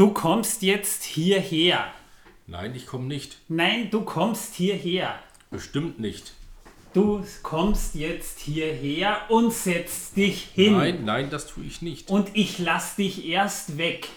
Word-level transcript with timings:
Du 0.00 0.14
kommst 0.14 0.62
jetzt 0.62 1.04
hierher. 1.04 1.84
Nein, 2.46 2.74
ich 2.74 2.86
komme 2.86 3.04
nicht. 3.04 3.36
Nein, 3.48 3.90
du 3.90 4.00
kommst 4.00 4.54
hierher. 4.54 5.18
Bestimmt 5.50 6.00
nicht. 6.00 6.32
Du 6.94 7.22
kommst 7.42 7.94
jetzt 7.96 8.38
hierher 8.38 9.18
und 9.28 9.52
setzt 9.52 10.16
dich 10.16 10.44
hin. 10.54 10.78
Nein, 10.78 11.04
nein, 11.04 11.28
das 11.28 11.48
tue 11.48 11.64
ich 11.64 11.82
nicht. 11.82 12.08
Und 12.08 12.30
ich 12.32 12.58
lass 12.58 12.96
dich 12.96 13.26
erst 13.26 13.76
weg. 13.76 14.08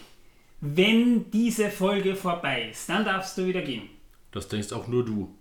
Wenn 0.61 1.29
diese 1.31 1.69
Folge 1.69 2.15
vorbei 2.15 2.69
ist, 2.71 2.87
dann 2.87 3.03
darfst 3.03 3.37
du 3.37 3.45
wieder 3.45 3.61
gehen. 3.61 3.89
Das 4.31 4.47
denkst 4.47 4.71
auch 4.71 4.87
nur 4.87 5.03
du. 5.03 5.35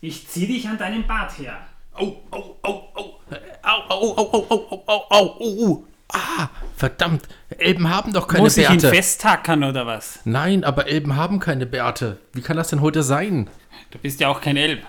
Ich 0.00 0.26
zieh 0.26 0.48
dich 0.48 0.66
an 0.68 0.76
deinem 0.76 1.06
Bart 1.06 1.38
her. 1.38 1.64
Au, 1.92 2.20
au, 2.32 2.58
au, 2.64 2.88
au. 2.94 3.20
Au, 3.62 3.94
au, 3.94 4.10
au, 4.16 4.26
au, 4.26 4.82
au, 4.88 5.04
au, 5.08 5.36
au, 5.38 5.66
au. 5.68 5.86
Ah, 6.12 6.48
verdammt. 6.76 7.22
Elben 7.58 7.88
haben 7.88 8.12
doch 8.12 8.28
keine 8.28 8.42
Muss 8.42 8.56
ich 8.56 8.68
ihn 8.68 8.78
Bärte. 8.80 8.90
festtackern 8.94 9.64
oder 9.64 9.86
was? 9.86 10.20
Nein, 10.24 10.62
aber 10.64 10.86
Elben 10.86 11.16
haben 11.16 11.38
keine 11.40 11.64
Bärte. 11.66 12.18
Wie 12.34 12.42
kann 12.42 12.56
das 12.56 12.68
denn 12.68 12.80
heute 12.80 13.02
sein? 13.02 13.48
Du 13.90 13.98
bist 13.98 14.20
ja 14.20 14.28
auch 14.28 14.40
kein 14.40 14.56
Elb. 14.56 14.82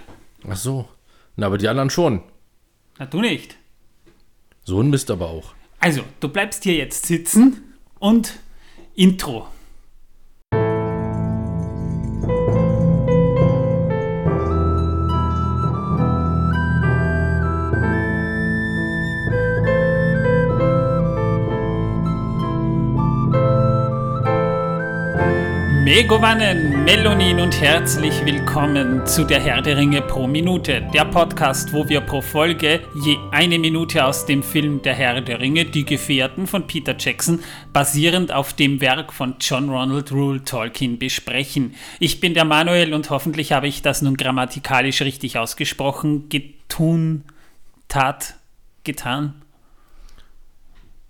Ach 0.49 0.55
so. 0.57 0.87
Na, 1.35 1.47
aber 1.47 1.57
die 1.57 1.67
anderen 1.67 1.89
schon. 1.89 2.23
Na, 2.99 3.05
du 3.05 3.21
nicht. 3.21 3.55
So 4.65 4.81
ein 4.81 4.89
Mist 4.89 5.09
aber 5.11 5.27
auch. 5.27 5.53
Also, 5.79 6.01
du 6.19 6.29
bleibst 6.29 6.63
hier 6.63 6.75
jetzt 6.75 7.05
sitzen 7.05 7.73
und 7.99 8.33
Intro. 8.95 9.47
Megovanen, 25.95 26.85
Melonin 26.85 27.39
und 27.39 27.61
herzlich 27.61 28.25
willkommen 28.25 29.05
zu 29.05 29.23
der 29.23 29.39
Herr 29.39 29.61
der 29.61 29.77
Ringe 29.77 30.01
pro 30.01 30.25
Minute, 30.25 30.81
der 30.91 31.05
Podcast, 31.05 31.71
wo 31.71 31.87
wir 31.87 32.01
pro 32.01 32.19
Folge 32.19 32.79
je 32.95 33.15
eine 33.29 33.59
Minute 33.59 34.03
aus 34.03 34.25
dem 34.25 34.41
Film 34.41 34.81
Der 34.81 34.95
Herr 34.95 35.21
der 35.21 35.39
Ringe, 35.39 35.65
Die 35.65 35.85
Gefährten 35.85 36.47
von 36.47 36.65
Peter 36.65 36.95
Jackson, 36.97 37.41
basierend 37.73 38.31
auf 38.31 38.53
dem 38.53 38.81
Werk 38.81 39.13
von 39.13 39.35
John 39.39 39.69
Ronald 39.69 40.11
Rule 40.11 40.43
Tolkien 40.43 40.97
besprechen. 40.97 41.75
Ich 41.99 42.19
bin 42.19 42.33
der 42.33 42.45
Manuel 42.45 42.95
und 42.95 43.11
hoffentlich 43.11 43.51
habe 43.51 43.67
ich 43.67 43.83
das 43.83 44.01
nun 44.01 44.17
grammatikalisch 44.17 45.03
richtig 45.03 45.37
ausgesprochen, 45.37 46.27
getun, 46.27 47.23
tat, 47.87 48.33
getan. 48.83 49.42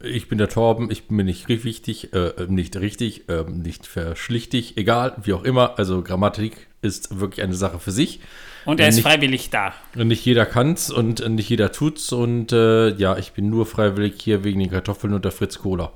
Ich 0.06 0.28
bin 0.28 0.38
der 0.38 0.50
Torben, 0.50 0.92
ich 0.92 1.08
bin 1.08 1.16
mir 1.18 1.24
nicht 1.24 1.48
richtig, 1.48 2.12
äh, 2.14 2.34
nicht 2.50 2.76
richtig, 2.76 3.30
äh, 3.30 3.44
nicht 3.44 3.88
verschlichtig, 3.88 4.76
egal, 4.78 5.16
wie 5.24 5.32
auch 5.34 5.44
immer. 5.44 5.80
Also 5.80 6.02
Grammatik 6.04 6.68
ist 6.82 7.20
wirklich 7.22 7.42
eine 7.42 7.56
Sache 7.56 7.80
für 7.80 7.92
sich. 7.92 8.20
Und 8.66 8.82
er 8.82 8.90
ist 8.90 8.96
Nicht- 8.96 9.06
freiwillig 9.06 9.50
da. 9.50 9.74
Und 9.96 10.10
Nicht 10.10 10.26
jeder 10.26 10.46
kann's 10.46 10.92
und 10.92 11.26
nicht 11.30 11.50
jeder 11.50 11.72
tut's. 11.72 12.12
Und 12.12 12.52
äh, 12.52 12.90
ja, 12.96 13.18
ich 13.18 13.32
bin 13.32 13.50
nur 13.50 13.66
freiwillig 13.66 14.16
hier 14.22 14.44
wegen 14.44 14.60
den 14.60 14.70
Kartoffeln 14.72 15.14
und 15.14 15.24
der 15.24 15.32
Fritz 15.32 15.60
Cola. 15.60 15.94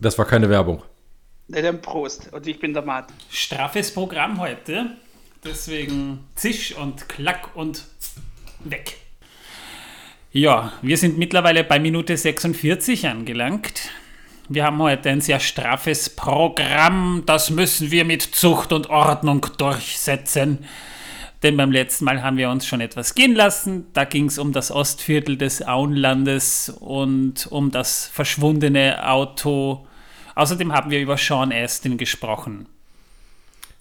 Das 0.00 0.18
war 0.18 0.26
keine 0.26 0.50
Werbung. 0.50 0.82
Na 1.48 1.62
dann 1.62 1.80
Prost. 1.80 2.30
Und 2.32 2.46
ich 2.46 2.60
bin 2.60 2.74
der 2.74 2.82
Martin. 2.82 3.16
Straffes 3.30 3.92
Programm 3.94 4.38
heute. 4.40 4.90
Deswegen 5.44 6.20
zisch 6.34 6.74
und 6.76 7.08
klack 7.08 7.50
und 7.56 7.84
weg. 8.64 8.98
Ja, 10.30 10.74
wir 10.82 10.98
sind 10.98 11.16
mittlerweile 11.16 11.64
bei 11.64 11.78
Minute 11.78 12.14
46 12.14 13.08
angelangt. 13.08 13.88
Wir 14.50 14.64
haben 14.64 14.78
heute 14.78 15.08
ein 15.08 15.22
sehr 15.22 15.40
straffes 15.40 16.10
Programm. 16.10 17.22
Das 17.24 17.48
müssen 17.48 17.90
wir 17.90 18.04
mit 18.04 18.20
Zucht 18.20 18.74
und 18.74 18.90
Ordnung 18.90 19.46
durchsetzen. 19.56 20.58
Denn 21.42 21.56
beim 21.56 21.72
letzten 21.72 22.04
Mal 22.04 22.22
haben 22.22 22.36
wir 22.36 22.50
uns 22.50 22.66
schon 22.66 22.82
etwas 22.82 23.14
gehen 23.14 23.34
lassen. 23.34 23.86
Da 23.94 24.04
ging 24.04 24.26
es 24.26 24.38
um 24.38 24.52
das 24.52 24.70
Ostviertel 24.70 25.38
des 25.38 25.66
Auenlandes 25.66 26.68
und 26.78 27.46
um 27.50 27.70
das 27.70 28.06
verschwundene 28.08 29.08
Auto. 29.08 29.86
Außerdem 30.34 30.74
haben 30.74 30.90
wir 30.90 31.00
über 31.00 31.16
Sean 31.16 31.52
Astin 31.52 31.96
gesprochen. 31.96 32.66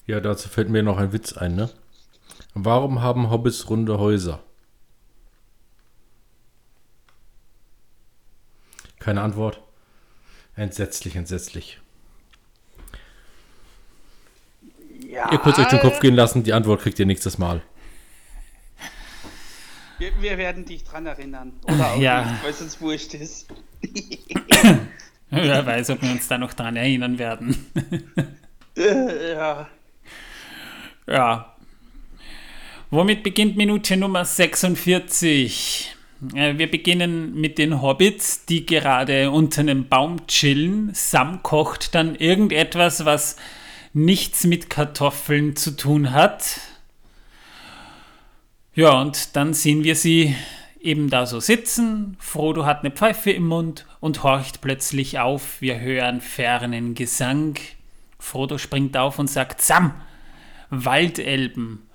Ja, 0.05 0.21
dazu 0.21 0.47
fällt 0.47 0.69
mir 0.69 0.81
noch 0.81 0.97
ein 0.97 1.11
Witz 1.11 1.33
ein, 1.33 1.55
ne? 1.55 1.69
Warum 2.53 3.01
haben 3.01 3.29
Hobbits 3.29 3.69
runde 3.69 3.99
Häuser? 3.99 4.39
Keine 9.07 9.21
Antwort. 9.21 9.61
Entsetzlich, 10.57 11.15
entsetzlich. 11.15 11.79
Ja. 15.09 15.31
Ihr 15.31 15.37
könnt 15.37 15.57
euch 15.59 15.67
den 15.69 15.79
Kopf 15.79 16.01
gehen 16.01 16.13
lassen, 16.13 16.43
die 16.43 16.51
Antwort 16.51 16.81
kriegt 16.81 16.99
ihr 16.99 17.05
nächstes 17.05 17.37
Mal. 17.37 17.61
Wir, 19.97 20.11
wir 20.21 20.37
werden 20.37 20.65
dich 20.65 20.83
dran 20.83 21.05
erinnern. 21.05 21.53
Oder 21.63 21.93
auch 21.93 21.97
Ja. 22.01 22.25
nicht, 22.25 22.43
weil 22.43 22.49
es 22.49 22.61
uns 22.61 22.81
wurscht 22.81 23.13
ist. 23.13 23.47
Wer 25.29 25.65
weiß, 25.65 25.91
ob 25.91 26.01
wir 26.01 26.11
uns 26.11 26.27
da 26.27 26.37
noch 26.37 26.51
dran 26.51 26.75
erinnern 26.75 27.17
werden. 27.17 27.65
Äh, 28.75 29.31
ja. 29.31 29.69
Ja. 31.07 31.55
Womit 32.89 33.23
beginnt 33.23 33.55
Minute 33.55 33.95
Nummer 33.95 34.25
46? 34.25 35.95
Äh, 36.33 36.57
Wir 36.57 36.69
beginnen 36.69 37.35
mit 37.39 37.57
den 37.57 37.81
Hobbits, 37.81 38.45
die 38.45 38.65
gerade 38.65 39.31
unter 39.31 39.61
einem 39.61 39.87
Baum 39.87 40.27
chillen. 40.27 40.91
Sam 40.93 41.43
kocht 41.43 41.95
dann 41.95 42.15
irgendetwas, 42.15 43.05
was 43.05 43.37
nichts 43.93 44.45
mit 44.45 44.69
Kartoffeln 44.69 45.55
zu 45.55 45.75
tun 45.75 46.11
hat. 46.11 46.59
Ja, 48.73 49.01
und 49.01 49.35
dann 49.35 49.53
sehen 49.53 49.83
wir 49.83 49.95
sie 49.95 50.35
eben 50.79 51.09
da 51.09 51.25
so 51.25 51.39
sitzen. 51.39 52.15
Frodo 52.19 52.65
hat 52.65 52.81
eine 52.81 52.91
Pfeife 52.91 53.31
im 53.31 53.47
Mund 53.47 53.85
und 53.99 54.21
horcht 54.21 54.61
plötzlich 54.61 55.17
auf. 55.17 55.61
Wir 55.61 55.79
hören 55.79 56.21
fernen 56.21 56.93
Gesang. 56.93 57.55
Frodo 58.19 58.59
springt 58.59 58.95
auf 58.95 59.17
und 59.17 59.29
sagt: 59.29 59.61
Sam, 59.61 59.93
Waldelben. 60.69 61.86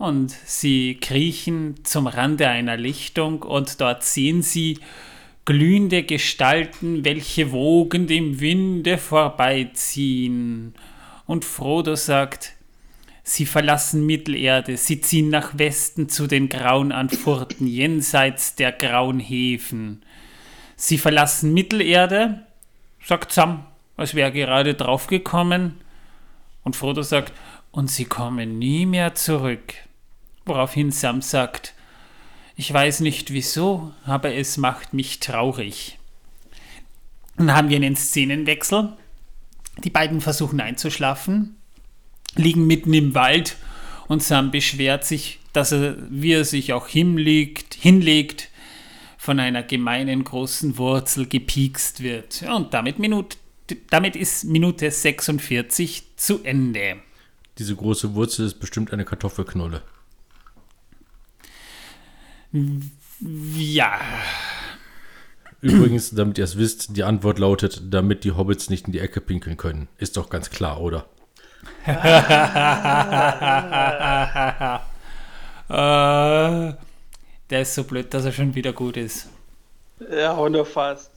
Und 0.00 0.30
sie 0.46 0.94
kriechen 0.94 1.84
zum 1.84 2.06
Rande 2.06 2.48
einer 2.48 2.78
Lichtung 2.78 3.42
und 3.42 3.82
dort 3.82 4.02
sehen 4.02 4.40
sie 4.40 4.78
glühende 5.44 6.04
Gestalten, 6.04 7.04
welche 7.04 7.52
wogend 7.52 8.10
im 8.10 8.40
Winde 8.40 8.96
vorbeiziehen. 8.96 10.74
Und 11.26 11.44
Frodo 11.44 11.96
sagt, 11.96 12.54
sie 13.24 13.44
verlassen 13.44 14.06
Mittelerde, 14.06 14.78
sie 14.78 15.02
ziehen 15.02 15.28
nach 15.28 15.58
Westen 15.58 16.08
zu 16.08 16.26
den 16.26 16.48
grauen 16.48 16.92
Anfurten, 16.92 17.66
jenseits 17.66 18.54
der 18.54 18.72
grauen 18.72 19.20
Häfen. 19.20 20.02
Sie 20.76 20.96
verlassen 20.96 21.52
Mittelerde, 21.52 22.46
sagt 23.04 23.32
Sam, 23.32 23.66
als 23.98 24.14
wäre 24.14 24.32
gerade 24.32 24.72
draufgekommen. 24.72 25.74
Und 26.64 26.74
Frodo 26.74 27.02
sagt, 27.02 27.34
und 27.70 27.90
sie 27.90 28.06
kommen 28.06 28.58
nie 28.58 28.86
mehr 28.86 29.14
zurück. 29.14 29.74
Woraufhin 30.50 30.90
Sam 30.90 31.22
sagt, 31.22 31.74
ich 32.56 32.72
weiß 32.72 33.00
nicht 33.00 33.32
wieso, 33.32 33.94
aber 34.04 34.34
es 34.34 34.56
macht 34.56 34.92
mich 34.92 35.20
traurig. 35.20 35.96
Dann 37.36 37.54
haben 37.54 37.68
wir 37.68 37.76
einen 37.76 37.94
Szenenwechsel. 37.94 38.94
Die 39.84 39.90
beiden 39.90 40.20
versuchen 40.20 40.60
einzuschlafen, 40.60 41.54
liegen 42.34 42.66
mitten 42.66 42.92
im 42.92 43.14
Wald 43.14 43.58
und 44.08 44.24
Sam 44.24 44.50
beschwert 44.50 45.04
sich, 45.04 45.38
dass 45.52 45.70
er, 45.70 45.98
wie 46.10 46.32
er 46.32 46.44
sich 46.44 46.72
auch 46.72 46.88
hinlegt, 46.88 47.74
hinlegt, 47.74 48.48
von 49.18 49.38
einer 49.38 49.62
gemeinen 49.62 50.24
großen 50.24 50.78
Wurzel 50.78 51.28
gepiekst 51.28 52.02
wird. 52.02 52.42
Und 52.42 52.74
damit, 52.74 52.98
Minute, 52.98 53.36
damit 53.90 54.16
ist 54.16 54.42
Minute 54.42 54.90
46 54.90 56.16
zu 56.16 56.42
Ende. 56.42 56.96
Diese 57.58 57.76
große 57.76 58.14
Wurzel 58.14 58.46
ist 58.46 58.58
bestimmt 58.58 58.92
eine 58.92 59.04
Kartoffelknolle. 59.04 59.84
Ja, 62.52 64.00
Übrigens, 65.60 66.10
damit 66.10 66.38
ihr 66.38 66.44
es 66.44 66.56
wisst, 66.56 66.96
die 66.96 67.04
Antwort 67.04 67.38
lautet, 67.38 67.82
damit 67.90 68.24
die 68.24 68.32
Hobbits 68.32 68.70
nicht 68.70 68.86
in 68.86 68.92
die 68.92 69.00
Ecke 69.00 69.20
pinkeln 69.20 69.58
können. 69.58 69.88
Ist 69.98 70.16
doch 70.16 70.30
ganz 70.30 70.48
klar, 70.48 70.80
oder? 70.80 71.06
äh, 75.68 76.72
der 77.50 77.60
ist 77.60 77.74
so 77.74 77.84
blöd, 77.84 78.14
dass 78.14 78.24
er 78.24 78.32
schon 78.32 78.54
wieder 78.54 78.72
gut 78.72 78.96
ist. 78.96 79.28
Ja, 80.10 80.32
auch 80.32 80.48
nur 80.48 80.64
fast. 80.64 81.10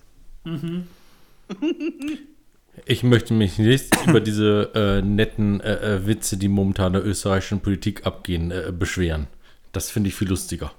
Ich 2.86 3.04
möchte 3.04 3.34
mich 3.34 3.60
nicht 3.60 3.96
über 4.08 4.20
diese 4.20 4.72
äh, 4.76 5.02
netten 5.02 5.62
äh, 5.62 5.96
äh, 5.96 6.06
Witze, 6.06 6.36
die 6.36 6.50
momentan 6.50 6.92
der 6.92 7.06
österreichischen 7.06 7.62
Politik 7.62 8.06
abgehen, 8.06 8.52
äh, 8.52 8.74
beschweren. 8.78 9.28
Das 9.72 9.90
finde 9.90 10.10
ich 10.10 10.16
viel 10.16 10.28
lustiger. 10.28 10.74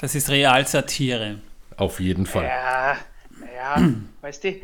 Das 0.00 0.14
ist 0.14 0.30
Realsatire. 0.30 1.38
Auf 1.76 2.00
jeden 2.00 2.26
Fall. 2.26 2.44
Ja, 2.44 2.96
Ja, 3.54 3.82
weißt 4.22 4.44
du, 4.44 4.48
äh, 4.48 4.60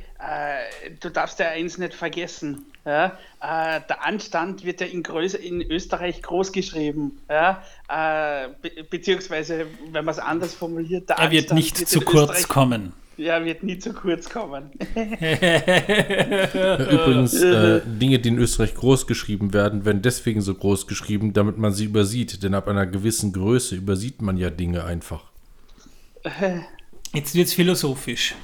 du 0.99 1.11
darfst 1.11 1.39
ja 1.39 1.51
eins 1.51 1.77
nicht 1.77 1.93
vergessen. 1.93 2.65
Ja? 2.87 3.19
Äh, 3.43 3.81
der 3.89 4.05
Anstand 4.07 4.65
wird 4.65 4.81
ja 4.81 4.87
in, 4.87 5.03
Größ 5.03 5.35
in 5.35 5.61
Österreich 5.61 6.23
groß 6.23 6.53
geschrieben. 6.53 7.19
Ja? 7.29 7.63
Äh, 7.89 8.49
be 8.63 8.85
beziehungsweise, 8.89 9.67
wenn 9.91 10.05
man 10.05 10.15
es 10.15 10.19
anders 10.19 10.55
formuliert, 10.55 11.11
der 11.11 11.17
er 11.19 11.31
wird 11.31 11.53
Anstand 11.53 11.59
nicht 11.59 11.81
wird 11.81 11.89
zu 11.91 12.01
kurz 12.01 12.31
Österreich 12.31 12.49
kommen. 12.49 12.93
Ja, 13.17 13.43
wird 13.45 13.63
nie 13.63 13.79
zu 13.79 13.95
kurz 13.95 14.29
kommen. 14.29 14.71
Übrigens, 16.91 17.35
äh, 17.41 17.81
Dinge, 17.87 18.19
die 18.19 18.29
in 18.29 18.39
Österreich 18.39 18.75
groß 18.75 19.07
geschrieben 19.07 19.55
werden, 19.55 19.87
werden 19.87 20.03
deswegen 20.03 20.43
so 20.43 20.55
groß 20.55 20.87
geschrieben, 20.87 21.33
damit 21.33 21.57
man 21.57 21.73
sie 21.73 21.87
übersieht. 21.87 22.43
Denn 22.43 22.53
ab 22.53 22.69
einer 22.69 22.87
gewissen 22.87 23.33
Größe 23.33 23.77
übersieht 23.77 24.21
man 24.21 24.37
ja 24.37 24.51
Dinge 24.51 24.85
einfach. 24.85 25.25
Jetzt 27.15 27.35
wird 27.35 27.47
es 27.47 27.55
philosophisch. 27.55 28.35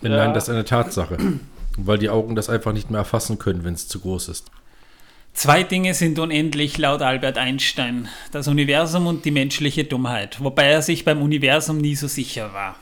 Nein, 0.00 0.12
ja. 0.12 0.32
das 0.32 0.44
ist 0.44 0.50
eine 0.50 0.64
Tatsache. 0.64 1.18
Weil 1.76 1.98
die 1.98 2.08
Augen 2.08 2.34
das 2.34 2.48
einfach 2.48 2.72
nicht 2.72 2.90
mehr 2.90 3.00
erfassen 3.00 3.38
können, 3.38 3.62
wenn 3.64 3.74
es 3.74 3.88
zu 3.88 4.00
groß 4.00 4.28
ist. 4.28 4.50
Zwei 5.34 5.62
Dinge 5.62 5.92
sind 5.94 6.18
unendlich 6.18 6.78
laut 6.78 7.02
Albert 7.02 7.36
Einstein. 7.36 8.08
Das 8.32 8.48
Universum 8.48 9.06
und 9.06 9.26
die 9.26 9.30
menschliche 9.30 9.84
Dummheit. 9.84 10.42
Wobei 10.42 10.64
er 10.64 10.80
sich 10.80 11.04
beim 11.04 11.20
Universum 11.20 11.76
nie 11.78 11.94
so 11.94 12.08
sicher 12.08 12.54
war. 12.54 12.76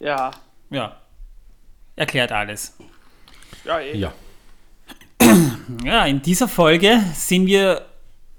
Ja. 0.00 0.30
Ja. 0.70 0.96
Erklärt 1.96 2.32
alles. 2.32 2.76
Ja, 3.64 3.80
eh. 3.80 3.96
Ja. 3.96 4.12
Ja, 5.84 6.06
in 6.06 6.22
dieser 6.22 6.48
Folge 6.48 7.02
sind 7.14 7.46
wir, 7.46 7.86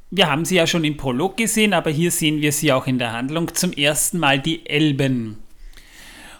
wir 0.09 0.29
haben 0.29 0.45
sie 0.45 0.55
ja 0.55 0.65
schon 0.65 0.83
im 0.83 0.97
Prolog 0.97 1.37
gesehen, 1.37 1.73
aber 1.73 1.91
hier 1.91 2.11
sehen 2.11 2.41
wir 2.41 2.51
sie 2.51 2.71
auch 2.71 2.87
in 2.87 2.97
der 2.97 3.13
Handlung 3.13 3.53
zum 3.53 3.73
ersten 3.73 4.17
Mal 4.17 4.39
die 4.39 4.65
Elben. 4.65 5.37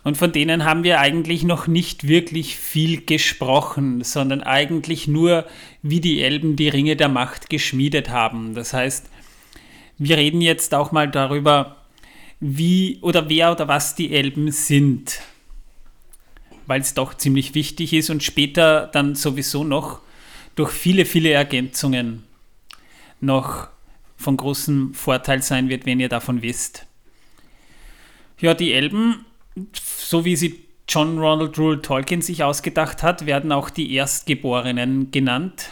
Und 0.04 0.18
von 0.18 0.31
denen 0.31 0.63
haben 0.63 0.83
wir 0.83 1.00
eigentlich 1.00 1.44
noch 1.44 1.68
nicht 1.68 2.07
wirklich 2.07 2.56
viel 2.56 3.06
gesprochen, 3.06 4.04
sondern 4.04 4.42
eigentlich 4.42 5.07
nur, 5.07 5.45
wie 5.81 6.00
die 6.00 6.24
Elben 6.24 6.56
die 6.56 6.69
Ringe 6.69 6.95
der 6.95 7.10
Macht 7.10 7.50
geschmiedet 7.50 8.10
haben. 8.10 8.56
Das 8.56 8.74
heißt, 8.74 9.10
wir 9.98 10.18
reden 10.18 10.42
jetzt 10.42 10.74
auch 10.74 10.92
mal 10.92 11.10
darüber, 11.10 11.75
wie 12.40 13.00
oder 13.02 13.30
wer 13.30 13.52
oder 13.52 13.68
was 13.68 13.96
die 13.96 14.14
Elben 14.14 14.52
sind, 14.52 15.20
weil 16.68 16.82
es 16.82 16.94
doch 16.94 17.14
ziemlich 17.14 17.56
wichtig 17.56 17.94
ist 17.94 18.10
und 18.10 18.24
später 18.24 18.88
dann 18.88 19.16
sowieso 19.16 19.64
noch 19.64 20.02
durch 20.56 20.72
viele, 20.72 21.06
viele 21.06 21.32
Ergänzungen 21.32 22.24
noch 23.22 23.68
von 24.18 24.38
großem 24.38 24.94
Vorteil 24.94 25.42
sein 25.42 25.70
wird, 25.70 25.86
wenn 25.86 26.00
ihr 26.00 26.10
davon 26.10 26.42
wisst. 26.42 26.86
Ja, 28.40 28.54
die 28.54 28.74
Elben, 28.74 29.26
so 29.74 30.26
wie 30.26 30.36
sie 30.36 30.66
John 30.88 31.20
Ronald 31.20 31.58
Rule 31.58 31.82
Tolkien 31.82 32.22
sich 32.22 32.44
ausgedacht 32.44 33.04
hat, 33.04 33.26
werden 33.26 33.52
auch 33.52 33.70
die 33.70 33.94
Erstgeborenen 33.94 35.12
genannt 35.12 35.70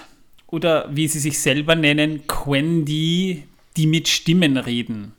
oder 0.48 0.88
wie 0.96 1.08
sie 1.08 1.20
sich 1.20 1.40
selber 1.40 1.76
nennen, 1.76 2.28
Quendi, 2.28 3.44
die 3.76 3.88
mit 3.88 4.08
Stimmen 4.08 4.58
reden. 4.58 5.14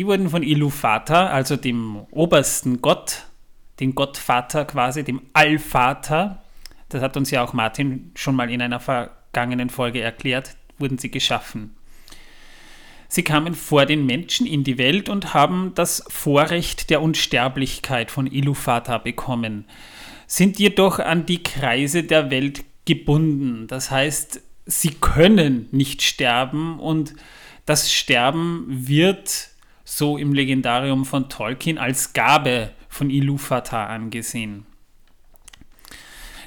Die 0.00 0.06
wurden 0.06 0.30
von 0.30 0.42
Ilufata, 0.42 1.26
also 1.26 1.56
dem 1.56 2.06
obersten 2.10 2.80
Gott, 2.80 3.26
dem 3.80 3.94
Gottvater 3.94 4.64
quasi, 4.64 5.04
dem 5.04 5.20
Allvater, 5.34 6.42
das 6.88 7.02
hat 7.02 7.18
uns 7.18 7.30
ja 7.30 7.44
auch 7.44 7.52
Martin 7.52 8.10
schon 8.14 8.34
mal 8.34 8.50
in 8.50 8.62
einer 8.62 8.80
vergangenen 8.80 9.68
Folge 9.68 10.00
erklärt, 10.00 10.56
wurden 10.78 10.96
sie 10.96 11.10
geschaffen. 11.10 11.76
Sie 13.08 13.22
kamen 13.24 13.54
vor 13.54 13.84
den 13.84 14.06
Menschen 14.06 14.46
in 14.46 14.64
die 14.64 14.78
Welt 14.78 15.10
und 15.10 15.34
haben 15.34 15.72
das 15.74 16.02
Vorrecht 16.08 16.88
der 16.88 17.02
Unsterblichkeit 17.02 18.10
von 18.10 18.26
Ilufata 18.26 18.96
bekommen, 18.96 19.66
sind 20.26 20.58
jedoch 20.58 20.98
an 20.98 21.26
die 21.26 21.42
Kreise 21.42 22.04
der 22.04 22.30
Welt 22.30 22.64
gebunden. 22.86 23.66
Das 23.66 23.90
heißt, 23.90 24.40
sie 24.64 24.94
können 24.94 25.68
nicht 25.72 26.00
sterben 26.00 26.80
und 26.80 27.12
das 27.66 27.92
Sterben 27.92 28.64
wird 28.66 29.49
so 29.90 30.16
im 30.16 30.32
Legendarium 30.32 31.04
von 31.04 31.28
Tolkien, 31.28 31.76
als 31.76 32.12
Gabe 32.12 32.70
von 32.88 33.10
Ilúvatar 33.10 33.88
angesehen. 33.88 34.64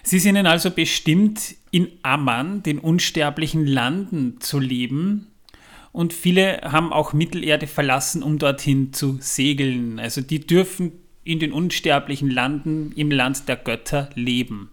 Sie 0.01 0.19
sind 0.19 0.37
also 0.37 0.71
bestimmt, 0.71 1.55
in 1.69 1.89
Amman, 2.03 2.63
den 2.63 2.79
unsterblichen 2.79 3.67
Landen, 3.67 4.39
zu 4.39 4.59
leben. 4.59 5.27
Und 5.91 6.13
viele 6.13 6.61
haben 6.63 6.93
auch 6.93 7.11
Mittelerde 7.11 7.67
verlassen, 7.67 8.23
um 8.23 8.39
dorthin 8.39 8.93
zu 8.93 9.17
segeln. 9.19 9.99
Also 9.99 10.21
die 10.21 10.39
dürfen 10.39 10.93
in 11.25 11.39
den 11.39 11.51
unsterblichen 11.51 12.29
Landen 12.29 12.93
im 12.95 13.11
Land 13.11 13.49
der 13.49 13.57
Götter 13.57 14.09
leben. 14.15 14.71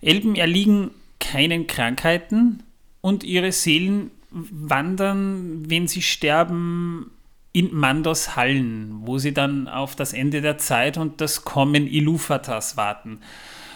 Elben 0.00 0.36
erliegen 0.36 0.92
keinen 1.18 1.66
Krankheiten 1.66 2.62
und 3.00 3.24
ihre 3.24 3.50
Seelen 3.50 4.12
wandern, 4.30 5.68
wenn 5.68 5.88
sie 5.88 6.02
sterben, 6.02 7.10
in 7.52 7.74
Mandos 7.74 8.36
Hallen, 8.36 9.00
wo 9.02 9.18
sie 9.18 9.34
dann 9.34 9.66
auf 9.66 9.96
das 9.96 10.12
Ende 10.12 10.40
der 10.40 10.58
Zeit 10.58 10.96
und 10.96 11.20
das 11.20 11.44
Kommen 11.44 11.86
Ilufatas 11.86 12.76
warten. 12.76 13.20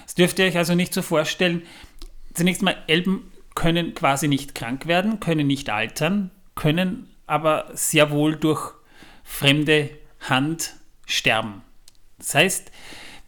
Das 0.04 0.14
dürft 0.14 0.38
ihr 0.38 0.46
euch 0.46 0.56
also 0.56 0.74
nicht 0.74 0.94
so 0.94 1.02
vorstellen. 1.02 1.62
Zunächst 2.34 2.62
mal, 2.62 2.76
Elben 2.86 3.30
können 3.54 3.94
quasi 3.94 4.28
nicht 4.28 4.54
krank 4.54 4.86
werden, 4.86 5.20
können 5.20 5.46
nicht 5.46 5.70
altern, 5.70 6.30
können 6.54 7.08
aber 7.26 7.70
sehr 7.74 8.10
wohl 8.10 8.36
durch 8.36 8.72
fremde 9.24 9.90
Hand 10.20 10.74
sterben. 11.06 11.62
Das 12.18 12.34
heißt, 12.34 12.70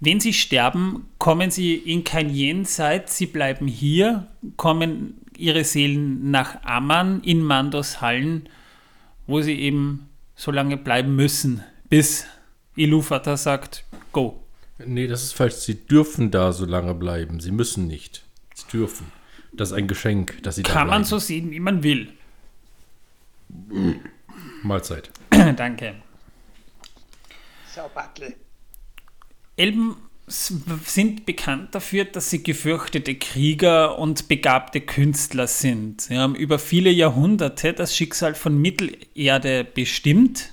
wenn 0.00 0.20
sie 0.20 0.32
sterben, 0.32 1.08
kommen 1.18 1.50
sie 1.50 1.74
in 1.74 2.04
kein 2.04 2.28
Jenseits, 2.28 3.16
sie 3.16 3.26
bleiben 3.26 3.66
hier, 3.66 4.28
kommen 4.56 5.20
ihre 5.36 5.64
Seelen 5.64 6.30
nach 6.30 6.62
Amman 6.62 7.22
in 7.22 7.42
Mandos 7.42 8.00
Hallen, 8.00 8.48
wo 9.26 9.40
sie 9.40 9.58
eben 9.58 10.05
so 10.36 10.50
lange 10.50 10.76
bleiben 10.76 11.16
müssen, 11.16 11.64
bis 11.88 12.26
Ilufata 12.76 13.36
sagt, 13.36 13.84
go. 14.12 14.42
Nee, 14.78 15.06
das 15.06 15.24
ist 15.24 15.32
falsch. 15.32 15.54
Sie 15.54 15.86
dürfen 15.86 16.30
da 16.30 16.52
so 16.52 16.66
lange 16.66 16.94
bleiben. 16.94 17.40
Sie 17.40 17.50
müssen 17.50 17.86
nicht. 17.86 18.24
Sie 18.54 18.66
dürfen. 18.70 19.10
Das 19.52 19.70
ist 19.70 19.74
ein 19.74 19.88
Geschenk, 19.88 20.42
dass 20.42 20.56
sie 20.56 20.62
Kann 20.62 20.72
da 20.72 20.74
bleiben. 20.74 20.90
Kann 20.90 21.00
man 21.00 21.04
so 21.04 21.18
sehen, 21.18 21.50
wie 21.50 21.60
man 21.60 21.82
will. 21.82 22.12
Mahlzeit. 24.62 25.10
Danke. 25.30 25.94
So, 27.74 27.82
Battle. 27.94 28.34
Elben 29.56 29.96
sind 30.26 31.24
bekannt 31.24 31.74
dafür, 31.74 32.04
dass 32.04 32.30
sie 32.30 32.42
gefürchtete 32.42 33.14
Krieger 33.14 33.98
und 33.98 34.26
begabte 34.26 34.80
Künstler 34.80 35.46
sind. 35.46 36.00
Sie 36.00 36.18
haben 36.18 36.34
über 36.34 36.58
viele 36.58 36.90
Jahrhunderte 36.90 37.72
das 37.72 37.96
Schicksal 37.96 38.34
von 38.34 38.60
Mittelerde 38.60 39.64
bestimmt, 39.64 40.52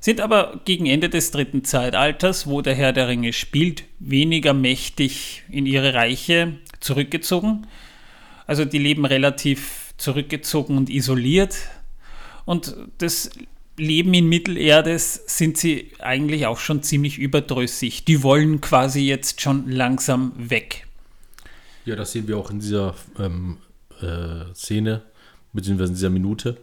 sind 0.00 0.20
aber 0.20 0.60
gegen 0.64 0.86
Ende 0.86 1.08
des 1.08 1.30
dritten 1.30 1.62
Zeitalters, 1.62 2.48
wo 2.48 2.62
der 2.62 2.74
Herr 2.74 2.92
der 2.92 3.08
Ringe 3.08 3.32
spielt, 3.32 3.84
weniger 4.00 4.54
mächtig 4.54 5.44
in 5.50 5.66
ihre 5.66 5.94
Reiche 5.94 6.58
zurückgezogen. 6.80 7.66
Also 8.46 8.64
die 8.64 8.78
leben 8.78 9.04
relativ 9.04 9.94
zurückgezogen 9.98 10.76
und 10.76 10.90
isoliert. 10.90 11.56
Und 12.44 12.76
das 12.98 13.30
Leben 13.76 14.14
in 14.14 14.28
Mittelerde 14.28 14.98
sind 14.98 15.58
sie 15.58 15.92
eigentlich 15.98 16.46
auch 16.46 16.58
schon 16.58 16.82
ziemlich 16.82 17.18
überdrüssig. 17.18 18.04
Die 18.04 18.22
wollen 18.22 18.60
quasi 18.60 19.00
jetzt 19.00 19.40
schon 19.40 19.70
langsam 19.70 20.32
weg. 20.36 20.86
Ja, 21.84 21.94
das 21.94 22.12
sehen 22.12 22.26
wir 22.26 22.36
auch 22.36 22.50
in 22.50 22.60
dieser 22.60 22.94
ähm, 23.18 23.58
äh, 24.00 24.52
Szene, 24.54 25.02
beziehungsweise 25.52 25.90
in 25.90 25.94
dieser 25.94 26.10
Minute, 26.10 26.56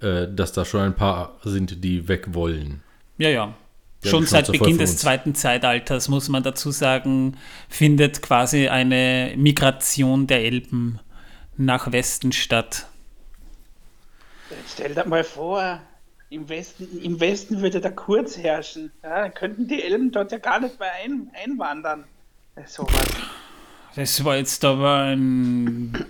äh, 0.00 0.28
dass 0.28 0.52
da 0.52 0.64
schon 0.64 0.80
ein 0.80 0.94
paar 0.94 1.38
sind, 1.42 1.82
die 1.82 2.06
weg 2.06 2.34
wollen. 2.34 2.82
Ja, 3.16 3.28
ja. 3.28 3.54
ja 4.04 4.10
schon 4.10 4.26
seit 4.26 4.52
Beginn 4.52 4.78
des 4.78 4.98
zweiten 4.98 5.34
Zeitalters, 5.34 6.08
muss 6.08 6.28
man 6.28 6.42
dazu 6.42 6.70
sagen, 6.70 7.36
findet 7.68 8.22
quasi 8.22 8.68
eine 8.68 9.34
Migration 9.36 10.26
der 10.26 10.44
Elben 10.44 11.00
nach 11.56 11.90
Westen 11.90 12.32
statt. 12.32 12.86
Stell 14.72 14.94
dir 14.94 15.04
mal 15.06 15.24
vor, 15.24 15.80
im 16.30 16.48
Westen, 16.48 17.00
Im 17.02 17.20
Westen 17.20 17.60
würde 17.60 17.80
der 17.80 17.92
Kurz 17.92 18.36
herrschen. 18.36 18.92
Ja, 19.02 19.28
könnten 19.30 19.66
die 19.66 19.82
Elben 19.82 20.10
dort 20.10 20.30
ja 20.32 20.38
gar 20.38 20.60
nicht 20.60 20.78
mehr 20.78 20.92
ein, 21.02 21.30
einwandern. 21.44 22.04
So 22.66 22.84
was. 22.84 23.08
Das 23.96 24.24
war 24.24 24.36
jetzt 24.36 24.64
aber 24.64 25.14
ein 25.14 26.06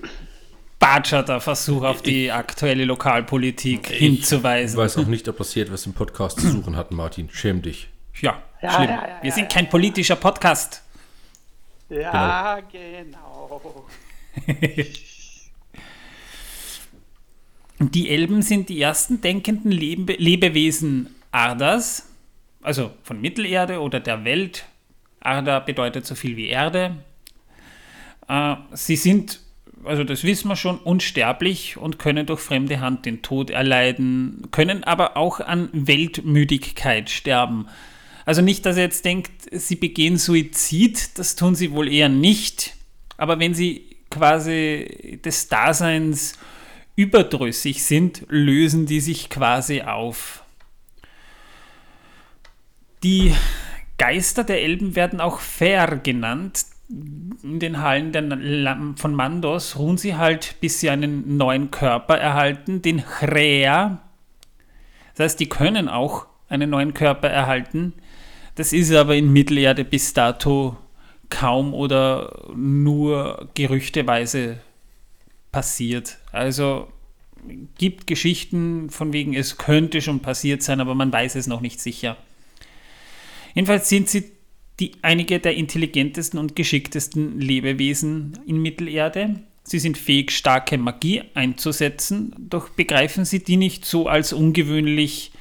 batscherter 0.79 1.41
Versuch 1.41 1.85
auf 1.85 2.03
die 2.03 2.33
aktuelle 2.33 2.85
Lokalpolitik 2.85 3.91
ich 3.91 3.99
hinzuweisen. 3.99 4.79
Ich 4.79 4.85
weiß 4.85 4.99
auch 4.99 5.07
nicht, 5.07 5.29
ob 5.29 5.39
das 5.39 5.53
hier 5.53 5.65
etwas 5.65 5.87
im 5.87 5.93
Podcast 5.93 6.41
zu 6.41 6.49
suchen 6.51 6.77
hat, 6.77 6.91
Martin. 6.91 7.29
Schäm 7.31 7.63
dich. 7.63 7.89
Ja, 8.21 8.43
ja 8.61 8.73
schlimm. 8.73 8.91
Ja, 8.91 9.09
ja, 9.09 9.23
Wir 9.23 9.33
sind 9.33 9.51
kein 9.51 9.69
politischer 9.69 10.17
Podcast. 10.17 10.83
Ja, 11.89 12.59
genau. 12.73 13.63
genau. 13.63 14.87
Die 17.81 18.09
Elben 18.09 18.43
sind 18.43 18.69
die 18.69 18.81
ersten 18.81 19.21
denkenden 19.21 19.71
Lebe 19.71 20.15
Lebewesen 20.15 21.15
Ardas. 21.31 22.09
also 22.61 22.91
von 23.03 23.21
Mittelerde 23.21 23.81
oder 23.81 24.01
der 24.01 24.25
Welt. 24.25 24.65
Arda 25.21 25.61
bedeutet 25.61 26.05
so 26.07 26.15
viel 26.15 26.37
wie 26.37 26.49
Erde. 26.49 26.97
Äh, 28.29 28.57
sie 28.73 28.97
sind, 28.97 29.41
also 29.85 30.03
das 30.03 30.25
wissen 30.25 30.49
wir 30.49 30.57
schon, 30.57 30.79
unsterblich 30.79 31.77
und 31.77 31.99
können 31.99 32.27
durch 32.27 32.41
fremde 32.41 32.81
Hand 32.81 33.07
den 33.07 33.23
Tod 33.23 33.51
erleiden, 33.51 34.49
können 34.51 34.83
aber 34.85 35.17
auch 35.17 35.41
an 35.41 35.69
Weltmüdigkeit 35.73 37.11
sterben. 37.11 37.69
Also 38.25 38.43
nicht, 38.43 38.67
dass 38.67 38.77
ihr 38.77 38.83
jetzt 38.83 39.05
denkt, 39.05 39.31
sie 39.53 39.77
begehen 39.77 40.19
Suizid, 40.19 41.19
das 41.19 41.37
tun 41.37 41.55
sie 41.55 41.73
wohl 41.73 41.89
eher 41.89 42.09
nicht. 42.09 42.75
Aber 43.17 43.39
wenn 43.39 43.55
sie 43.55 43.97
quasi 44.11 45.21
des 45.25 45.49
Daseins 45.49 46.39
überdrüssig 46.99 47.85
sind, 47.85 48.25
lösen 48.29 48.85
die 48.85 48.99
sich 48.99 49.31
quasi 49.31 49.83
auf. 49.83 50.43
Die 53.05 53.33
Geister 53.99 54.43
der 54.43 54.63
Elben 54.63 54.97
werden 54.97 55.21
auch 55.21 55.39
Fair 55.39 56.01
genannt. 56.03 56.67
In 56.89 57.61
den 57.61 57.81
Hallen 57.83 58.97
von 58.97 59.15
Mandos 59.15 59.79
ruhen 59.79 59.97
sie 59.97 60.17
halt, 60.17 60.57
bis 60.61 60.81
sie 60.81 60.91
einen 60.91 61.37
neuen 61.37 61.71
Körper 61.71 62.19
erhalten, 62.19 62.83
den 62.83 63.05
Chrea. 63.05 64.01
Das 65.15 65.25
heißt, 65.25 65.41
die 65.41 65.49
können 65.49 65.89
auch 65.89 66.27
einen 66.49 66.71
neuen 66.71 66.95
Körper 66.95 67.29
erhalten. 67.29 67.93
Das 68.57 68.73
ist 68.73 68.93
aber 68.93 69.15
in 69.15 69.33
Mittelerde 69.33 69.85
bis 69.85 70.15
dato 70.15 70.77
kaum 71.31 71.75
oder 71.75 72.49
nur 72.57 73.49
gerüchteweise 73.55 74.59
passiert. 75.59 76.19
Also 76.31 76.87
gibt 77.79 78.07
Geschichten 78.07 78.91
von 78.91 79.13
wegen, 79.13 79.35
es 79.35 79.59
könnte 79.59 80.01
schon 80.01 80.21
passiert 80.21 80.63
sein, 80.63 80.79
aber 80.79 80.95
man 80.95 81.13
weiß 81.13 81.35
es 81.35 81.49
noch 81.49 81.61
nicht 81.61 81.81
sicher. 81.81 82.17
Jedenfalls 83.55 83.89
sind 83.89 84.09
sie 84.09 84.31
die, 84.79 84.93
einige 85.03 85.41
der 85.41 85.57
intelligentesten 85.57 86.39
und 86.39 86.55
geschicktesten 86.55 87.41
Lebewesen 87.41 88.39
in 88.47 88.63
Mittelerde. 88.63 89.41
Sie 89.65 89.81
sind 89.81 89.99
fähig, 89.99 90.31
starke 90.31 90.79
Magie 90.79 91.25
einzusetzen, 91.35 92.37
doch 92.39 92.69
begreifen 92.69 93.25
sie 93.25 93.43
die 93.43 93.57
nicht 93.57 93.85
so 93.85 94.07
als 94.07 94.33
ungewöhnlich 94.33 95.33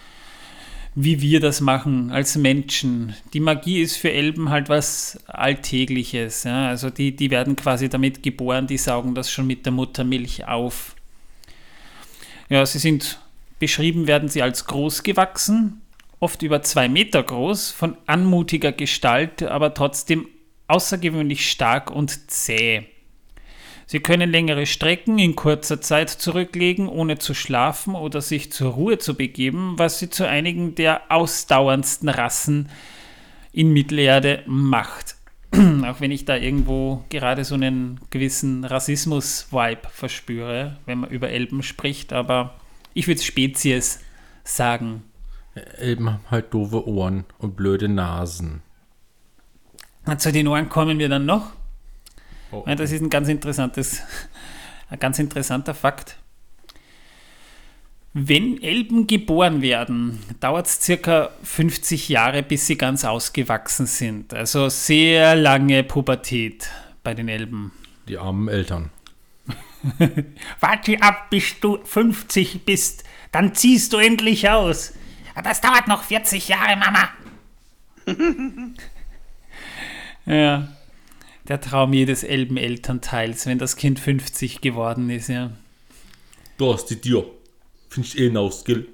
wie 0.99 1.21
wir 1.21 1.39
das 1.39 1.61
machen 1.61 2.09
als 2.09 2.35
Menschen. 2.37 3.15
Die 3.31 3.39
Magie 3.39 3.81
ist 3.81 3.97
für 3.97 4.11
Elben 4.11 4.49
halt 4.49 4.67
was 4.67 5.19
Alltägliches. 5.27 6.43
Ja? 6.43 6.69
Also 6.69 6.89
die, 6.89 7.15
die 7.15 7.29
werden 7.29 7.55
quasi 7.55 7.87
damit 7.87 8.23
geboren, 8.23 8.65
die 8.65 8.79
saugen 8.79 9.13
das 9.13 9.29
schon 9.29 9.45
mit 9.45 9.63
der 9.67 9.73
Muttermilch 9.73 10.47
auf. 10.47 10.95
Ja, 12.49 12.65
sie 12.65 12.79
sind 12.79 13.19
beschrieben, 13.59 14.07
werden 14.07 14.27
sie 14.27 14.41
als 14.41 14.65
groß 14.65 15.03
gewachsen, 15.03 15.81
oft 16.19 16.41
über 16.41 16.63
zwei 16.63 16.89
Meter 16.89 17.21
groß, 17.21 17.69
von 17.69 17.95
anmutiger 18.07 18.71
Gestalt, 18.71 19.43
aber 19.43 19.75
trotzdem 19.75 20.27
außergewöhnlich 20.67 21.47
stark 21.47 21.91
und 21.91 22.31
zäh. 22.31 22.85
Sie 23.89 24.01
können 24.01 24.29
längere 24.29 24.65
Strecken 24.65 25.17
in 25.17 25.37
kurzer 25.37 25.79
Zeit 25.79 26.09
zurücklegen, 26.09 26.89
ohne 26.89 27.19
zu 27.19 27.33
schlafen 27.33 27.95
oder 27.95 28.19
sich 28.19 28.51
zur 28.51 28.73
Ruhe 28.73 28.97
zu 28.97 29.15
begeben, 29.15 29.75
was 29.77 29.99
sie 29.99 30.09
zu 30.09 30.27
einigen 30.27 30.75
der 30.75 31.09
ausdauerndsten 31.09 32.09
Rassen 32.09 32.69
in 33.53 33.71
Mittelerde 33.71 34.43
macht. 34.45 35.15
Auch 35.55 36.01
wenn 36.01 36.11
ich 36.11 36.25
da 36.25 36.35
irgendwo 36.35 37.05
gerade 37.07 37.45
so 37.45 37.55
einen 37.55 38.01
gewissen 38.09 38.65
Rassismus-Vibe 38.65 39.87
verspüre, 39.89 40.77
wenn 40.85 40.99
man 40.99 41.09
über 41.09 41.29
Elben 41.29 41.63
spricht, 41.63 42.11
aber 42.11 42.55
ich 42.93 43.07
würde 43.07 43.21
Spezies 43.21 44.01
sagen. 44.43 45.03
Elben 45.77 46.11
haben 46.11 46.25
halt 46.29 46.53
doofe 46.53 46.85
Ohren 46.85 47.23
und 47.37 47.55
blöde 47.55 47.87
Nasen. 47.87 48.61
Zu 50.17 50.33
den 50.33 50.49
Ohren 50.49 50.67
kommen 50.67 50.99
wir 50.99 51.07
dann 51.07 51.25
noch. 51.25 51.56
Oh. 52.51 52.63
Das 52.65 52.91
ist 52.91 53.01
ein 53.01 53.09
ganz 53.09 53.27
interessantes, 53.27 54.01
ein 54.89 54.99
ganz 54.99 55.19
interessanter 55.19 55.73
Fakt. 55.73 56.17
Wenn 58.13 58.61
Elben 58.63 59.05
geboren 59.05 59.61
werden, 59.61 60.23
dauert 60.39 60.65
es 60.65 60.81
circa 60.81 61.29
50 61.43 62.09
Jahre, 62.09 62.41
bis 62.41 62.65
sie 62.65 62.77
ganz 62.77 63.05
ausgewachsen 63.05 63.85
sind. 63.85 64.33
Also 64.33 64.69
sehr 64.69 65.35
lange 65.35 65.83
Pubertät 65.83 66.69
bei 67.03 67.13
den 67.13 67.27
Elben. 67.27 67.71
Die 68.07 68.17
armen 68.17 68.47
Eltern. 68.47 68.89
Warte 70.59 71.01
ab, 71.01 71.29
bis 71.29 71.59
du 71.59 71.77
50 71.83 72.65
bist, 72.65 73.03
dann 73.31 73.53
ziehst 73.53 73.93
du 73.93 73.97
endlich 73.97 74.49
aus. 74.49 74.93
Das 75.43 75.61
dauert 75.61 75.87
noch 75.87 76.03
40 76.03 76.47
Jahre, 76.47 76.75
Mama. 76.75 77.09
ja 80.25 80.76
der 81.47 81.61
Traum 81.61 81.93
jedes 81.93 82.23
Elbenelternteils, 82.23 83.45
wenn 83.45 83.57
das 83.57 83.75
Kind 83.75 83.99
50 83.99 84.61
geworden 84.61 85.09
ist, 85.09 85.29
ja. 85.29 85.51
Du 86.57 86.73
hast 86.73 86.87
die 86.87 86.99
Tür. 86.99 87.25
Findest 87.89 88.17
eh 88.17 88.25
hinaus, 88.25 88.65
gell? 88.65 88.87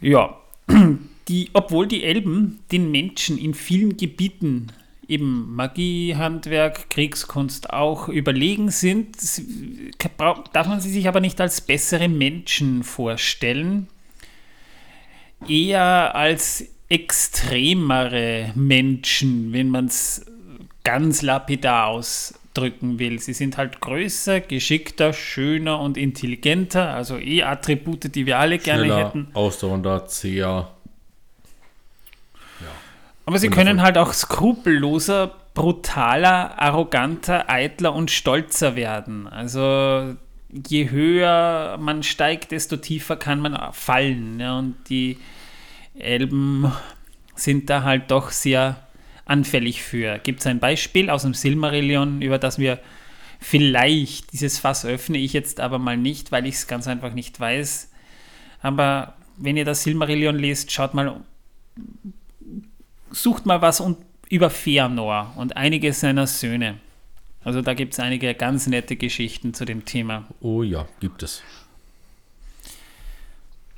Ja, 0.00 0.40
die, 1.28 1.50
obwohl 1.52 1.86
die 1.86 2.04
Elben 2.04 2.60
den 2.72 2.90
Menschen 2.90 3.38
in 3.38 3.54
vielen 3.54 3.96
Gebieten, 3.96 4.72
eben 5.06 5.54
Magie, 5.54 6.16
Handwerk, 6.16 6.88
Kriegskunst 6.90 7.70
auch 7.70 8.08
überlegen 8.08 8.70
sind, 8.70 9.16
darf 10.18 10.66
man 10.66 10.80
sie 10.80 10.90
sich 10.90 11.06
aber 11.06 11.20
nicht 11.20 11.40
als 11.40 11.60
bessere 11.60 12.08
Menschen 12.08 12.82
vorstellen, 12.82 13.88
eher 15.46 16.14
als 16.14 16.66
extremere 16.92 18.52
Menschen, 18.54 19.54
wenn 19.54 19.70
man 19.70 19.86
es 19.86 20.26
ganz 20.84 21.22
lapidar 21.22 21.86
ausdrücken 21.86 22.98
will. 22.98 23.18
Sie 23.18 23.32
sind 23.32 23.56
halt 23.56 23.80
größer, 23.80 24.40
geschickter, 24.40 25.14
schöner 25.14 25.80
und 25.80 25.96
intelligenter, 25.96 26.92
also 26.92 27.16
eh 27.16 27.44
Attribute, 27.44 28.14
die 28.14 28.26
wir 28.26 28.38
alle 28.38 28.58
gerne 28.58 28.84
Schneller, 28.84 29.06
hätten. 29.06 29.28
Ausdauernder, 29.32 30.06
zäher. 30.06 30.68
Ja. 32.60 32.66
Aber 33.24 33.38
sie 33.38 33.48
können 33.48 33.80
halt 33.80 33.96
auch 33.96 34.12
skrupelloser, 34.12 35.34
brutaler, 35.54 36.60
arroganter, 36.60 37.48
eitler 37.48 37.94
und 37.94 38.10
stolzer 38.10 38.76
werden. 38.76 39.26
Also 39.28 40.14
je 40.68 40.90
höher 40.90 41.78
man 41.80 42.02
steigt, 42.02 42.50
desto 42.50 42.76
tiefer 42.76 43.16
kann 43.16 43.40
man 43.40 43.72
fallen. 43.72 44.38
Ja, 44.38 44.58
und 44.58 44.76
die 44.90 45.16
Elben 45.94 46.72
sind 47.34 47.70
da 47.70 47.82
halt 47.82 48.10
doch 48.10 48.30
sehr 48.30 48.86
anfällig 49.24 49.82
für. 49.82 50.18
Gibt 50.18 50.40
es 50.40 50.46
ein 50.46 50.58
Beispiel 50.58 51.10
aus 51.10 51.22
dem 51.22 51.34
Silmarillion, 51.34 52.22
über 52.22 52.38
das 52.38 52.58
wir 52.58 52.78
vielleicht 53.40 54.32
dieses 54.32 54.58
Fass 54.58 54.84
öffne 54.84 55.18
ich 55.18 55.32
jetzt 55.32 55.60
aber 55.60 55.78
mal 55.78 55.96
nicht, 55.96 56.32
weil 56.32 56.46
ich 56.46 56.54
es 56.54 56.66
ganz 56.66 56.86
einfach 56.86 57.12
nicht 57.12 57.38
weiß. 57.38 57.90
Aber 58.60 59.16
wenn 59.36 59.56
ihr 59.56 59.64
das 59.64 59.82
Silmarillion 59.82 60.38
lest, 60.38 60.70
schaut 60.70 60.94
mal, 60.94 61.20
sucht 63.10 63.46
mal 63.46 63.60
was 63.60 63.80
und, 63.80 63.98
über 64.28 64.48
Feanor 64.48 65.32
und 65.36 65.56
einige 65.56 65.92
seiner 65.92 66.26
Söhne. 66.26 66.78
Also 67.44 67.60
da 67.60 67.74
gibt 67.74 67.94
es 67.94 68.00
einige 68.00 68.34
ganz 68.34 68.66
nette 68.68 68.96
Geschichten 68.96 69.52
zu 69.52 69.64
dem 69.64 69.84
Thema. 69.84 70.28
Oh 70.40 70.62
ja, 70.62 70.86
gibt 71.00 71.22
es. 71.22 71.42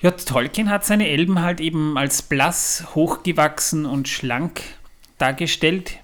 Ja, 0.05 0.11
Tolkien 0.11 0.69
hat 0.69 0.85
seine 0.85 1.09
Elben 1.09 1.41
halt 1.41 1.63
eben 1.63 1.97
als 1.97 2.21
blass, 2.21 2.89
hochgewachsen 2.95 3.87
und 3.87 4.07
schlank 4.07 4.61
dargestellt. 5.17 5.97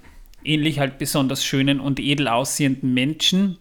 Ähnlich 0.43 0.79
halt 0.79 0.97
besonders 0.97 1.45
schönen 1.45 1.81
und 1.81 2.01
edel 2.01 2.27
aussehenden 2.29 2.95
Menschen. 2.95 3.59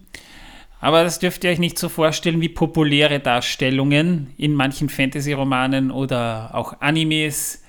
Aber 0.79 1.03
das 1.03 1.19
dürft 1.19 1.43
ihr 1.43 1.49
euch 1.49 1.59
nicht 1.59 1.77
so 1.77 1.89
vorstellen 1.89 2.39
wie 2.39 2.47
populäre 2.47 3.19
Darstellungen 3.19 4.33
in 4.37 4.53
manchen 4.53 4.87
Fantasy-Romanen 4.87 5.91
oder 5.91 6.55
auch 6.55 6.79
Animes. 6.79 7.61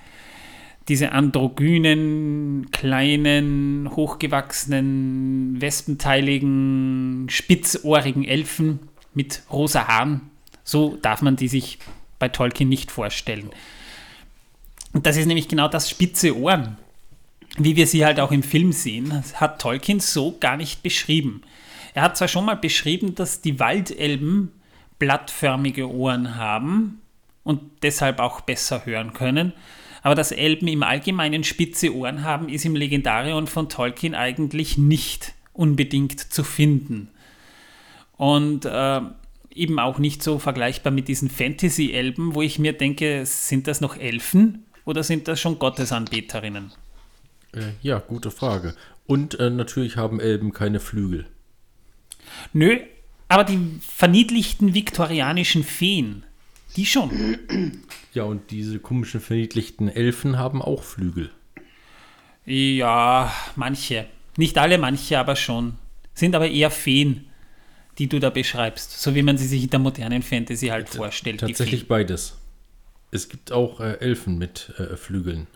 Diese 0.86 1.10
androgynen, 1.10 2.68
kleinen, 2.70 3.90
hochgewachsenen, 3.96 5.60
wespenteiligen, 5.60 7.26
spitzohrigen 7.30 8.22
Elfen 8.22 8.78
mit 9.12 9.42
rosa 9.50 9.88
Haaren. 9.88 10.30
So 10.62 10.96
darf 11.02 11.20
man 11.20 11.34
die 11.34 11.48
sich 11.48 11.80
bei 12.20 12.28
Tolkien 12.28 12.68
nicht 12.68 12.92
vorstellen. 12.92 13.50
Und 14.92 15.06
das 15.06 15.16
ist 15.16 15.26
nämlich 15.26 15.48
genau 15.48 15.66
das 15.66 15.90
spitze 15.90 16.36
Ohren, 16.38 16.76
wie 17.58 17.74
wir 17.74 17.88
sie 17.88 18.04
halt 18.04 18.20
auch 18.20 18.30
im 18.30 18.44
Film 18.44 18.70
sehen, 18.72 19.24
hat 19.34 19.60
Tolkien 19.60 19.98
so 19.98 20.36
gar 20.38 20.56
nicht 20.56 20.84
beschrieben. 20.84 21.42
Er 21.94 22.02
hat 22.02 22.16
zwar 22.16 22.28
schon 22.28 22.44
mal 22.44 22.56
beschrieben, 22.56 23.16
dass 23.16 23.40
die 23.40 23.58
Waldelben 23.58 24.52
blattförmige 25.00 25.90
Ohren 25.90 26.36
haben 26.36 27.00
und 27.42 27.60
deshalb 27.82 28.20
auch 28.20 28.42
besser 28.42 28.86
hören 28.86 29.12
können, 29.12 29.52
aber 30.02 30.14
dass 30.14 30.32
Elben 30.32 30.68
im 30.68 30.82
Allgemeinen 30.82 31.44
spitze 31.44 31.94
Ohren 31.94 32.24
haben, 32.24 32.48
ist 32.48 32.64
im 32.64 32.76
Legendarion 32.76 33.46
von 33.46 33.68
Tolkien 33.68 34.14
eigentlich 34.14 34.78
nicht 34.78 35.34
unbedingt 35.52 36.20
zu 36.32 36.44
finden. 36.44 37.08
Und 38.16 38.64
äh, 38.64 39.00
eben 39.60 39.78
auch 39.78 39.98
nicht 39.98 40.22
so 40.22 40.38
vergleichbar 40.38 40.92
mit 40.92 41.08
diesen 41.08 41.30
Fantasy-Elben, 41.30 42.34
wo 42.34 42.42
ich 42.42 42.58
mir 42.58 42.72
denke, 42.72 43.24
sind 43.26 43.66
das 43.66 43.80
noch 43.80 43.96
Elfen? 43.96 44.64
oder 44.84 45.04
sind 45.04 45.28
das 45.28 45.40
schon 45.40 45.58
Gottesanbeterinnen? 45.58 46.72
Äh, 47.52 47.72
ja, 47.80 47.98
gute 47.98 48.30
Frage. 48.30 48.74
Und 49.06 49.38
äh, 49.38 49.50
natürlich 49.50 49.96
haben 49.96 50.20
Elben 50.20 50.52
keine 50.52 50.80
Flügel. 50.80 51.26
Nö, 52.52 52.78
aber 53.28 53.44
die 53.44 53.58
verniedlichten 53.80 54.74
viktorianischen 54.74 55.64
Feen, 55.64 56.24
die 56.76 56.86
schon. 56.86 57.38
Ja, 58.12 58.24
und 58.24 58.50
diese 58.50 58.80
komischen 58.80 59.20
verniedlichten 59.20 59.88
Elfen 59.88 60.36
haben 60.36 60.60
auch 60.60 60.82
Flügel. 60.82 61.30
Ja, 62.44 63.32
manche. 63.54 64.06
Nicht 64.36 64.58
alle, 64.58 64.78
manche 64.78 65.16
aber 65.20 65.36
schon. 65.36 65.74
Sind 66.14 66.34
aber 66.34 66.48
eher 66.48 66.72
Feen, 66.72 67.26
die 68.00 68.08
du 68.08 68.18
da 68.18 68.30
beschreibst. 68.30 68.98
So 68.98 69.14
wie 69.14 69.22
man 69.22 69.36
sie 69.36 69.46
sich 69.46 69.62
in 69.62 69.70
der 69.70 69.78
modernen 69.78 70.22
Fantasy 70.22 70.68
halt 70.68 70.88
vorstellt. 70.88 71.42
die 71.42 71.46
Tatsächlich 71.46 71.86
beides. 71.86 72.38
Es 73.12 73.28
gibt 73.28 73.52
auch 73.52 73.80
äh, 73.80 73.98
Elfen 74.00 74.38
mit 74.38 74.72
äh, 74.78 74.96
Flügeln. 74.96 75.46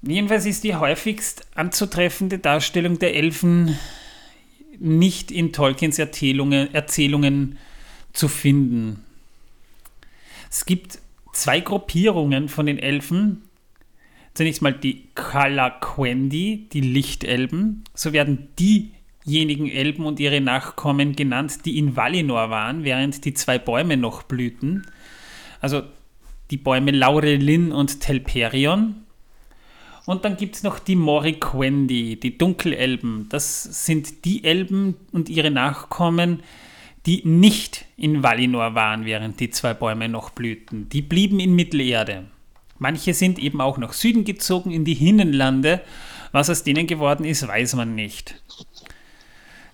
Jedenfalls 0.00 0.46
ist 0.46 0.64
die 0.64 0.74
häufigst 0.74 1.46
anzutreffende 1.54 2.38
Darstellung 2.38 2.98
der 2.98 3.14
Elfen 3.14 3.78
nicht 4.78 5.30
in 5.30 5.52
Tolkiens 5.52 5.98
Erzählungen, 5.98 6.72
Erzählungen 6.72 7.58
zu 8.14 8.28
finden. 8.28 9.04
Es 10.50 10.64
gibt 10.64 10.98
zwei 11.34 11.60
Gruppierungen 11.60 12.48
von 12.48 12.64
den 12.64 12.78
Elfen. 12.78 13.42
Zunächst 14.32 14.62
mal 14.62 14.72
die 14.72 15.08
Kalaquendi, 15.14 16.68
die 16.72 16.80
Lichtelben. 16.80 17.84
So 17.92 18.14
werden 18.14 18.48
diejenigen 19.26 19.68
Elben 19.68 20.04
und 20.06 20.20
ihre 20.20 20.40
Nachkommen 20.40 21.16
genannt, 21.16 21.64
die 21.64 21.78
in 21.78 21.96
Valinor 21.96 22.50
waren, 22.50 22.84
während 22.84 23.24
die 23.24 23.34
zwei 23.34 23.58
Bäume 23.58 23.96
noch 23.96 24.22
blühten. 24.22 24.86
Also 25.60 25.82
die 26.50 26.56
Bäume 26.56 26.90
Laurelin 26.90 27.72
und 27.72 28.00
Telperion. 28.00 28.96
Und 30.06 30.26
dann 30.26 30.36
gibt 30.36 30.56
es 30.56 30.62
noch 30.62 30.78
die 30.78 30.96
Moriquendi, 30.96 32.20
die 32.20 32.36
Dunkelelben. 32.36 33.28
Das 33.30 33.62
sind 33.86 34.26
die 34.26 34.44
Elben 34.44 34.96
und 35.12 35.30
ihre 35.30 35.50
Nachkommen, 35.50 36.42
die 37.06 37.22
nicht 37.24 37.86
in 37.96 38.22
Valinor 38.22 38.74
waren, 38.74 39.06
während 39.06 39.40
die 39.40 39.50
zwei 39.50 39.72
Bäume 39.72 40.08
noch 40.08 40.30
blühten. 40.30 40.88
Die 40.90 41.02
blieben 41.02 41.40
in 41.40 41.54
Mittelerde. 41.54 42.24
Manche 42.78 43.14
sind 43.14 43.38
eben 43.38 43.60
auch 43.60 43.78
nach 43.78 43.92
Süden 43.94 44.24
gezogen, 44.24 44.70
in 44.70 44.84
die 44.84 44.94
Hinnenlande. 44.94 45.80
Was 46.32 46.50
aus 46.50 46.64
denen 46.64 46.86
geworden 46.86 47.24
ist, 47.24 47.46
weiß 47.46 47.76
man 47.76 47.94
nicht. 47.94 48.42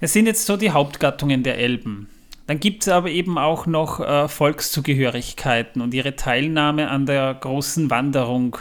Es 0.02 0.14
sind 0.14 0.24
jetzt 0.24 0.46
so 0.46 0.56
die 0.56 0.70
Hauptgattungen 0.70 1.42
der 1.42 1.58
Elben. 1.58 2.08
Dann 2.46 2.58
gibt 2.58 2.82
es 2.82 2.88
aber 2.88 3.10
eben 3.10 3.36
auch 3.36 3.66
noch 3.66 4.00
äh, 4.00 4.28
Volkszugehörigkeiten 4.28 5.82
und 5.82 5.92
ihre 5.92 6.16
Teilnahme 6.16 6.88
an 6.88 7.04
der 7.04 7.34
großen 7.34 7.90
Wanderung 7.90 8.56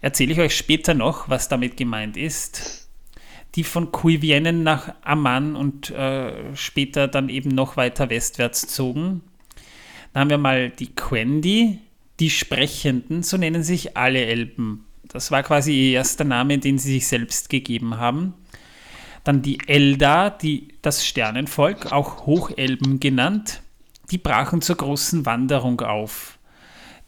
erzähle 0.00 0.32
ich 0.32 0.40
euch 0.40 0.56
später 0.56 0.92
noch, 0.94 1.28
was 1.28 1.48
damit 1.48 1.76
gemeint 1.76 2.16
ist. 2.16 2.88
Die 3.54 3.62
von 3.62 3.92
Cuivienen 3.92 4.64
nach 4.64 4.92
Amman 5.02 5.54
und 5.54 5.90
äh, 5.90 6.54
später 6.56 7.06
dann 7.06 7.28
eben 7.28 7.50
noch 7.50 7.76
weiter 7.76 8.10
westwärts 8.10 8.66
zogen. 8.66 9.22
Dann 10.12 10.22
haben 10.22 10.30
wir 10.30 10.38
mal 10.38 10.70
die 10.70 10.94
Quendi, 10.94 11.78
die 12.18 12.30
Sprechenden, 12.30 13.22
so 13.22 13.36
nennen 13.36 13.62
sich 13.62 13.96
alle 13.96 14.26
Elben. 14.26 14.84
Das 15.04 15.30
war 15.30 15.44
quasi 15.44 15.72
ihr 15.72 15.92
erster 15.92 16.24
Name, 16.24 16.58
den 16.58 16.78
sie 16.78 16.94
sich 16.94 17.06
selbst 17.06 17.48
gegeben 17.48 17.98
haben. 17.98 18.34
Dann 19.26 19.42
die 19.42 19.58
Elda, 19.66 20.30
die, 20.30 20.68
das 20.82 21.04
Sternenvolk, 21.04 21.90
auch 21.90 22.26
Hochelben 22.26 23.00
genannt, 23.00 23.60
die 24.12 24.18
brachen 24.18 24.62
zur 24.62 24.76
großen 24.76 25.26
Wanderung 25.26 25.80
auf. 25.80 26.38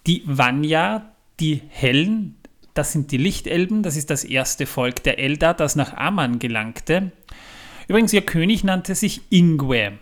Die 0.09 0.25
Vanya, 0.27 1.13
die 1.39 1.63
Hellen, 1.69 2.35
das 2.75 2.91
sind 2.91 3.13
die 3.13 3.19
Lichtelben, 3.19 3.85
das 3.85 3.97
ist 3.97 4.11
das 4.11 4.25
erste 4.25 4.67
Volk 4.67 5.05
der 5.05 5.21
Eldar, 5.21 5.55
das 5.55 5.77
nach 5.77 5.93
Aman 5.93 6.41
gelangte. 6.41 7.13
Übrigens, 7.87 8.13
ihr 8.13 8.23
König 8.23 8.65
nannte 8.65 8.97
sich 8.97 9.21
Ingwe. 9.31 9.93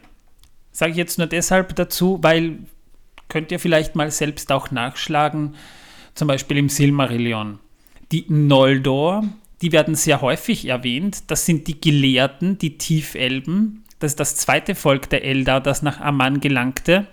Sage 0.72 0.92
ich 0.92 0.96
jetzt 0.96 1.18
nur 1.18 1.26
deshalb 1.26 1.76
dazu, 1.76 2.18
weil 2.22 2.60
könnt 3.28 3.52
ihr 3.52 3.60
vielleicht 3.60 3.94
mal 3.94 4.10
selbst 4.10 4.50
auch 4.52 4.70
nachschlagen, 4.70 5.54
zum 6.14 6.28
Beispiel 6.28 6.56
im 6.56 6.70
Silmarillion. 6.70 7.58
Die 8.10 8.24
Noldor, 8.30 9.22
die 9.62 9.72
werden 9.72 9.94
sehr 9.94 10.20
häufig 10.20 10.66
erwähnt. 10.66 11.30
Das 11.30 11.46
sind 11.46 11.66
die 11.66 11.80
Gelehrten, 11.80 12.58
die 12.58 12.78
Tiefelben. 12.78 13.84
Das 13.98 14.12
ist 14.12 14.20
das 14.20 14.36
zweite 14.36 14.74
Volk 14.74 15.08
der 15.10 15.24
Eldar, 15.24 15.60
das 15.60 15.82
nach 15.82 16.00
Aman 16.00 16.40
gelangte. 16.40 17.06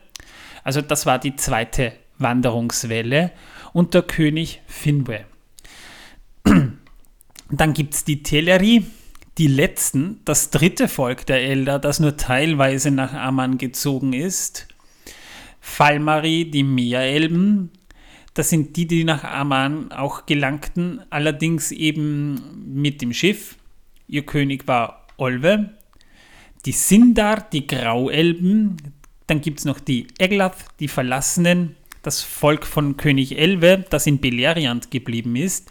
Also 0.63 0.82
das 0.82 1.06
war 1.06 1.19
die 1.19 1.36
zweite 1.36 1.93
Wanderungswelle 2.17 3.32
unter 3.71 4.01
König 4.01 4.62
Finwë. 4.67 5.21
Dann 7.49 7.73
gibt 7.73 7.93
es 7.93 8.03
die 8.03 8.23
Teleri, 8.23 8.86
die 9.38 9.47
letzten, 9.47 10.21
das 10.25 10.49
dritte 10.49 10.88
Volk 10.88 11.25
der 11.25 11.41
Elder, 11.41 11.79
das 11.79 11.99
nur 11.99 12.17
teilweise 12.17 12.91
nach 12.91 13.13
Amman 13.13 13.58
gezogen 13.58 14.13
ist. 14.13 14.67
Falmari, 15.60 16.49
die 16.49 16.63
Meerelben, 16.63 17.71
das 18.34 18.50
sind 18.50 18.76
die, 18.76 18.88
die 18.88 19.04
nach 19.04 19.24
Amman 19.24 19.91
auch 19.91 20.26
gelangten, 20.26 21.02
allerdings 21.10 21.72
eben 21.72 22.74
mit 22.74 23.02
dem 23.02 23.13
Schiff. 23.13 23.58
Ihr 24.08 24.26
König 24.26 24.67
war 24.67 25.06
Olwe. 25.17 25.69
Die 26.65 26.72
Sindar, 26.72 27.48
die 27.52 27.67
Grauelben. 27.67 28.78
Dann 29.28 29.41
gibt 29.41 29.60
es 29.60 29.65
noch 29.65 29.80
die 29.80 30.08
Eglath, 30.17 30.65
die 30.80 30.88
Verlassenen, 30.88 31.76
das 32.02 32.22
Volk 32.22 32.65
von 32.65 32.98
König 32.98 33.38
Elwe, 33.38 33.86
das 33.89 34.08
in 34.08 34.19
Beleriand 34.19 34.89
geblieben 34.89 35.36
ist. 35.36 35.69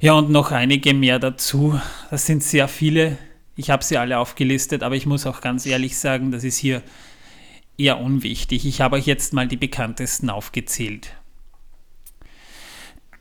Ja, 0.00 0.14
und 0.14 0.30
noch 0.30 0.52
einige 0.52 0.94
mehr 0.94 1.18
dazu. 1.18 1.78
Das 2.10 2.26
sind 2.26 2.42
sehr 2.42 2.68
viele. 2.68 3.18
Ich 3.56 3.70
habe 3.70 3.84
sie 3.84 3.98
alle 3.98 4.18
aufgelistet, 4.18 4.82
aber 4.82 4.96
ich 4.96 5.06
muss 5.06 5.26
auch 5.26 5.40
ganz 5.40 5.66
ehrlich 5.66 5.96
sagen, 5.96 6.30
das 6.30 6.44
ist 6.44 6.58
hier 6.58 6.82
eher 7.76 8.00
unwichtig. 8.00 8.66
Ich 8.66 8.80
habe 8.80 8.96
euch 8.96 9.06
jetzt 9.06 9.32
mal 9.32 9.46
die 9.46 9.56
bekanntesten 9.56 10.30
aufgezählt. 10.30 11.14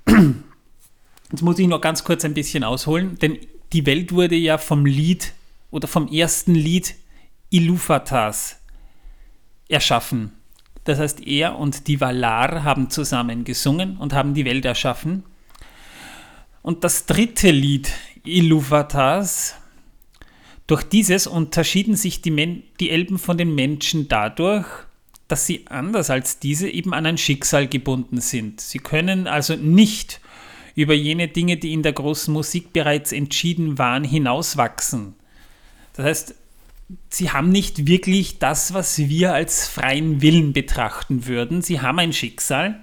Jetzt 0.08 1.42
muss 1.42 1.60
ich 1.60 1.68
noch 1.68 1.82
ganz 1.82 2.04
kurz 2.04 2.26
ein 2.26 2.34
bisschen 2.34 2.64
ausholen, 2.64 3.18
denn 3.20 3.40
die 3.72 3.86
Welt 3.86 4.12
wurde 4.12 4.36
ja 4.36 4.58
vom 4.58 4.86
Lied 4.86 5.34
oder 5.72 5.88
vom 5.88 6.08
ersten 6.08 6.54
Lied 6.54 6.96
Ilufatas 7.50 8.60
erschaffen. 9.68 10.34
Das 10.84 11.00
heißt, 11.00 11.26
er 11.26 11.58
und 11.58 11.88
die 11.88 12.02
Valar 12.02 12.64
haben 12.64 12.90
zusammen 12.90 13.44
gesungen 13.44 13.98
und 13.98 14.14
haben 14.14 14.34
die 14.34 14.46
Welt 14.46 14.66
erschaffen. 14.66 15.24
Und 16.62 16.84
das 16.84 17.06
dritte 17.06 17.52
Lied, 17.52 17.92
Iluvatas, 18.24 19.56
durch 20.68 20.84
dieses 20.84 21.28
unterschieden 21.28 21.96
sich 21.96 22.22
die, 22.22 22.32
Men 22.32 22.64
die 22.80 22.90
Elben 22.90 23.18
von 23.18 23.38
den 23.38 23.54
Menschen 23.54 24.08
dadurch, 24.08 24.66
dass 25.34 25.48
sie 25.48 25.66
anders 25.68 26.12
als 26.12 26.38
diese 26.38 26.70
eben 26.70 26.94
an 26.94 27.08
ein 27.08 27.18
Schicksal 27.18 27.68
gebunden 27.68 28.22
sind. 28.22 28.62
Sie 28.62 28.78
können 28.78 29.26
also 29.26 29.56
nicht 29.56 30.22
über 30.76 30.94
jene 30.94 31.28
Dinge, 31.28 31.58
die 31.58 31.74
in 31.74 31.82
der 31.82 31.94
großen 31.94 32.32
Musik 32.32 32.72
bereits 32.72 33.12
entschieden 33.12 33.80
waren, 33.80 34.04
hinauswachsen. 34.04 35.16
Das 35.94 36.06
heißt, 36.06 36.36
sie 37.10 37.32
haben 37.32 37.50
nicht 37.50 37.88
wirklich 37.88 38.38
das, 38.38 38.76
was 38.76 39.00
wir 39.00 39.34
als 39.34 39.68
freien 39.68 40.22
Willen 40.22 40.54
betrachten 40.54 41.26
würden. 41.26 41.64
Sie 41.64 41.82
haben 41.82 41.98
ein 41.98 42.14
Schicksal 42.14 42.80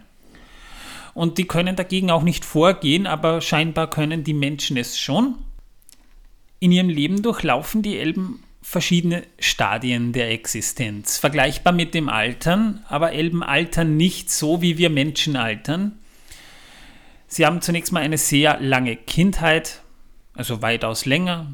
und 1.15 1.39
die 1.39 1.47
können 1.47 1.77
dagegen 1.77 2.11
auch 2.11 2.25
nicht 2.25 2.45
vorgehen, 2.45 3.07
aber 3.07 3.43
scheinbar 3.43 3.89
können 3.89 4.25
die 4.25 4.35
Menschen 4.35 4.77
es 4.77 4.99
schon. 4.99 5.37
In 6.59 6.73
ihrem 6.73 6.89
Leben 6.89 7.23
durchlaufen 7.23 7.83
die 7.83 7.97
Elben 7.97 8.43
verschiedene 8.63 9.23
Stadien 9.39 10.13
der 10.13 10.31
Existenz, 10.31 11.19
vergleichbar 11.19 11.73
mit 11.73 11.95
dem 11.95 12.09
Altern, 12.09 12.85
aber 12.89 13.13
Elben 13.13 13.43
altern 13.43 13.97
nicht 13.97 14.31
so, 14.31 14.63
wie 14.63 14.79
wir 14.79 14.91
Menschen 14.91 15.37
altern. 15.37 15.99
Sie 17.27 17.47
haben 17.47 17.63
zunächst 17.63 17.93
mal 17.93 18.03
eine 18.03 18.19
sehr 18.19 18.61
lange 18.61 18.97
Kindheit, 18.97 19.83
also 20.35 20.63
weitaus 20.63 21.07
länger, 21.07 21.53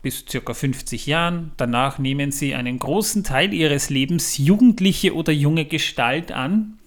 bis 0.00 0.24
ca. 0.26 0.54
50 0.54 1.06
Jahren. 1.06 1.52
Danach 1.56 1.98
nehmen 1.98 2.32
sie 2.32 2.54
einen 2.54 2.78
großen 2.78 3.24
Teil 3.24 3.52
ihres 3.54 3.90
Lebens 3.90 4.38
jugendliche 4.38 5.14
oder 5.14 5.32
junge 5.32 5.64
Gestalt 5.64 6.32
an. 6.32 6.78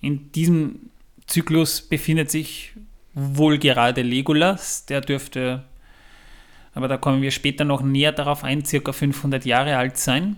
In 0.00 0.30
diesem 0.32 0.90
Zyklus 1.26 1.82
befindet 1.82 2.30
sich 2.30 2.72
wohl 3.14 3.58
gerade 3.58 4.02
Legolas. 4.02 4.86
Der 4.86 5.00
dürfte, 5.00 5.64
aber 6.78 6.86
da 6.86 6.96
kommen 6.96 7.22
wir 7.22 7.32
später 7.32 7.64
noch 7.64 7.82
näher 7.82 8.12
darauf 8.12 8.44
ein, 8.44 8.64
circa 8.64 8.92
500 8.92 9.44
Jahre 9.44 9.76
alt 9.76 9.98
sein. 9.98 10.36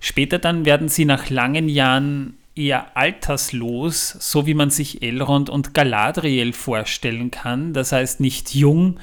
Später 0.00 0.38
dann 0.38 0.64
werden 0.64 0.88
sie 0.88 1.04
nach 1.04 1.28
langen 1.28 1.68
Jahren 1.68 2.38
eher 2.56 2.96
alterslos, 2.96 4.08
so 4.20 4.46
wie 4.46 4.54
man 4.54 4.70
sich 4.70 5.02
Elrond 5.02 5.50
und 5.50 5.74
Galadriel 5.74 6.54
vorstellen 6.54 7.30
kann. 7.30 7.74
Das 7.74 7.92
heißt 7.92 8.20
nicht 8.20 8.54
jung, 8.54 8.98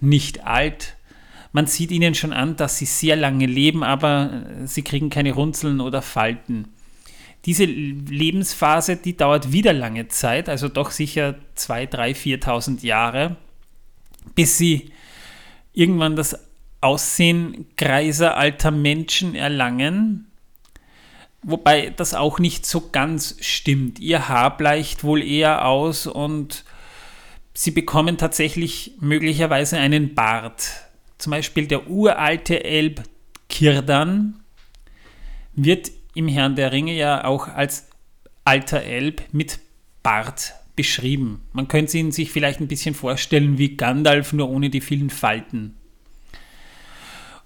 nicht 0.00 0.44
alt. 0.44 0.96
Man 1.52 1.68
sieht 1.68 1.92
ihnen 1.92 2.16
schon 2.16 2.32
an, 2.32 2.56
dass 2.56 2.78
sie 2.78 2.86
sehr 2.86 3.14
lange 3.14 3.46
leben, 3.46 3.84
aber 3.84 4.42
sie 4.64 4.82
kriegen 4.82 5.10
keine 5.10 5.32
Runzeln 5.32 5.80
oder 5.80 6.02
Falten. 6.02 6.66
diese 7.44 7.66
Lebensphase, 7.66 8.96
die 8.96 9.16
dauert 9.16 9.52
wieder 9.52 9.72
lange 9.72 10.08
Zeit, 10.08 10.48
also 10.48 10.68
doch 10.68 10.90
sicher 10.90 11.36
2, 11.54 11.86
3, 11.86 12.10
4.000 12.12 12.84
Jahre, 12.84 13.36
bis 14.34 14.58
sie 14.58 14.90
irgendwann 15.74 16.16
das 16.16 16.38
Aussehen 16.80 17.66
greiser 17.76 18.36
alter 18.36 18.70
Menschen 18.70 19.34
erlangen. 19.34 20.30
Wobei 21.42 21.90
das 21.90 22.14
auch 22.14 22.38
nicht 22.38 22.64
so 22.64 22.88
ganz 22.90 23.36
stimmt. 23.40 23.98
Ihr 23.98 24.28
Haar 24.28 24.56
bleicht 24.56 25.04
wohl 25.04 25.22
eher 25.22 25.66
aus 25.66 26.06
und 26.06 26.64
sie 27.52 27.70
bekommen 27.70 28.16
tatsächlich 28.16 28.92
möglicherweise 29.00 29.76
einen 29.76 30.14
Bart. 30.14 30.70
Zum 31.18 31.32
Beispiel 31.32 31.66
der 31.66 31.88
uralte 31.88 32.64
Elb 32.64 33.02
Kirdan 33.48 34.40
wird 35.52 35.90
im 36.14 36.28
Herrn 36.28 36.56
der 36.56 36.72
Ringe 36.72 36.94
ja 36.94 37.24
auch 37.24 37.48
als 37.48 37.88
alter 38.44 38.82
Elb 38.82 39.22
mit 39.32 39.58
Bart 40.02 40.54
beschrieben. 40.76 41.40
Man 41.52 41.68
könnte 41.68 41.98
ihn 41.98 42.12
sich 42.12 42.30
vielleicht 42.30 42.60
ein 42.60 42.68
bisschen 42.68 42.94
vorstellen 42.94 43.58
wie 43.58 43.76
Gandalf, 43.76 44.32
nur 44.32 44.48
ohne 44.48 44.70
die 44.70 44.80
vielen 44.80 45.10
Falten. 45.10 45.74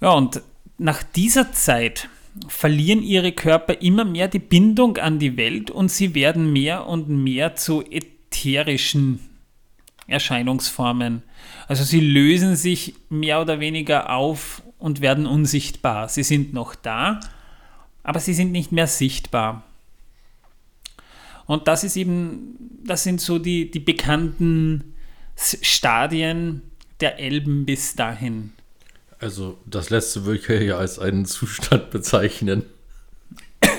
Ja, 0.00 0.10
und 0.10 0.42
nach 0.78 1.02
dieser 1.02 1.52
Zeit 1.52 2.08
verlieren 2.46 3.02
ihre 3.02 3.32
Körper 3.32 3.80
immer 3.82 4.04
mehr 4.04 4.28
die 4.28 4.38
Bindung 4.38 4.96
an 4.98 5.18
die 5.18 5.36
Welt 5.36 5.70
und 5.70 5.90
sie 5.90 6.14
werden 6.14 6.52
mehr 6.52 6.86
und 6.86 7.08
mehr 7.08 7.56
zu 7.56 7.82
ätherischen 7.82 9.20
Erscheinungsformen. 10.06 11.22
Also 11.66 11.84
sie 11.84 12.00
lösen 12.00 12.56
sich 12.56 12.94
mehr 13.08 13.40
oder 13.40 13.60
weniger 13.60 14.10
auf 14.10 14.62
und 14.78 15.00
werden 15.00 15.26
unsichtbar. 15.26 16.08
Sie 16.08 16.22
sind 16.22 16.54
noch 16.54 16.74
da, 16.74 17.20
aber 18.02 18.20
sie 18.20 18.34
sind 18.34 18.52
nicht 18.52 18.72
mehr 18.72 18.86
sichtbar. 18.86 19.64
Und 21.48 21.66
das 21.66 21.82
ist 21.82 21.96
eben, 21.96 22.56
das 22.84 23.02
sind 23.02 23.22
so 23.22 23.38
die, 23.38 23.70
die 23.70 23.80
bekannten 23.80 24.94
Stadien 25.34 26.62
der 27.00 27.18
Elben 27.18 27.64
bis 27.64 27.96
dahin. 27.96 28.52
Also 29.18 29.58
das 29.64 29.88
letzte 29.88 30.26
würde 30.26 30.40
ich 30.40 30.68
ja 30.68 30.76
als 30.76 30.98
einen 30.98 31.24
Zustand 31.24 31.90
bezeichnen. 31.90 32.64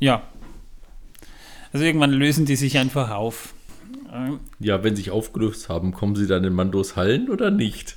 ja. 0.00 0.28
Also 1.72 1.86
irgendwann 1.86 2.12
lösen 2.12 2.44
die 2.44 2.56
sich 2.56 2.76
einfach 2.76 3.10
auf. 3.10 3.54
Ja, 4.58 4.84
wenn 4.84 4.94
sie 4.96 5.02
sich 5.02 5.10
aufgelöst 5.10 5.70
haben, 5.70 5.92
kommen 5.92 6.14
sie 6.14 6.26
dann 6.26 6.44
in 6.44 6.52
Mandos 6.52 6.96
Hallen 6.96 7.30
oder 7.30 7.50
nicht? 7.50 7.96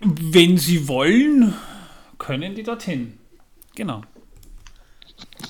Wenn 0.00 0.58
sie 0.58 0.88
wollen, 0.88 1.54
können 2.18 2.56
die 2.56 2.64
dorthin. 2.64 3.18
Genau. 3.76 4.02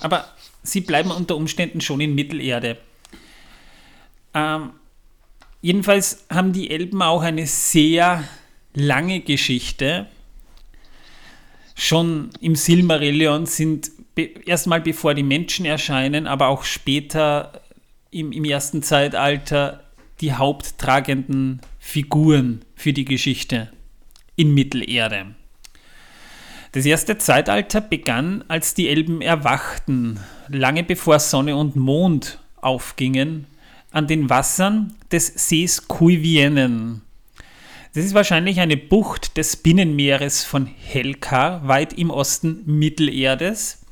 Aber 0.01 0.27
sie 0.63 0.81
bleiben 0.81 1.11
unter 1.11 1.37
Umständen 1.37 1.81
schon 1.81 2.01
in 2.01 2.15
Mittelerde. 2.15 2.79
Ähm, 4.35 4.71
jedenfalls 5.61 6.27
haben 6.31 6.53
die 6.53 6.71
Elben 6.71 7.03
auch 7.03 7.23
eine 7.23 7.47
sehr 7.47 8.25
lange 8.75 9.21
Geschichte. 9.21 10.07
Schon 11.75 12.31
im 12.41 12.55
Silmarillion 12.55 13.47
sind 13.47 13.91
erstmal 14.47 14.81
bevor 14.81 15.15
die 15.15 15.23
Menschen 15.23 15.65
erscheinen, 15.65 16.27
aber 16.27 16.49
auch 16.49 16.65
später 16.65 17.63
im, 18.11 18.33
im 18.33 18.45
ersten 18.45 18.83
Zeitalter 18.83 19.85
die 20.21 20.33
haupttragenden 20.33 21.61
Figuren 21.79 22.65
für 22.77 22.93
die 22.93 23.05
Geschichte 23.05 23.73
in 24.37 24.55
Mittelerde. 24.55 25.35
Das 26.73 26.87
erste 26.87 27.19
Zeitalter 27.19 27.83
begann, 27.83 28.45
als 28.49 28.73
die 28.73 28.89
Elben 28.89 29.21
erwachten, 29.21 30.19
lange 30.49 30.83
bevor 30.83 31.19
Sonne 31.19 31.55
und 31.55 31.77
Mond 31.77 32.39
aufgingen, 32.63 33.47
an 33.91 34.07
den 34.07 34.31
Wassern 34.31 34.95
des 35.11 35.27
Sees 35.27 35.87
Kuivienen. 35.87 37.03
Das 37.95 38.07
ist 38.07 38.15
wahrscheinlich 38.15 38.59
eine 38.59 38.79
Bucht 38.79 39.37
des 39.37 39.57
Binnenmeeres 39.57 40.45
von 40.45 40.65
Helka, 40.65 41.61
weit 41.67 41.93
im 41.93 42.09
Osten 42.09 42.63
Mittelerdes. 42.65 43.83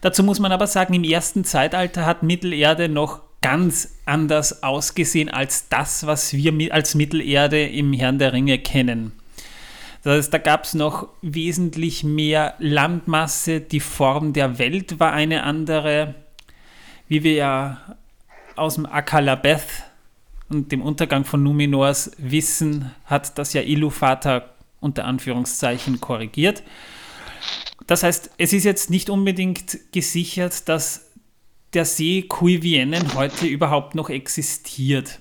Dazu 0.00 0.22
muss 0.22 0.38
man 0.38 0.52
aber 0.52 0.68
sagen, 0.68 0.94
im 0.94 1.02
ersten 1.02 1.42
Zeitalter 1.42 2.06
hat 2.06 2.22
Mittelerde 2.22 2.88
noch 2.88 3.22
ganz 3.42 3.96
anders 4.04 4.62
ausgesehen 4.62 5.30
als 5.30 5.68
das, 5.68 6.06
was 6.06 6.32
wir 6.32 6.72
als 6.72 6.94
Mittelerde 6.94 7.66
im 7.66 7.92
Herrn 7.92 8.20
der 8.20 8.32
Ringe 8.32 8.60
kennen. 8.60 9.17
Das 10.02 10.16
heißt, 10.16 10.32
da 10.32 10.38
gab 10.38 10.64
es 10.64 10.74
noch 10.74 11.08
wesentlich 11.22 12.04
mehr 12.04 12.54
Landmasse, 12.58 13.60
die 13.60 13.80
Form 13.80 14.32
der 14.32 14.58
Welt 14.58 15.00
war 15.00 15.12
eine 15.12 15.42
andere. 15.42 16.14
Wie 17.08 17.24
wir 17.24 17.32
ja 17.32 17.96
aus 18.56 18.76
dem 18.76 18.86
Akalabeth 18.86 19.84
und 20.48 20.72
dem 20.72 20.82
Untergang 20.82 21.24
von 21.24 21.42
Numenors 21.42 22.12
wissen, 22.18 22.92
hat 23.04 23.38
das 23.38 23.52
ja 23.52 23.62
Ilúvatar 23.62 24.50
unter 24.80 25.04
Anführungszeichen 25.04 26.00
korrigiert. 26.00 26.62
Das 27.86 28.02
heißt, 28.02 28.30
es 28.38 28.52
ist 28.52 28.64
jetzt 28.64 28.90
nicht 28.90 29.10
unbedingt 29.10 29.78
gesichert, 29.92 30.68
dass 30.68 31.06
der 31.74 31.84
See 31.84 32.22
Kuivienen 32.22 33.14
heute 33.14 33.46
überhaupt 33.46 33.94
noch 33.94 34.10
existiert. 34.10 35.20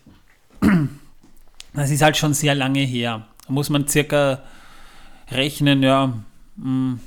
Das 1.73 1.91
ist 1.91 2.01
halt 2.01 2.17
schon 2.17 2.33
sehr 2.33 2.55
lange 2.55 2.81
her. 2.81 3.27
Da 3.45 3.53
muss 3.53 3.69
man 3.69 3.87
circa 3.87 4.43
rechnen, 5.31 5.83
ja, 5.83 6.13
hm, 6.57 6.99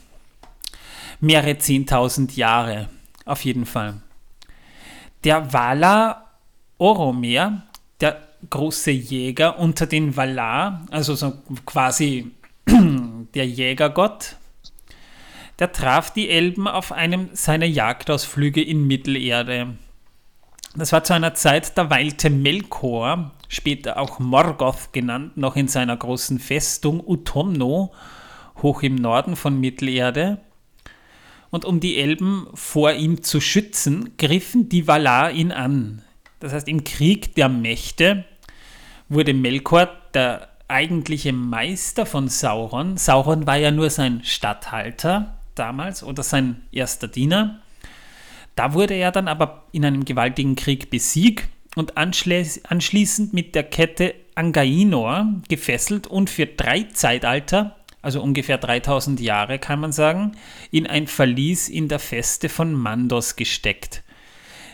mehrere 1.20 1.52
10.000 1.52 2.36
Jahre 2.36 2.88
auf 3.24 3.44
jeden 3.44 3.66
Fall. 3.66 4.00
Der 5.24 5.52
Valar 5.52 6.30
Oromer, 6.78 7.62
der 8.00 8.20
große 8.48 8.90
Jäger 8.90 9.58
unter 9.58 9.86
den 9.86 10.16
Valar, 10.16 10.86
also 10.90 11.14
so 11.14 11.34
quasi 11.66 12.30
der 13.34 13.46
Jägergott, 13.46 14.36
der 15.58 15.72
traf 15.72 16.10
die 16.10 16.30
Elben 16.30 16.66
auf 16.66 16.90
einem 16.90 17.28
seiner 17.34 17.66
Jagdausflüge 17.66 18.62
in 18.62 18.86
Mittelerde. 18.86 19.74
Das 20.76 20.92
war 20.92 21.02
zu 21.02 21.14
einer 21.14 21.34
Zeit, 21.34 21.76
da 21.76 21.90
weilte 21.90 22.30
Melkor, 22.30 23.32
später 23.48 23.98
auch 23.98 24.20
Morgoth 24.20 24.92
genannt, 24.92 25.36
noch 25.36 25.56
in 25.56 25.66
seiner 25.66 25.96
großen 25.96 26.38
Festung 26.38 27.02
Utomno, 27.04 27.92
hoch 28.62 28.82
im 28.82 28.94
Norden 28.94 29.34
von 29.34 29.58
Mittelerde. 29.58 30.38
Und 31.50 31.64
um 31.64 31.80
die 31.80 31.98
Elben 31.98 32.46
vor 32.54 32.92
ihm 32.92 33.24
zu 33.24 33.40
schützen, 33.40 34.16
griffen 34.16 34.68
die 34.68 34.86
Valar 34.86 35.32
ihn 35.32 35.50
an. 35.50 36.02
Das 36.38 36.52
heißt, 36.52 36.68
im 36.68 36.84
Krieg 36.84 37.34
der 37.34 37.48
Mächte 37.48 38.24
wurde 39.08 39.34
Melkor 39.34 39.88
der 40.14 40.48
eigentliche 40.68 41.32
Meister 41.32 42.06
von 42.06 42.28
Sauron. 42.28 42.96
Sauron 42.96 43.44
war 43.48 43.56
ja 43.56 43.72
nur 43.72 43.90
sein 43.90 44.22
Statthalter 44.22 45.36
damals 45.56 46.04
oder 46.04 46.22
sein 46.22 46.62
erster 46.70 47.08
Diener. 47.08 47.60
Da 48.60 48.74
wurde 48.74 48.92
er 48.92 49.10
dann 49.10 49.26
aber 49.26 49.64
in 49.72 49.86
einem 49.86 50.04
gewaltigen 50.04 50.54
Krieg 50.54 50.90
besiegt 50.90 51.48
und 51.76 51.96
anschließend 51.96 53.32
mit 53.32 53.54
der 53.54 53.62
Kette 53.62 54.14
Angainor 54.34 55.40
gefesselt 55.48 56.06
und 56.06 56.28
für 56.28 56.44
drei 56.44 56.82
Zeitalter, 56.92 57.76
also 58.02 58.20
ungefähr 58.20 58.58
3000 58.58 59.18
Jahre 59.18 59.58
kann 59.58 59.80
man 59.80 59.92
sagen, 59.92 60.32
in 60.70 60.86
ein 60.86 61.06
Verlies 61.06 61.70
in 61.70 61.88
der 61.88 62.00
Feste 62.00 62.50
von 62.50 62.74
Mandos 62.74 63.34
gesteckt. 63.34 64.02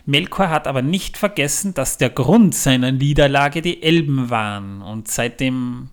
Melkor 0.05 0.51
hat 0.51 0.67
aber 0.67 0.83
nicht 0.83 1.17
vergessen, 1.17 1.73
dass 1.73 1.97
der 1.97 2.11
Grund 2.11 2.57
seiner 2.57 2.91
Niederlage 2.91 3.63
die 3.63 3.85
Elben 3.85 4.31
waren 4.31 4.83
und 4.83 5.07
seitdem 5.07 5.91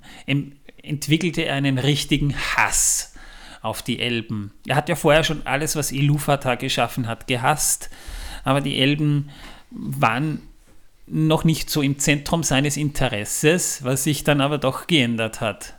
entwickelte 0.82 1.46
er 1.46 1.54
einen 1.54 1.78
richtigen 1.78 2.34
Hass 2.34 3.13
auf 3.64 3.82
die 3.82 4.00
Elben. 4.00 4.52
Er 4.68 4.76
hat 4.76 4.90
ja 4.90 4.96
vorher 4.96 5.24
schon 5.24 5.48
alles, 5.48 5.76
was 5.76 5.92
Ilúvatar 5.92 6.58
geschaffen 6.58 7.08
hat, 7.08 7.28
gehasst, 7.28 7.90
aber 8.44 8.62
die 8.62 8.78
Elben 8.78 9.30
waren 9.72 10.42
noch 11.08 11.44
nicht 11.44 11.70
so 11.70 11.82
im 11.82 11.98
Zentrum 11.98 12.44
seines 12.44 12.78
Interesses, 12.78 13.84
was 13.84 14.04
sich 14.04 14.24
dann 14.24 14.42
aber 14.42 14.58
doch 14.58 14.88
geändert 14.88 15.42
hat. 15.42 15.76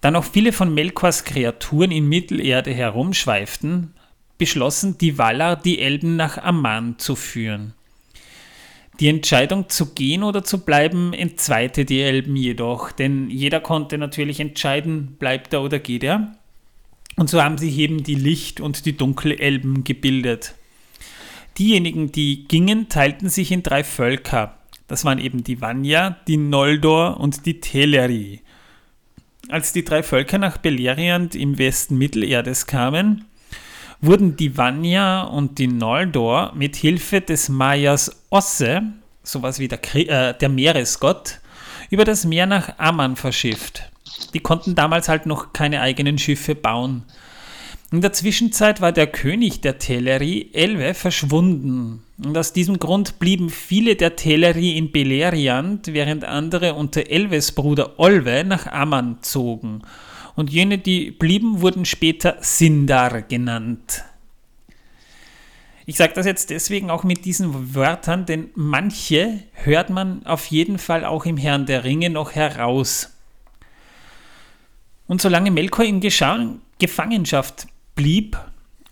Da 0.00 0.10
noch 0.10 0.24
viele 0.24 0.52
von 0.52 0.74
Melkors 0.74 1.24
Kreaturen 1.24 1.90
in 1.90 2.08
Mittelerde 2.08 2.72
herumschweiften, 2.72 3.94
beschlossen 4.38 4.98
die 4.98 5.18
Valar, 5.18 5.56
die 5.56 5.80
Elben 5.80 6.16
nach 6.16 6.38
Amman 6.38 6.98
zu 6.98 7.16
führen. 7.16 7.74
Die 9.00 9.08
Entscheidung 9.08 9.68
zu 9.68 9.92
gehen 9.92 10.22
oder 10.22 10.42
zu 10.42 10.64
bleiben 10.64 11.12
entzweite 11.12 11.84
die 11.84 12.00
Elben 12.00 12.34
jedoch, 12.34 12.92
denn 12.92 13.28
jeder 13.28 13.60
konnte 13.60 13.98
natürlich 13.98 14.40
entscheiden, 14.40 15.16
bleibt 15.18 15.52
er 15.52 15.62
oder 15.62 15.78
geht 15.78 16.02
er. 16.02 16.32
Und 17.16 17.30
so 17.30 17.42
haben 17.42 17.58
sich 17.58 17.76
eben 17.78 18.02
die 18.02 18.14
Licht- 18.14 18.60
und 18.60 18.84
die 18.84 18.96
Dunkelelben 18.96 19.84
gebildet. 19.84 20.54
Diejenigen, 21.58 22.12
die 22.12 22.46
gingen, 22.46 22.88
teilten 22.88 23.30
sich 23.30 23.50
in 23.50 23.62
drei 23.62 23.82
Völker. 23.82 24.58
Das 24.88 25.04
waren 25.04 25.18
eben 25.18 25.42
die 25.42 25.60
Vanya, 25.60 26.18
die 26.28 26.36
Noldor 26.36 27.18
und 27.18 27.46
die 27.46 27.60
Teleri. 27.60 28.42
Als 29.48 29.72
die 29.72 29.84
drei 29.84 30.02
Völker 30.02 30.38
nach 30.38 30.58
Beleriand 30.58 31.34
im 31.34 31.56
Westen 31.56 31.96
Mittelerdes 31.96 32.66
kamen, 32.66 33.24
wurden 34.00 34.36
die 34.36 34.56
Vanya 34.56 35.22
und 35.22 35.58
die 35.58 35.68
Noldor 35.68 36.52
mit 36.54 36.76
Hilfe 36.76 37.22
des 37.22 37.48
Mayas 37.48 38.24
Osse, 38.28 38.82
sowas 39.22 39.58
wie 39.58 39.68
der, 39.68 39.80
äh, 39.94 40.36
der 40.38 40.48
Meeresgott, 40.48 41.40
über 41.90 42.04
das 42.04 42.24
Meer 42.24 42.46
nach 42.46 42.78
Amman 42.78 43.16
verschifft. 43.16 43.90
Die 44.34 44.40
konnten 44.40 44.74
damals 44.74 45.08
halt 45.08 45.26
noch 45.26 45.52
keine 45.52 45.80
eigenen 45.80 46.18
Schiffe 46.18 46.54
bauen. 46.54 47.04
In 47.92 48.00
der 48.00 48.12
Zwischenzeit 48.12 48.80
war 48.80 48.90
der 48.90 49.06
König 49.06 49.60
der 49.60 49.78
Teleri, 49.78 50.50
Elwe, 50.52 50.92
verschwunden. 50.92 52.02
Und 52.22 52.36
aus 52.36 52.52
diesem 52.52 52.80
Grund 52.80 53.20
blieben 53.20 53.48
viele 53.48 53.94
der 53.94 54.16
Teleri 54.16 54.76
in 54.76 54.90
Beleriand, 54.90 55.88
während 55.88 56.24
andere 56.24 56.74
unter 56.74 57.08
Elwes 57.08 57.52
Bruder 57.52 57.98
Olwe 57.98 58.42
nach 58.44 58.66
Amman 58.66 59.18
zogen. 59.22 59.82
Und 60.34 60.50
jene, 60.50 60.78
die 60.78 61.12
blieben, 61.12 61.60
wurden 61.60 61.84
später 61.84 62.36
Sindar 62.40 63.22
genannt. 63.22 64.04
Ich 65.86 65.96
sage 65.96 66.14
das 66.14 66.26
jetzt 66.26 66.50
deswegen 66.50 66.90
auch 66.90 67.04
mit 67.04 67.24
diesen 67.24 67.76
Wörtern, 67.76 68.26
denn 68.26 68.50
manche 68.56 69.44
hört 69.52 69.88
man 69.88 70.26
auf 70.26 70.46
jeden 70.46 70.78
Fall 70.78 71.04
auch 71.04 71.24
im 71.24 71.36
Herrn 71.36 71.66
der 71.66 71.84
Ringe 71.84 72.10
noch 72.10 72.32
heraus. 72.34 73.15
Und 75.06 75.20
solange 75.20 75.50
Melkor 75.50 75.84
in 75.84 76.00
Gefangenschaft 76.00 77.66
blieb 77.94 78.36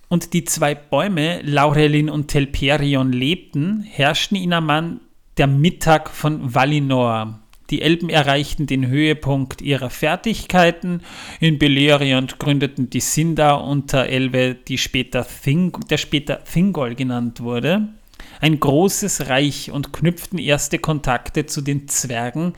und 0.08 0.32
die 0.32 0.44
zwei 0.44 0.74
Bäume, 0.74 1.42
Laurelin 1.42 2.08
und 2.08 2.28
Telperion, 2.28 3.12
lebten, 3.12 3.82
herrschten 3.82 4.36
in 4.36 4.52
Amman 4.52 5.00
der 5.36 5.48
Mittag 5.48 6.10
von 6.10 6.54
Valinor. 6.54 7.40
Die 7.70 7.82
Elben 7.82 8.10
erreichten 8.10 8.66
den 8.66 8.86
Höhepunkt 8.86 9.62
ihrer 9.62 9.90
Fertigkeiten. 9.90 11.00
In 11.40 11.58
Beleriand 11.58 12.38
gründeten 12.38 12.90
die 12.90 13.00
Sindar 13.00 13.64
unter 13.64 14.06
Elbe, 14.06 14.54
die 14.54 14.78
später 14.78 15.26
Thing, 15.26 15.72
der 15.90 15.96
später 15.96 16.44
Thingol 16.44 16.94
genannt 16.94 17.40
wurde, 17.40 17.88
ein 18.40 18.60
großes 18.60 19.28
Reich 19.28 19.70
und 19.70 19.92
knüpften 19.92 20.38
erste 20.38 20.78
Kontakte 20.78 21.46
zu 21.46 21.62
den 21.62 21.88
Zwergen, 21.88 22.52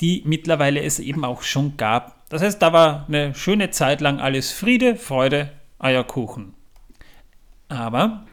die 0.00 0.22
mittlerweile 0.26 0.82
es 0.82 0.98
eben 0.98 1.24
auch 1.24 1.42
schon 1.42 1.76
gab. 1.76 2.19
Das 2.30 2.42
heißt, 2.42 2.62
da 2.62 2.72
war 2.72 3.06
eine 3.08 3.34
schöne 3.34 3.70
Zeit 3.70 4.00
lang 4.00 4.20
alles 4.20 4.52
Friede, 4.52 4.96
Freude, 4.96 5.50
Eierkuchen. 5.78 6.54
Aber 7.68 8.24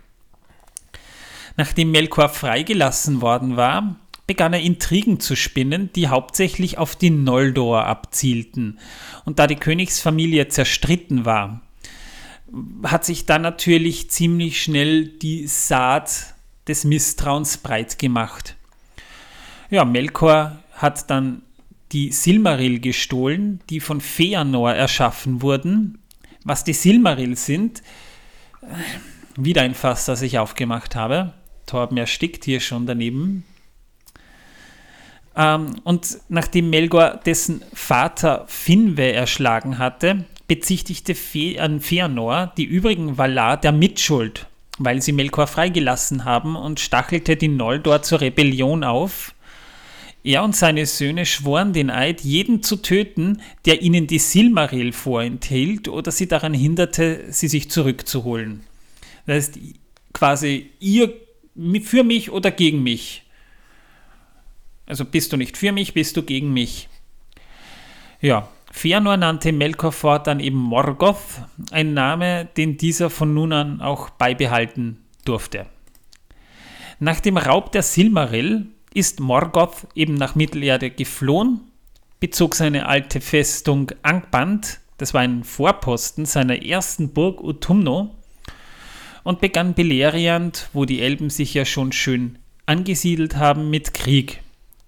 nachdem 1.57 1.91
Melkor 1.91 2.29
freigelassen 2.29 3.21
worden 3.21 3.57
war, 3.57 3.95
begann 4.27 4.53
er 4.53 4.61
Intrigen 4.61 5.19
zu 5.19 5.35
spinnen, 5.35 5.89
die 5.93 6.09
hauptsächlich 6.09 6.77
auf 6.77 6.95
die 6.95 7.09
Noldor 7.09 7.85
abzielten. 7.85 8.77
Und 9.25 9.39
da 9.39 9.47
die 9.47 9.55
Königsfamilie 9.55 10.47
zerstritten 10.47 11.25
war, 11.25 11.61
hat 12.83 13.03
sich 13.03 13.25
dann 13.25 13.41
natürlich 13.41 14.11
ziemlich 14.11 14.61
schnell 14.61 15.07
die 15.07 15.47
Saat 15.47 16.35
des 16.67 16.83
Misstrauens 16.83 17.57
breit 17.57 17.97
gemacht. 17.97 18.57
Ja, 19.71 19.85
Melkor 19.85 20.59
hat 20.73 21.09
dann 21.09 21.41
die 21.91 22.11
Silmaril 22.11 22.79
gestohlen, 22.79 23.61
die 23.69 23.79
von 23.79 24.01
Feanor 24.01 24.73
erschaffen 24.73 25.41
wurden. 25.41 25.99
Was 26.43 26.63
die 26.63 26.73
Silmaril 26.73 27.35
sind, 27.35 27.81
äh, 28.61 28.65
wieder 29.37 29.61
ein 29.61 29.75
Fass, 29.75 30.05
das 30.05 30.21
ich 30.21 30.39
aufgemacht 30.39 30.95
habe. 30.95 31.33
Torben 31.65 31.97
erstickt 31.97 32.45
hier 32.45 32.59
schon 32.59 32.85
daneben. 32.85 33.43
Ähm, 35.35 35.75
und 35.83 36.17
nachdem 36.29 36.69
Melgor 36.71 37.19
dessen 37.25 37.63
Vater 37.73 38.45
Finwe 38.47 39.13
erschlagen 39.13 39.77
hatte, 39.77 40.25
bezichtigte 40.47 41.13
Fe 41.13 41.61
an 41.61 41.79
Feanor 41.79 42.53
die 42.57 42.63
übrigen 42.63 43.17
Valar 43.17 43.57
der 43.57 43.71
Mitschuld, 43.71 44.47
weil 44.79 45.01
sie 45.01 45.11
Melkor 45.11 45.45
freigelassen 45.45 46.25
haben 46.25 46.55
und 46.55 46.79
stachelte 46.79 47.35
die 47.35 47.49
Noldor 47.49 48.01
zur 48.01 48.21
Rebellion 48.21 48.83
auf. 48.83 49.35
Er 50.23 50.43
und 50.43 50.55
seine 50.55 50.85
Söhne 50.85 51.25
schworen 51.25 51.73
den 51.73 51.89
Eid, 51.89 52.21
jeden 52.21 52.61
zu 52.61 52.77
töten, 52.77 53.41
der 53.65 53.81
ihnen 53.81 54.07
die 54.07 54.19
Silmaril 54.19 54.91
vorenthielt 54.91 55.87
oder 55.87 56.11
sie 56.11 56.27
daran 56.27 56.53
hinderte, 56.53 57.25
sie 57.29 57.47
sich 57.47 57.69
zurückzuholen. 57.69 58.63
Das 59.25 59.35
heißt, 59.35 59.59
quasi 60.13 60.71
ihr 60.79 61.13
für 61.83 62.03
mich 62.03 62.31
oder 62.31 62.51
gegen 62.51 62.83
mich. 62.83 63.23
Also 64.85 65.05
bist 65.05 65.33
du 65.33 65.37
nicht 65.37 65.57
für 65.57 65.71
mich, 65.71 65.93
bist 65.93 66.17
du 66.17 66.23
gegen 66.23 66.53
mich. 66.53 66.87
Ja, 68.21 68.49
Fëanor 68.71 69.17
nannte 69.17 69.51
Melkor 69.51 69.91
fortan 69.91 70.39
eben 70.39 70.57
Morgoth, 70.57 71.41
ein 71.71 71.93
Name, 71.93 72.47
den 72.57 72.77
dieser 72.77 73.09
von 73.09 73.33
nun 73.33 73.53
an 73.53 73.81
auch 73.81 74.09
beibehalten 74.09 75.03
durfte. 75.25 75.65
Nach 76.99 77.19
dem 77.19 77.37
Raub 77.37 77.71
der 77.71 77.83
Silmaril 77.83 78.67
ist 78.93 79.19
Morgoth 79.19 79.87
eben 79.95 80.15
nach 80.15 80.35
Mittelerde 80.35 80.89
geflohen, 80.89 81.61
bezog 82.19 82.55
seine 82.55 82.87
alte 82.87 83.21
Festung 83.21 83.91
Angband, 84.01 84.79
das 84.97 85.13
war 85.13 85.21
ein 85.21 85.43
Vorposten 85.43 86.25
seiner 86.25 86.63
ersten 86.63 87.09
Burg 87.09 87.41
Utumno, 87.43 88.15
und 89.23 89.41
begann 89.41 89.73
Beleriand, 89.73 90.69
wo 90.71 90.85
die 90.85 91.01
Elben 91.01 91.29
sich 91.29 91.53
ja 91.53 91.65
schon 91.65 91.91
schön 91.91 92.39
angesiedelt 92.65 93.35
haben, 93.35 93.69
mit 93.69 93.93
Krieg. 93.93 94.41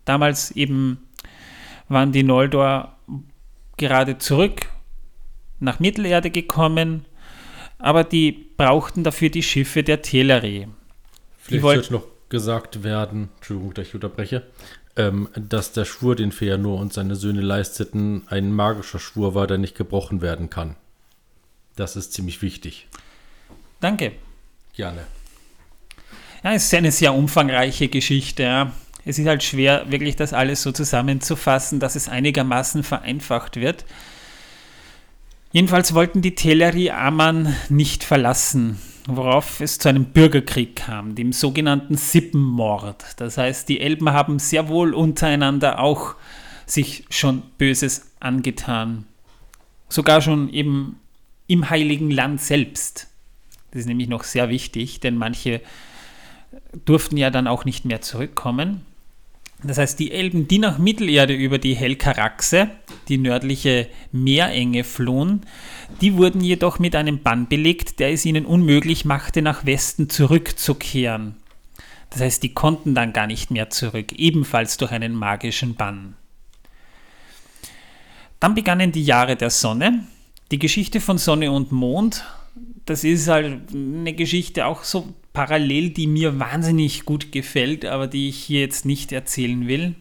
Damals 0.05 0.51
eben 0.51 1.09
waren 1.89 2.11
die 2.11 2.23
Noldor 2.23 2.95
gerade 3.77 4.17
zurück 4.17 4.67
nach 5.59 5.79
Mittelerde 5.79 6.29
gekommen, 6.29 7.05
aber 7.79 8.03
die 8.03 8.31
brauchten 8.31 9.03
dafür 9.03 9.29
die 9.29 9.43
Schiffe 9.43 9.83
der 9.83 10.01
Teleri. 10.01 10.67
Vielleicht 11.37 11.61
sollte 11.61 11.93
noch 11.93 12.03
gesagt 12.29 12.83
werden, 12.83 13.29
Entschuldigung, 13.37 13.73
dass 13.73 13.87
ich 13.87 13.95
unterbreche, 13.95 14.43
ähm, 14.95 15.29
dass 15.35 15.71
der 15.71 15.85
Schwur, 15.85 16.15
den 16.15 16.31
Feanor 16.31 16.79
und 16.79 16.93
seine 16.93 17.15
Söhne 17.15 17.41
leisteten, 17.41 18.23
ein 18.27 18.53
magischer 18.53 18.99
Schwur 18.99 19.35
war, 19.35 19.47
der 19.47 19.57
nicht 19.57 19.75
gebrochen 19.75 20.21
werden 20.21 20.49
kann. 20.49 20.75
Das 21.75 21.95
ist 21.95 22.13
ziemlich 22.13 22.41
wichtig. 22.41 22.87
Danke. 23.79 24.13
Gerne. 24.73 25.05
Ja, 26.43 26.53
es 26.53 26.65
ist 26.65 26.73
eine 26.73 26.91
sehr 26.91 27.13
umfangreiche 27.13 27.87
Geschichte. 27.87 28.43
Ja 28.43 28.73
es 29.05 29.17
ist 29.17 29.27
halt 29.27 29.43
schwer, 29.43 29.85
wirklich 29.89 30.15
das 30.15 30.33
alles 30.33 30.61
so 30.61 30.71
zusammenzufassen, 30.71 31.79
dass 31.79 31.95
es 31.95 32.09
einigermaßen 32.09 32.83
vereinfacht 32.83 33.55
wird. 33.55 33.85
Jedenfalls 35.51 35.93
wollten 35.95 36.21
die 36.21 36.35
Teleri 36.35 36.91
Aman 36.91 37.55
nicht 37.69 38.03
verlassen, 38.03 38.79
worauf 39.17 39.61
es 39.61 39.77
zu 39.77 39.89
einem 39.89 40.05
Bürgerkrieg 40.05 40.75
kam, 40.75 41.15
dem 41.15 41.33
sogenannten 41.33 41.97
Sippenmord. 41.97 43.03
Das 43.17 43.37
heißt, 43.37 43.69
die 43.69 43.79
Elben 43.79 44.09
haben 44.11 44.39
sehr 44.39 44.69
wohl 44.69 44.93
untereinander 44.93 45.79
auch 45.79 46.15
sich 46.65 47.05
schon 47.09 47.41
Böses 47.57 48.11
angetan. 48.19 49.05
Sogar 49.89 50.21
schon 50.21 50.49
eben 50.49 50.99
im 51.47 51.69
heiligen 51.69 52.11
Land 52.11 52.41
selbst. 52.41 53.07
Das 53.71 53.81
ist 53.81 53.87
nämlich 53.87 54.07
noch 54.07 54.23
sehr 54.23 54.49
wichtig, 54.49 54.99
denn 54.99 55.17
manche 55.17 55.61
durften 56.85 57.17
ja 57.17 57.29
dann 57.29 57.47
auch 57.47 57.65
nicht 57.65 57.85
mehr 57.85 58.01
zurückkommen. 58.01 58.85
Das 59.63 59.77
heißt, 59.77 59.99
die 59.99 60.11
Elben, 60.11 60.47
die 60.47 60.59
nach 60.59 60.77
Mittelerde 60.77 61.33
über 61.33 61.57
die 61.57 61.73
Helkaraxe, 61.73 62.69
die 63.09 63.17
nördliche 63.17 63.87
Meerenge, 64.11 64.85
flohen, 64.85 65.41
die 66.01 66.15
wurden 66.15 66.41
jedoch 66.41 66.79
mit 66.79 66.95
einem 66.95 67.21
Bann 67.21 67.47
belegt, 67.47 67.99
der 67.99 68.11
es 68.11 68.25
ihnen 68.25 68.45
unmöglich 68.45 69.05
machte, 69.05 69.41
nach 69.41 69.65
Westen 69.65 70.09
zurückzukehren. 70.09 71.35
Das 72.09 72.21
heißt, 72.21 72.43
die 72.43 72.53
konnten 72.53 72.95
dann 72.95 73.13
gar 73.13 73.27
nicht 73.27 73.51
mehr 73.51 73.69
zurück, 73.69 74.13
ebenfalls 74.13 74.77
durch 74.77 74.91
einen 74.91 75.13
magischen 75.13 75.75
Bann. 75.75 76.15
Dann 78.39 78.55
begannen 78.55 78.91
die 78.91 79.03
Jahre 79.03 79.35
der 79.35 79.49
Sonne. 79.49 80.07
Die 80.51 80.59
Geschichte 80.59 81.01
von 81.01 81.17
Sonne 81.17 81.51
und 81.51 81.71
Mond, 81.71 82.23
das 82.85 83.03
ist 83.03 83.27
halt 83.27 83.71
eine 83.73 84.13
Geschichte 84.13 84.65
auch 84.65 84.83
so 84.83 85.13
parallel, 85.33 85.91
die 85.91 86.07
mir 86.07 86.39
wahnsinnig 86.39 87.05
gut 87.05 87.31
gefällt, 87.31 87.85
aber 87.85 88.07
die 88.07 88.29
ich 88.29 88.37
hier 88.37 88.61
jetzt 88.61 88.85
nicht 88.85 89.11
erzählen 89.11 89.67
will. 89.67 89.95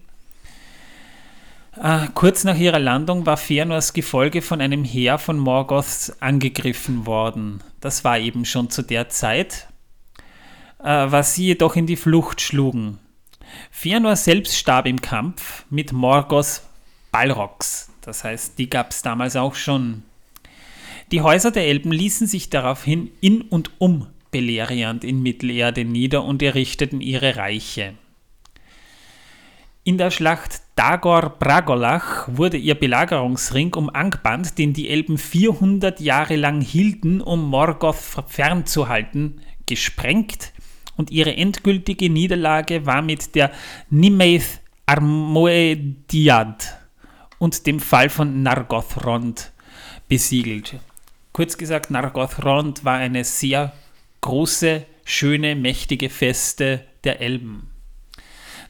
Äh, 1.80 2.08
kurz 2.14 2.42
nach 2.42 2.58
ihrer 2.58 2.80
Landung 2.80 3.24
war 3.24 3.36
Fëanors 3.36 3.92
Gefolge 3.92 4.42
von 4.42 4.60
einem 4.60 4.82
Heer 4.82 5.18
von 5.18 5.38
Morgoths 5.38 6.16
angegriffen 6.20 7.06
worden. 7.06 7.62
Das 7.80 8.02
war 8.02 8.18
eben 8.18 8.44
schon 8.44 8.68
zu 8.68 8.82
der 8.82 9.10
Zeit, 9.10 9.68
äh, 10.80 11.06
was 11.08 11.34
sie 11.34 11.46
jedoch 11.46 11.76
in 11.76 11.86
die 11.86 11.96
Flucht 11.96 12.40
schlugen. 12.40 12.98
Fëanor 13.72 14.16
selbst 14.16 14.56
starb 14.56 14.86
im 14.86 15.00
Kampf 15.00 15.66
mit 15.70 15.92
Morgoths 15.92 16.62
Balrogs. 17.12 17.90
Das 18.00 18.24
heißt, 18.24 18.58
die 18.58 18.68
gab 18.68 18.90
es 18.90 19.02
damals 19.02 19.36
auch 19.36 19.54
schon. 19.54 20.02
Die 21.12 21.20
Häuser 21.20 21.52
der 21.52 21.66
Elben 21.66 21.92
ließen 21.92 22.26
sich 22.26 22.50
daraufhin 22.50 23.10
in 23.20 23.42
und 23.42 23.70
um 23.78 24.08
Beleriand 24.32 25.04
in 25.04 25.22
Mittelerde 25.22 25.84
nieder 25.84 26.24
und 26.24 26.42
errichteten 26.42 27.00
ihre 27.00 27.36
Reiche. 27.36 27.94
In 29.84 29.96
der 29.96 30.10
Schlacht 30.10 30.60
Dagor 30.78 31.30
Bragolach 31.40 32.28
wurde 32.28 32.56
ihr 32.56 32.76
Belagerungsring 32.76 33.74
um 33.74 33.90
Angband, 33.90 34.58
den 34.58 34.74
die 34.74 34.88
Elben 34.88 35.18
400 35.18 35.98
Jahre 35.98 36.36
lang 36.36 36.60
hielten, 36.60 37.20
um 37.20 37.50
Morgoth 37.50 37.96
fernzuhalten, 38.28 39.40
gesprengt 39.66 40.52
und 40.96 41.10
ihre 41.10 41.34
endgültige 41.34 42.08
Niederlage 42.08 42.86
war 42.86 43.02
mit 43.02 43.34
der 43.34 43.50
Nimeith 43.90 44.60
Armoediad 44.86 46.78
und 47.38 47.66
dem 47.66 47.80
Fall 47.80 48.08
von 48.08 48.44
Nargothrond 48.44 49.50
besiegelt. 50.06 50.76
Kurz 51.32 51.58
gesagt, 51.58 51.90
Nargothrond 51.90 52.84
war 52.84 52.98
eine 52.98 53.24
sehr 53.24 53.72
große, 54.20 54.86
schöne, 55.04 55.56
mächtige 55.56 56.08
Feste 56.08 56.84
der 57.02 57.20
Elben. 57.20 57.77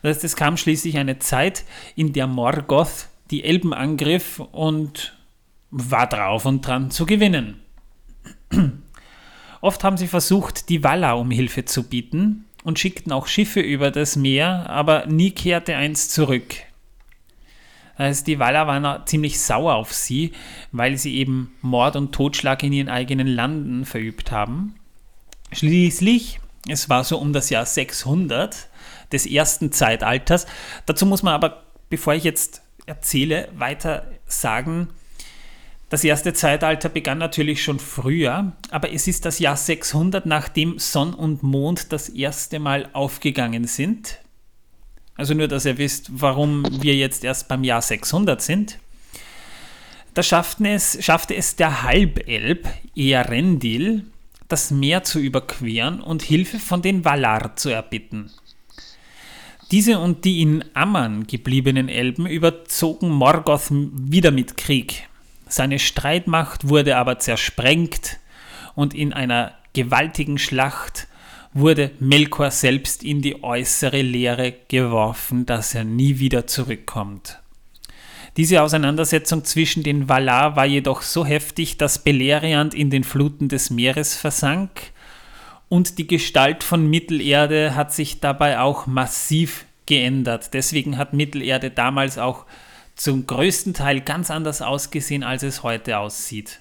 Das 0.03 0.17
heißt, 0.17 0.25
es 0.25 0.37
kam 0.37 0.57
schließlich 0.57 0.99
eine 0.99 1.19
Zeit, 1.19 1.65
in 1.97 2.13
der 2.13 2.27
Morgoth 2.27 3.09
die 3.31 3.45
Elben 3.45 3.75
angriff 3.75 4.41
und 4.41 5.17
war 5.71 6.09
drauf 6.09 6.47
und 6.47 6.67
dran 6.67 6.91
zu 6.91 7.07
gewinnen. 7.07 7.61
Oft 9.61 9.85
haben 9.85 9.97
sie 9.97 10.07
versucht, 10.07 10.69
die 10.69 10.85
Walla 10.85 11.13
um 11.15 11.31
Hilfe 11.31 11.65
zu 11.65 11.89
bieten 11.89 12.45
und 12.65 12.79
schickten 12.79 13.13
auch 13.13 13.27
Schiffe 13.27 13.61
über 13.61 13.91
das 13.91 14.17
Meer, 14.17 14.71
aber 14.71 15.07
nie 15.07 15.33
kehrte 15.33 15.77
eins 15.77 16.09
zurück. 16.09 16.55
Das 17.97 18.07
heißt, 18.07 18.27
die 18.29 18.39
Walla 18.39 18.67
waren 18.69 19.07
ziemlich 19.07 19.41
sauer 19.41 19.75
auf 19.75 19.93
sie, 19.93 20.33
weil 20.71 20.97
sie 20.97 21.17
eben 21.17 21.53
Mord 21.61 21.97
und 21.97 22.13
Totschlag 22.13 22.63
in 22.63 22.73
ihren 22.73 22.89
eigenen 22.89 23.27
Landen 23.27 23.85
verübt 23.85 24.31
haben. 24.31 24.77
Schließlich, 25.53 26.39
es 26.69 26.89
war 26.89 27.03
so 27.03 27.19
um 27.19 27.33
das 27.33 27.51
Jahr 27.51 27.67
600, 27.67 28.69
des 29.13 29.27
ersten 29.27 29.73
Zeitalters. 29.73 30.47
Dazu 30.87 31.07
muss 31.07 31.23
man 31.23 31.35
aber, 31.35 31.63
bevor 31.91 32.15
ich 32.15 32.25
jetzt 32.25 32.63
erzähle, 32.87 33.49
weiter 33.57 34.11
sagen, 34.27 34.89
das 35.91 36.05
erste 36.05 36.35
Zeitalter 36.35 36.91
begann 36.91 37.17
natürlich 37.17 37.63
schon 37.63 37.79
früher, 37.79 38.53
aber 38.71 38.93
es 38.93 39.09
ist 39.09 39.25
das 39.25 39.39
Jahr 39.39 39.57
600, 39.57 40.27
nachdem 40.27 40.79
Sonn 40.79 41.15
und 41.15 41.43
Mond 41.43 41.93
das 41.93 42.11
erste 42.11 42.59
Mal 42.59 42.91
aufgegangen 42.93 43.65
sind. 43.65 44.19
Also 45.17 45.33
nur, 45.33 45.49
dass 45.49 45.65
ihr 45.65 45.79
wisst, 45.79 46.11
warum 46.21 46.65
wir 46.83 46.95
jetzt 46.95 47.25
erst 47.25 47.49
beim 47.49 47.65
Jahr 47.65 47.81
600 47.81 48.43
sind. 48.43 48.79
Da 50.13 50.23
schafften 50.23 50.67
es, 50.67 50.99
schaffte 51.03 51.35
es 51.35 51.57
der 51.57 51.83
Halbelb 51.83 52.69
Earendil, 52.95 54.05
das 54.49 54.71
Meer 54.71 55.05
zu 55.05 55.19
überqueren 55.19 56.01
und 56.01 56.23
Hilfe 56.23 56.59
von 56.59 56.83
den 56.83 57.05
Valar 57.05 57.57
zu 57.57 57.71
erbitten. 57.71 58.31
Diese 59.71 59.99
und 59.99 60.25
die 60.25 60.41
in 60.41 60.65
Amman 60.73 61.27
gebliebenen 61.27 61.91
Elben 61.91 62.27
überzogen 62.27 63.11
Morgoth 63.11 63.69
wieder 63.71 64.31
mit 64.31 64.57
Krieg. 64.57 65.07
Seine 65.47 65.79
Streitmacht 65.79 66.71
wurde 66.71 66.97
aber 66.97 67.19
zersprengt 67.19 68.19
und 68.75 68.95
in 68.95 69.13
einer 69.13 69.53
gewaltigen 69.75 70.39
Schlacht 70.39 71.07
wurde 71.53 71.91
Melkor 72.01 72.51
selbst 72.51 73.05
in 73.05 73.21
die 73.21 73.45
äußere 73.45 74.01
Leere 74.01 74.55
geworfen, 74.69 75.45
dass 75.45 75.75
er 75.75 75.85
nie 75.85 76.19
wieder 76.19 76.47
zurückkommt. 76.47 77.39
Diese 78.39 78.63
Auseinandersetzung 78.63 79.45
zwischen 79.45 79.83
den 79.83 80.09
Valar 80.09 80.57
war 80.57 80.65
jedoch 80.65 81.03
so 81.03 81.27
heftig, 81.27 81.77
dass 81.77 82.03
Beleriand 82.03 82.73
in 82.73 82.89
den 82.89 83.05
Fluten 83.05 83.49
des 83.51 83.69
Meeres 83.69 84.17
versank 84.17 84.93
und 85.69 85.99
die 85.99 86.07
Gestalt 86.07 86.65
von 86.65 86.89
Mittelerde 86.89 87.75
hat 87.75 87.93
sich 87.93 88.21
dabei 88.21 88.61
auch 88.61 88.87
massiv 88.87 89.67
geändert. 89.87 90.55
Deswegen 90.55 90.97
hat 90.97 91.13
Mittelerde 91.13 91.71
damals 91.71 92.19
auch 92.19 92.47
zum 92.95 93.27
größten 93.27 93.75
Teil 93.75 94.01
ganz 94.01 94.31
anders 94.31 94.61
ausgesehen, 94.63 95.23
als 95.23 95.43
es 95.43 95.63
heute 95.63 95.99
aussieht. 95.99 96.61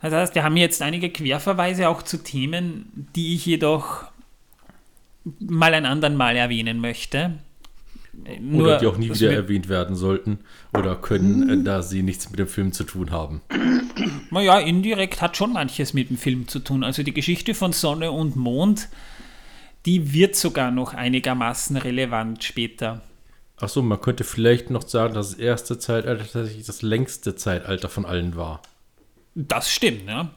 Das 0.00 0.12
heißt, 0.12 0.34
wir 0.34 0.44
haben 0.44 0.56
jetzt 0.56 0.82
einige 0.82 1.10
Querverweise 1.10 1.88
auch 1.88 2.02
zu 2.02 2.18
Themen, 2.18 3.08
die 3.16 3.34
ich 3.34 3.46
jedoch 3.46 4.04
mal 5.40 5.72
ein 5.72 5.86
andern 5.86 6.16
Mal 6.16 6.36
erwähnen 6.36 6.80
möchte. 6.80 7.38
Nur, 8.40 8.64
oder 8.64 8.78
die 8.78 8.86
auch 8.86 8.96
nie 8.96 9.10
wieder 9.10 9.32
erwähnt 9.32 9.68
werden 9.68 9.96
sollten 9.96 10.38
oder 10.76 10.96
können, 10.96 11.60
äh, 11.60 11.64
da 11.64 11.82
sie 11.82 12.02
nichts 12.02 12.30
mit 12.30 12.38
dem 12.38 12.48
Film 12.48 12.72
zu 12.72 12.84
tun 12.84 13.10
haben. 13.10 13.42
Naja, 14.30 14.58
indirekt 14.58 15.20
hat 15.20 15.36
schon 15.36 15.52
manches 15.52 15.92
mit 15.92 16.10
dem 16.10 16.16
Film 16.16 16.48
zu 16.48 16.58
tun. 16.58 16.84
Also 16.84 17.02
die 17.02 17.14
Geschichte 17.14 17.54
von 17.54 17.72
Sonne 17.72 18.10
und 18.10 18.36
Mond, 18.36 18.88
die 19.86 20.12
wird 20.12 20.36
sogar 20.36 20.70
noch 20.70 20.94
einigermaßen 20.94 21.76
relevant 21.76 22.42
später. 22.42 23.02
Achso, 23.56 23.82
man 23.82 24.00
könnte 24.00 24.24
vielleicht 24.24 24.70
noch 24.70 24.88
sagen, 24.88 25.14
dass 25.14 25.30
das 25.30 25.38
erste 25.38 25.78
Zeitalter 25.78 26.24
tatsächlich 26.24 26.66
das 26.66 26.82
längste 26.82 27.36
Zeitalter 27.36 27.88
von 27.88 28.04
allen 28.04 28.36
war. 28.36 28.62
Das 29.34 29.70
stimmt, 29.70 30.08
ja. 30.08 30.30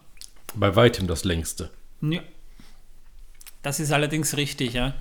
Bei 0.55 0.75
weitem 0.75 1.07
das 1.07 1.23
längste. 1.23 1.71
Ja. 2.01 2.21
Das 3.63 3.79
ist 3.79 3.91
allerdings 3.91 4.37
richtig, 4.37 4.73
ja. 4.73 4.93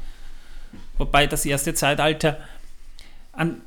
Wobei 0.98 1.26
das 1.26 1.44
erste 1.44 1.74
Zeitalter 1.74 2.38
an, 3.36 3.62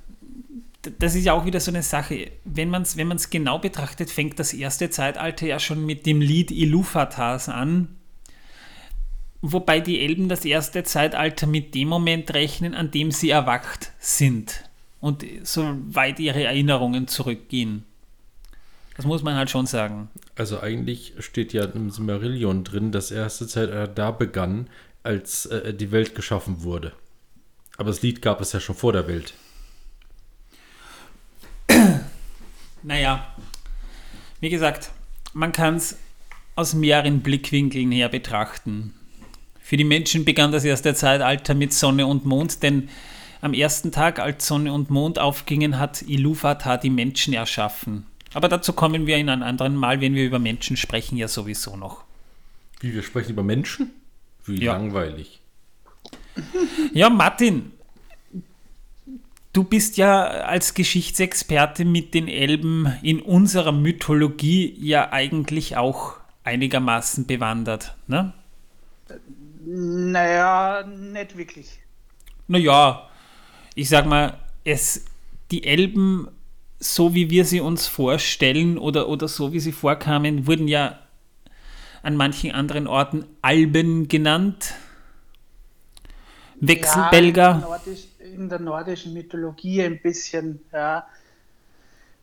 das 0.99 1.15
ist 1.15 1.25
ja 1.25 1.33
auch 1.33 1.45
wieder 1.45 1.59
so 1.59 1.71
eine 1.71 1.83
Sache. 1.83 2.31
Wenn 2.45 2.69
man 2.69 2.83
es 2.83 2.97
wenn 2.97 3.15
genau 3.29 3.59
betrachtet, 3.59 4.09
fängt 4.09 4.39
das 4.39 4.53
erste 4.53 4.89
Zeitalter 4.89 5.45
ja 5.45 5.59
schon 5.59 5.85
mit 5.85 6.05
dem 6.05 6.21
Lied 6.21 6.51
Ilufatars 6.51 7.49
an. 7.49 7.95
Wobei 9.41 9.79
die 9.79 10.01
Elben 10.01 10.27
das 10.27 10.43
erste 10.43 10.83
Zeitalter 10.83 11.47
mit 11.47 11.73
dem 11.75 11.87
Moment 11.87 12.33
rechnen, 12.33 12.73
an 12.75 12.91
dem 12.91 13.11
sie 13.11 13.29
erwacht 13.29 13.91
sind 13.99 14.69
und 14.99 15.25
so 15.43 15.75
weit 15.87 16.19
ihre 16.19 16.43
Erinnerungen 16.43 17.07
zurückgehen. 17.07 17.85
Das 18.97 19.05
muss 19.05 19.23
man 19.23 19.35
halt 19.35 19.49
schon 19.49 19.65
sagen. 19.65 20.09
Also 20.35 20.59
eigentlich 20.59 21.13
steht 21.19 21.53
ja 21.53 21.63
im 21.63 21.89
Silmarillion 21.89 22.65
drin, 22.65 22.91
das 22.91 23.11
erste 23.11 23.47
Zeitalter 23.47 23.87
da 23.87 24.11
begann, 24.11 24.69
als 25.03 25.45
äh, 25.45 25.73
die 25.73 25.91
Welt 25.91 26.15
geschaffen 26.15 26.63
wurde. 26.63 26.91
Aber 27.77 27.91
das 27.91 28.01
Lied 28.01 28.21
gab 28.21 28.41
es 28.41 28.51
ja 28.51 28.59
schon 28.59 28.75
vor 28.75 28.91
der 28.91 29.07
Welt. 29.07 29.33
Naja, 32.81 33.27
wie 34.39 34.49
gesagt, 34.49 34.91
man 35.33 35.51
kann 35.51 35.75
es 35.75 35.97
aus 36.55 36.73
mehreren 36.73 37.21
Blickwinkeln 37.21 37.91
her 37.91 38.09
betrachten. 38.09 38.93
Für 39.61 39.77
die 39.77 39.83
Menschen 39.83 40.25
begann 40.25 40.51
das 40.51 40.63
erste 40.63 40.93
Zeitalter 40.95 41.53
mit 41.53 41.73
Sonne 41.73 42.07
und 42.07 42.25
Mond, 42.25 42.63
denn 42.63 42.89
am 43.41 43.53
ersten 43.53 43.91
Tag, 43.91 44.19
als 44.19 44.47
Sonne 44.47 44.73
und 44.73 44.89
Mond 44.89 45.19
aufgingen, 45.19 45.79
hat 45.79 46.01
Iluvatar 46.01 46.77
die 46.77 46.89
Menschen 46.89 47.33
erschaffen. 47.33 48.05
Aber 48.33 48.49
dazu 48.49 48.73
kommen 48.73 49.07
wir 49.07 49.17
in 49.17 49.29
einem 49.29 49.43
anderen 49.43 49.75
Mal, 49.75 50.01
wenn 50.01 50.15
wir 50.15 50.25
über 50.25 50.39
Menschen 50.39 50.75
sprechen, 50.75 51.17
ja 51.17 51.27
sowieso 51.27 51.77
noch. 51.77 52.03
Wie, 52.79 52.93
wir 52.93 53.03
sprechen 53.03 53.31
über 53.31 53.43
Menschen? 53.43 53.91
Wie 54.45 54.63
ja. 54.63 54.73
langweilig. 54.73 55.39
Ja, 56.93 57.09
Martin, 57.09 57.71
Du 59.51 59.63
bist 59.63 59.97
ja 59.97 60.25
als 60.25 60.75
Geschichtsexperte 60.75 61.83
mit 61.83 62.13
den 62.13 62.27
Elben 62.27 62.93
in 63.01 63.19
unserer 63.19 63.71
Mythologie 63.71 64.75
ja 64.79 65.11
eigentlich 65.11 65.75
auch 65.75 66.17
einigermaßen 66.43 67.25
bewandert, 67.25 67.95
ne? 68.07 68.33
Naja, 69.65 70.83
nicht 70.85 71.35
wirklich. 71.35 71.79
Naja, 72.47 73.09
ich 73.75 73.89
sag 73.89 74.05
mal, 74.05 74.37
es, 74.63 75.05
die 75.51 75.63
Elben, 75.63 76.27
so 76.79 77.13
wie 77.13 77.29
wir 77.29 77.45
sie 77.45 77.59
uns 77.59 77.87
vorstellen 77.87 78.77
oder, 78.77 79.09
oder 79.09 79.27
so 79.27 79.51
wie 79.51 79.59
sie 79.59 79.71
vorkamen, 79.71 80.47
wurden 80.47 80.67
ja 80.67 80.99
an 82.01 82.15
manchen 82.15 82.51
anderen 82.51 82.87
Orten 82.87 83.25
Alben 83.41 84.07
genannt. 84.07 84.73
Wechselbelger. 86.61 87.79
Ja, 87.85 87.93
in 88.39 88.49
der 88.49 88.59
nordischen 88.59 89.13
Mythologie 89.13 89.83
ein 89.83 90.01
bisschen, 90.01 90.61
ja. 90.71 91.05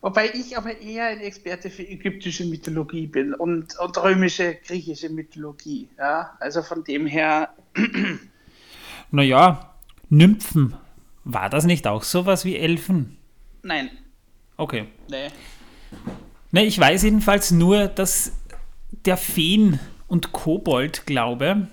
Wobei 0.00 0.30
ich 0.34 0.56
aber 0.56 0.78
eher 0.80 1.06
ein 1.06 1.20
Experte 1.20 1.70
für 1.70 1.82
ägyptische 1.82 2.44
Mythologie 2.44 3.06
bin 3.06 3.34
und, 3.34 3.78
und 3.78 3.98
römische, 3.98 4.54
griechische 4.66 5.08
Mythologie. 5.08 5.88
Ja? 5.98 6.36
Also 6.38 6.62
von 6.62 6.84
dem 6.84 7.06
her. 7.06 7.50
naja, 9.10 9.74
Nymphen. 10.08 10.74
War 11.24 11.50
das 11.50 11.64
nicht 11.64 11.86
auch 11.88 12.04
sowas 12.04 12.44
wie 12.44 12.56
Elfen? 12.56 13.16
Nein. 13.62 13.90
Okay. 14.56 14.86
Nee. 15.10 15.28
Ne, 16.52 16.64
ich 16.64 16.78
weiß 16.78 17.02
jedenfalls 17.02 17.50
nur, 17.50 17.88
dass 17.88 18.32
der 19.04 19.16
Feen- 19.16 19.80
und 20.06 20.30
Kobold-Glaube 20.30 21.68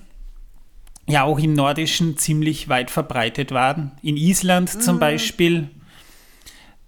ja 1.08 1.24
auch 1.24 1.40
im 1.40 1.54
Nordischen 1.54 2.18
ziemlich 2.18 2.70
weit 2.70 2.92
verbreitet 2.92 3.52
waren. 3.52 3.92
In 4.02 4.18
Island 4.18 4.76
mhm. 4.76 4.82
zum 4.82 5.00
Beispiel, 5.00 5.70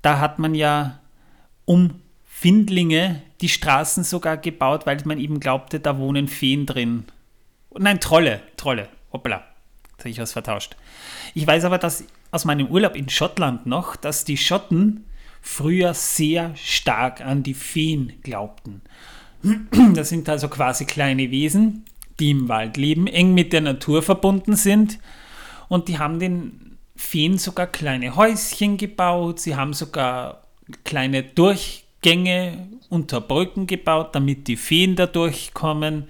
da 0.02 0.20
hat 0.20 0.40
man 0.40 0.56
ja 0.56 1.00
um 1.66 2.02
Findlinge 2.26 3.22
die 3.42 3.50
Straßen 3.50 4.04
sogar 4.04 4.38
gebaut, 4.38 4.86
weil 4.86 5.02
man 5.06 5.20
eben 5.20 5.40
glaubte, 5.40 5.80
da 5.80 5.98
wohnen 5.98 6.28
Feen 6.28 6.66
drin. 6.66 7.06
Nein, 7.78 8.00
Trolle, 8.00 8.42
Trolle, 8.56 8.88
hoppla, 9.12 9.44
da 9.98 10.00
habe 10.00 10.10
ich 10.10 10.20
was 10.20 10.34
vertauscht. 10.34 10.76
Ich 11.34 11.46
weiß 11.46 11.66
aber, 11.66 11.78
dass 11.78 12.06
aus 12.32 12.46
meinem 12.46 12.68
Urlaub 12.68 12.96
in 12.96 13.10
Schottland 13.10 13.66
noch, 13.66 13.96
dass 13.96 14.26
die 14.26 14.38
Schotten 14.38 15.06
früher 15.42 15.94
sehr 15.94 16.56
stark 16.56 17.22
an 17.22 17.44
die 17.44 17.54
Feen 17.54 18.14
glaubten. 18.24 18.82
Das 19.94 20.10
sind 20.10 20.28
also 20.28 20.48
quasi 20.48 20.86
kleine 20.86 21.30
Wesen, 21.32 21.86
die 22.20 22.32
im 22.32 22.50
Wald 22.50 22.78
leben, 22.78 23.08
eng 23.08 23.34
mit 23.34 23.54
der 23.54 23.62
Natur 23.62 24.02
verbunden 24.02 24.56
sind 24.56 25.00
und 25.68 25.88
die 25.88 25.98
haben 25.98 26.20
den 26.20 26.78
Feen 26.96 27.38
sogar 27.38 27.68
kleine 27.68 28.16
Häuschen 28.16 28.78
gebaut, 28.78 29.40
sie 29.40 29.56
haben 29.56 29.74
sogar 29.74 30.44
kleine 30.84 31.24
Durchgänge 31.24 32.70
unter 32.90 33.22
Brücken 33.22 33.68
gebaut, 33.68 34.16
damit 34.16 34.48
die 34.48 34.56
Feen 34.56 34.96
da 34.96 35.06
durchkommen. 35.06 36.08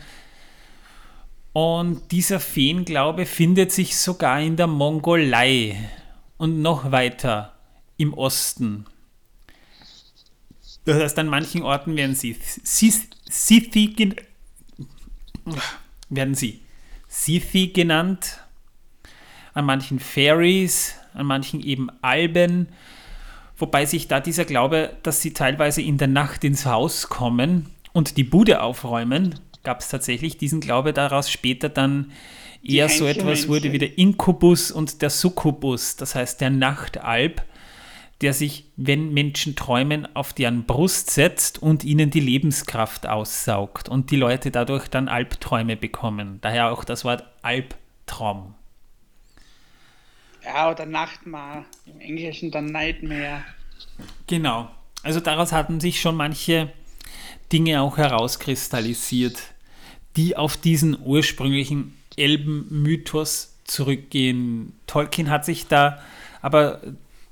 Und 1.54 2.12
dieser 2.12 2.40
Feenglaube 2.40 3.26
findet 3.26 3.72
sich 3.72 3.98
sogar 3.98 4.42
in 4.42 4.58
der 4.58 4.68
Mongolei 4.68 5.90
und 6.38 6.62
noch 6.62 6.92
weiter 6.92 7.56
im 7.98 8.14
Osten. 8.14 8.86
Das 10.84 10.98
heißt, 10.98 11.18
an 11.18 11.28
manchen 11.28 11.64
Orten 11.64 11.96
werden 11.96 12.14
sie 12.14 12.36
Sithi 12.44 13.96
werden 16.10 16.36
sie 16.36 16.62
Sithi 17.08 17.68
genannt, 17.68 18.40
an 19.54 19.66
manchen 19.66 20.00
Fairies, 20.00 20.96
an 21.14 21.26
manchen 21.26 21.62
eben 21.62 21.90
Alben, 22.02 22.68
wobei 23.58 23.86
sich 23.86 24.08
da 24.08 24.20
dieser 24.20 24.46
Glaube, 24.46 24.98
dass 25.04 25.22
sie 25.22 25.34
teilweise 25.34 25.82
in 25.82 25.98
der 25.98 26.08
Nacht 26.08 26.44
ins 26.44 26.66
Haus 26.66 27.10
kommen 27.10 27.68
und 27.94 28.18
die 28.18 28.24
Bude 28.24 28.62
aufräumen, 28.62 29.40
gab 29.64 29.80
es 29.80 29.90
tatsächlich 29.90 30.38
diesen 30.38 30.60
Glaube 30.60 30.94
daraus 30.94 31.32
später 31.32 31.70
dann 31.70 32.12
eher 32.62 32.90
so 32.90 33.06
etwas 33.06 33.48
wurde 33.48 33.72
wie 33.72 33.78
der 33.78 33.98
Inkubus 33.98 34.72
und 34.72 35.02
der 35.02 35.10
Succubus, 35.10 35.96
das 35.96 36.16
heißt 36.16 36.42
der 36.42 36.50
Nachtalb, 36.50 37.44
der 38.22 38.34
sich, 38.34 38.66
wenn 38.78 39.14
Menschen 39.14 39.56
träumen, 39.56 40.08
auf 40.16 40.34
deren 40.34 40.66
Brust 40.66 41.12
setzt 41.12 41.62
und 41.62 41.84
ihnen 41.84 42.12
die 42.12 42.22
Lebenskraft 42.22 43.08
aussaugt 43.08 43.90
und 43.90 44.10
die 44.12 44.16
Leute 44.16 44.52
dadurch 44.52 44.88
dann 44.88 45.10
Albträume 45.10 45.76
bekommen. 45.76 46.40
Daher 46.42 46.72
auch 46.72 46.86
das 46.86 47.04
Wort 47.04 47.26
Albtraum. 47.42 48.56
Ja, 50.44 50.72
oder 50.72 50.86
Nachtmar, 50.86 51.66
im 51.86 52.00
Englischen 52.00 52.52
dann 52.52 52.68
Nightmare. 52.68 53.44
Genau. 54.28 54.70
Also 55.04 55.20
daraus 55.20 55.52
hatten 55.52 55.80
sich 55.80 56.00
schon 56.00 56.16
manche 56.16 56.72
Dinge 57.52 57.82
auch 57.82 57.98
herauskristallisiert, 57.98 59.42
die 60.16 60.38
auf 60.38 60.56
diesen 60.56 60.98
ursprünglichen 61.04 61.98
Elbenmythos 62.16 63.56
zurückgehen. 63.66 64.74
Tolkien 64.88 65.30
hat 65.30 65.46
sich 65.46 65.68
da 65.68 66.00
aber 66.42 66.82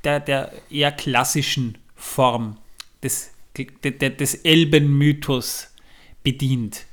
der, 0.04 0.20
der 0.20 0.52
eher 0.70 0.92
klassischen 0.92 1.78
Form 1.96 2.58
des, 3.02 3.32
des 3.56 4.36
Elbenmythos 4.36 5.70
bedient. 6.24 6.86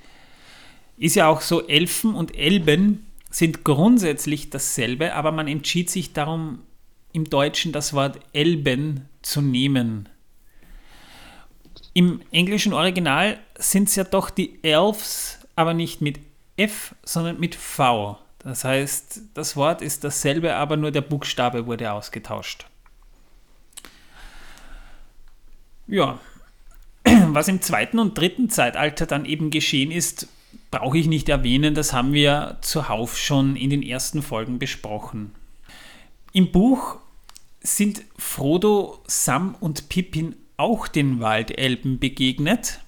Ist 0.97 1.17
ja 1.17 1.29
auch 1.29 1.41
so, 1.41 1.67
Elfen 1.67 2.15
und 2.15 2.37
Elben 2.37 3.07
sind 3.31 3.65
grundsätzlich 3.65 4.51
dasselbe, 4.51 5.15
aber 5.15 5.33
man 5.33 5.49
entschied 5.49 5.89
sich 5.89 6.13
darum, 6.13 6.61
im 7.13 7.25
Deutschen 7.25 7.73
das 7.73 7.93
Wort 7.93 8.21
Elben 8.33 9.09
zu 9.23 9.41
nehmen. 9.41 10.09
Im 11.93 12.23
englischen 12.31 12.73
Original 12.73 13.39
sind 13.59 13.89
es 13.89 13.97
ja 13.97 14.05
doch 14.05 14.31
die 14.31 14.63
Elves, 14.63 15.39
aber 15.57 15.75
nicht 15.75 16.01
mit 16.01 16.21
F, 16.57 16.95
sondern 17.03 17.41
mit 17.41 17.55
V. 17.55 18.19
Das 18.39 18.65
heißt, 18.65 19.23
das 19.35 19.57
Wort 19.57 19.83
ist 19.83 20.05
dasselbe, 20.05 20.55
aber 20.55 20.77
nur 20.77 20.91
der 20.91 21.03
Buchstabe 21.03 21.67
wurde 21.67 21.93
ausgetauscht. 21.93 22.70
Ja, 25.91 26.20
was 27.05 27.49
im 27.49 27.61
zweiten 27.61 27.99
und 27.99 28.16
dritten 28.16 28.49
Zeitalter 28.49 29.07
dann 29.07 29.24
eben 29.24 29.51
geschehen 29.51 29.91
ist, 29.91 30.28
brauche 30.70 30.97
ich 30.97 31.09
nicht 31.09 31.28
erwähnen, 31.28 31.74
das 31.74 31.93
haben 31.93 32.12
wir 32.12 32.59
zuhauf 32.61 33.18
schon 33.18 33.57
in 33.57 33.70
den 33.70 33.82
ersten 33.82 34.22
Folgen 34.22 34.61
besprochen. 34.61 35.34
Im 36.32 36.53
Buch 36.53 36.99
sind 37.61 38.03
Frodo, 38.16 39.03
Sam 39.09 39.57
und 39.59 39.88
Pippin 39.88 40.36
auch 40.57 40.86
den 40.86 41.18
Waldelben 41.18 41.99
begegnet. 41.99 42.80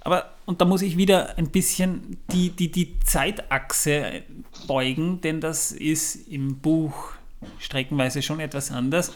Aber, 0.00 0.32
und 0.44 0.60
da 0.60 0.64
muss 0.64 0.82
ich 0.82 0.96
wieder 0.96 1.38
ein 1.38 1.50
bisschen 1.50 2.18
die, 2.32 2.50
die, 2.50 2.72
die 2.72 2.98
Zeitachse 3.00 4.22
beugen, 4.66 5.20
denn 5.20 5.40
das 5.40 5.70
ist 5.70 6.28
im 6.28 6.58
Buch 6.58 7.12
streckenweise 7.60 8.22
schon 8.22 8.40
etwas 8.40 8.72
anders. 8.72 9.12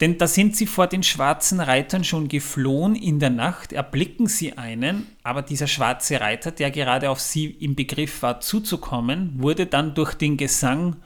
Denn 0.00 0.16
da 0.16 0.26
sind 0.26 0.56
sie 0.56 0.66
vor 0.66 0.86
den 0.86 1.02
schwarzen 1.02 1.60
Reitern 1.60 2.04
schon 2.04 2.28
geflohen 2.28 2.94
in 2.94 3.18
der 3.18 3.28
Nacht, 3.28 3.74
erblicken 3.74 4.28
sie 4.28 4.56
einen, 4.56 5.06
aber 5.22 5.42
dieser 5.42 5.66
schwarze 5.66 6.20
Reiter, 6.20 6.50
der 6.50 6.70
gerade 6.70 7.10
auf 7.10 7.20
sie 7.20 7.46
im 7.46 7.74
Begriff 7.74 8.22
war 8.22 8.40
zuzukommen, 8.40 9.34
wurde 9.36 9.66
dann 9.66 9.94
durch 9.94 10.14
den 10.14 10.38
Gesang 10.38 10.96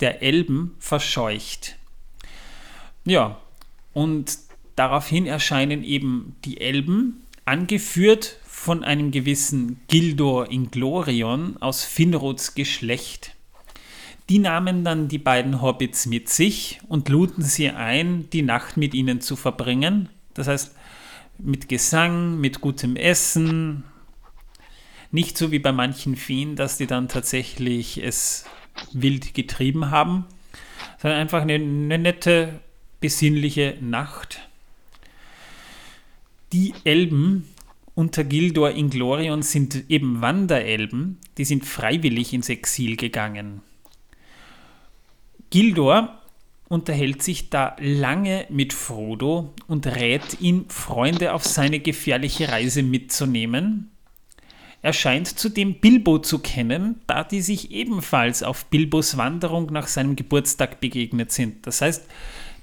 der 0.00 0.22
Elben 0.22 0.74
verscheucht. 0.80 1.76
Ja, 3.04 3.38
und 3.92 4.38
daraufhin 4.74 5.26
erscheinen 5.26 5.84
eben 5.84 6.34
die 6.44 6.60
Elben, 6.60 7.22
angeführt 7.44 8.40
von 8.44 8.82
einem 8.82 9.12
gewissen 9.12 9.80
Gildor 9.86 10.50
Inglorion 10.50 11.56
aus 11.62 11.84
Finrods 11.84 12.56
Geschlecht. 12.56 13.35
Die 14.28 14.38
nahmen 14.40 14.82
dann 14.82 15.08
die 15.08 15.18
beiden 15.18 15.62
Hobbits 15.62 16.06
mit 16.06 16.28
sich 16.28 16.80
und 16.88 17.08
luden 17.08 17.42
sie 17.42 17.70
ein, 17.70 18.28
die 18.30 18.42
Nacht 18.42 18.76
mit 18.76 18.92
ihnen 18.92 19.20
zu 19.20 19.36
verbringen. 19.36 20.08
Das 20.34 20.48
heißt, 20.48 20.74
mit 21.38 21.68
Gesang, 21.68 22.40
mit 22.40 22.60
gutem 22.60 22.96
Essen. 22.96 23.84
Nicht 25.12 25.38
so 25.38 25.52
wie 25.52 25.60
bei 25.60 25.70
manchen 25.70 26.16
Feen, 26.16 26.56
dass 26.56 26.76
die 26.76 26.86
dann 26.86 27.08
tatsächlich 27.08 28.02
es 28.02 28.44
wild 28.92 29.34
getrieben 29.34 29.90
haben, 29.90 30.24
sondern 31.00 31.20
einfach 31.20 31.42
eine, 31.42 31.54
eine 31.54 31.98
nette, 31.98 32.60
besinnliche 33.00 33.76
Nacht. 33.80 34.40
Die 36.52 36.74
Elben 36.84 37.48
unter 37.94 38.24
Gildor 38.24 38.72
Inglorion 38.72 39.42
sind 39.42 39.84
eben 39.88 40.20
Wanderelben, 40.20 41.18
die 41.38 41.44
sind 41.44 41.64
freiwillig 41.64 42.34
ins 42.34 42.48
Exil 42.48 42.96
gegangen. 42.96 43.62
Gildor 45.50 46.20
unterhält 46.68 47.22
sich 47.22 47.50
da 47.50 47.76
lange 47.78 48.46
mit 48.48 48.72
Frodo 48.72 49.54
und 49.68 49.86
rät 49.86 50.40
ihn, 50.40 50.66
Freunde 50.68 51.32
auf 51.32 51.44
seine 51.44 51.80
gefährliche 51.80 52.48
Reise 52.48 52.82
mitzunehmen. 52.82 53.90
Er 54.82 54.92
scheint 54.92 55.26
zudem 55.26 55.80
Bilbo 55.80 56.18
zu 56.18 56.38
kennen, 56.38 57.00
da 57.06 57.24
die 57.24 57.40
sich 57.40 57.70
ebenfalls 57.70 58.42
auf 58.42 58.66
Bilbos 58.66 59.16
Wanderung 59.16 59.72
nach 59.72 59.86
seinem 59.86 60.16
Geburtstag 60.16 60.80
begegnet 60.80 61.32
sind. 61.32 61.66
Das 61.66 61.80
heißt, 61.80 62.06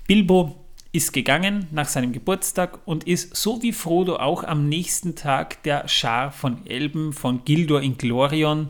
Bilbo 0.08 0.56
ist 0.92 1.12
gegangen 1.12 1.68
nach 1.72 1.88
seinem 1.88 2.14
Geburtstag 2.14 2.80
und 2.86 3.06
ist 3.06 3.36
so 3.36 3.62
wie 3.64 3.74
Frodo 3.74 4.18
auch 4.18 4.44
am 4.44 4.70
nächsten 4.70 5.16
Tag 5.16 5.64
der 5.64 5.88
Schar 5.88 6.32
von 6.32 6.66
Elben 6.68 7.14
von 7.14 7.44
Gildor 7.46 7.82
in 7.82 7.98
Glorion, 7.98 8.70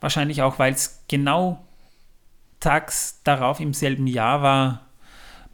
wahrscheinlich 0.00 0.42
auch, 0.42 0.58
weil 0.58 0.72
es 0.72 1.04
genau 1.06 1.64
tags 2.60 3.20
darauf 3.24 3.58
im 3.58 3.74
selben 3.74 4.06
Jahr 4.06 4.42
war, 4.42 4.86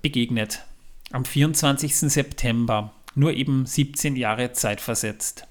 begegnet. 0.03 0.65
Am 1.13 1.25
24. 1.25 1.97
September, 1.97 2.93
nur 3.15 3.33
eben 3.33 3.65
17 3.65 4.17
Jahre 4.17 4.53
Zeit 4.53 4.81
versetzt. 4.81 5.47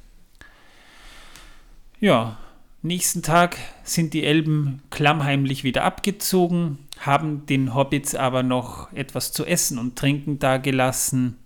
Ja, 1.99 2.38
nächsten 2.82 3.24
Tag 3.24 3.58
sind 3.84 4.14
die 4.14 4.26
Elben 4.26 4.84
klammheimlich 4.89 5.64
wieder 5.64 5.84
abgezogen, 5.84 6.78
haben 6.99 7.45
den 7.45 7.74
Hobbits 7.74 8.16
aber 8.16 8.43
noch 8.43 8.91
etwas 8.93 9.32
zu 9.32 9.45
essen 9.45 9.80
und 9.80 9.95
trinken 9.97 10.39
dagelassen 10.39 11.38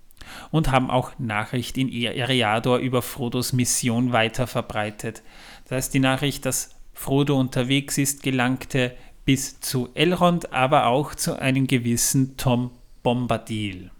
und 0.51 0.71
haben 0.71 0.89
auch 0.89 1.11
Nachricht 1.19 1.77
in 1.77 1.91
Eriador 1.91 2.79
über 2.79 3.01
Frodos 3.01 3.53
Mission 3.53 4.11
weiter 4.11 4.47
verbreitet. 4.47 5.21
Das 5.65 5.77
heißt, 5.77 5.93
die 5.93 5.99
Nachricht, 5.99 6.45
dass 6.45 6.75
Frodo 6.93 7.39
unterwegs 7.39 7.97
ist, 7.97 8.23
gelangte 8.23 8.95
bis 9.29 9.59
zu 9.59 9.89
Elrond, 9.93 10.53
aber 10.53 10.87
auch 10.87 11.13
zu 11.13 11.39
einem 11.39 11.67
gewissen 11.67 12.35
Tom 12.35 12.71
Bombadil. 13.03 13.91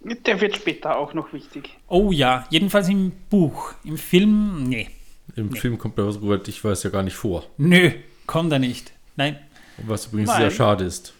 Der 0.00 0.40
wird 0.40 0.56
später 0.56 0.96
auch 0.96 1.12
noch 1.12 1.34
wichtig. 1.34 1.76
Oh 1.88 2.10
ja, 2.10 2.46
jedenfalls 2.48 2.88
im 2.88 3.12
Buch. 3.28 3.74
Im 3.84 3.98
Film, 3.98 4.64
nee. 4.66 4.88
Im 5.36 5.48
nee. 5.48 5.60
Film 5.60 5.76
kommt 5.76 5.98
er, 5.98 6.10
soweit 6.10 6.48
ich 6.48 6.64
weiß, 6.64 6.84
ja 6.84 6.88
gar 6.88 7.02
nicht 7.02 7.16
vor. 7.16 7.44
Nö, 7.58 7.90
kommt 8.26 8.50
er 8.50 8.58
nicht. 8.60 8.94
Nein. 9.16 9.38
Was 9.76 10.06
übrigens 10.06 10.30
Nein. 10.30 10.40
sehr 10.40 10.50
schade 10.52 10.84
ist. 10.84 11.12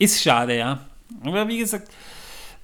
Ist 0.00 0.20
schade, 0.20 0.58
ja. 0.58 0.88
Aber 1.22 1.46
wie 1.46 1.58
gesagt, 1.58 1.88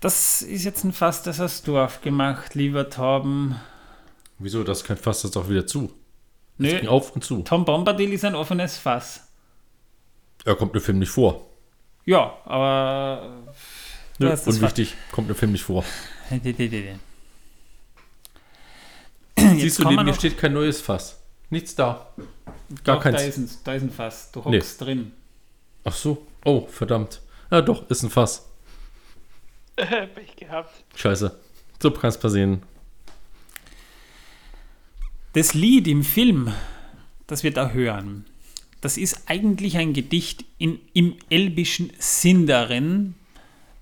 das 0.00 0.42
ist 0.42 0.64
jetzt 0.64 0.82
ein 0.82 0.92
Fass, 0.92 1.22
das 1.22 1.38
hast 1.38 1.68
du 1.68 1.78
aufgemacht, 1.78 2.56
lieber 2.56 2.90
Torben. 2.90 3.54
Wieso? 4.40 4.64
Das 4.64 4.82
kein 4.82 4.96
Fass, 4.96 5.22
das 5.22 5.30
ist 5.30 5.36
auch 5.36 5.48
wieder 5.48 5.64
zu. 5.64 5.92
Das 6.58 6.72
Nö. 6.72 6.88
auf 6.88 7.14
und 7.14 7.22
zu. 7.22 7.42
Tom 7.42 7.64
Bombadil 7.64 8.12
ist 8.12 8.24
ein 8.24 8.34
offenes 8.34 8.78
Fass. 8.78 9.23
Er 10.44 10.56
kommt 10.56 10.74
im 10.74 10.80
Film 10.80 10.98
nicht 10.98 11.10
vor. 11.10 11.46
Ja, 12.04 12.36
aber. 12.44 13.42
Nö, 14.18 14.30
unwichtig, 14.46 14.94
kommt 15.10 15.28
im 15.28 15.34
Film 15.34 15.52
nicht 15.52 15.64
vor. 15.64 15.84
Siehst 19.36 19.78
du, 19.78 19.88
neben 19.88 20.04
mir 20.04 20.14
steht 20.14 20.38
kein 20.38 20.52
neues 20.52 20.80
Fass. 20.80 21.20
Nichts 21.50 21.74
da. 21.74 22.08
Gar 22.84 23.00
keins. 23.00 23.16
Da 23.16 23.22
ist, 23.22 23.36
ein, 23.38 23.50
da 23.64 23.74
ist 23.74 23.82
ein 23.82 23.90
Fass. 23.90 24.30
Du 24.32 24.44
hockst 24.44 24.80
nee. 24.80 24.86
drin. 24.86 25.12
Ach 25.84 25.94
so. 25.94 26.26
Oh, 26.44 26.66
verdammt. 26.66 27.20
Ja, 27.50 27.60
doch, 27.62 27.88
ist 27.90 28.02
ein 28.02 28.10
Fass. 28.10 28.48
Pech 29.76 30.36
gehabt. 30.36 30.72
Scheiße. 30.94 31.38
So 31.82 31.90
kann 31.90 32.08
es 32.08 32.18
passieren. 32.18 32.62
Das 35.32 35.52
Lied 35.52 35.88
im 35.88 36.04
Film, 36.04 36.52
das 37.26 37.42
wir 37.42 37.52
da 37.52 37.70
hören, 37.70 38.24
das 38.84 38.98
ist 38.98 39.22
eigentlich 39.28 39.78
ein 39.78 39.94
Gedicht 39.94 40.44
in, 40.58 40.78
im 40.92 41.16
elbischen 41.30 41.90
Sindaren. 41.98 43.14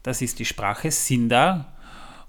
Das 0.05 0.23
ist 0.23 0.39
die 0.39 0.45
Sprache 0.45 0.93
Sindar. 0.93 1.73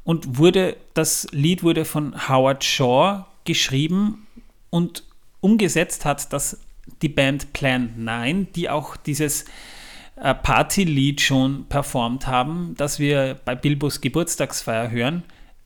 Und 0.03 0.39
wurde, 0.39 0.77
das 0.95 1.27
Lied 1.31 1.61
wurde 1.61 1.85
von 1.85 2.27
Howard 2.27 2.63
Shaw 2.63 3.25
geschrieben 3.45 4.25
und 4.71 5.03
umgesetzt 5.39 6.03
hat 6.03 6.33
das 6.33 6.59
die 7.03 7.09
Band 7.09 7.53
Plan 7.53 7.93
9, 7.95 8.51
die 8.53 8.71
auch 8.71 8.97
dieses 8.97 9.45
äh, 10.15 10.33
Partylied 10.33 11.21
schon 11.21 11.67
performt 11.67 12.25
haben, 12.25 12.73
das 12.75 12.97
wir 12.97 13.39
bei 13.45 13.53
Bilbos 13.53 14.01
Geburtstagsfeier 14.01 14.89
hören, 14.89 15.21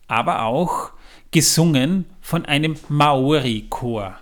aber 0.10 0.42
auch 0.42 0.92
gesungen 1.32 2.06
von 2.20 2.46
einem 2.46 2.76
Maori-Chor. 2.90 4.18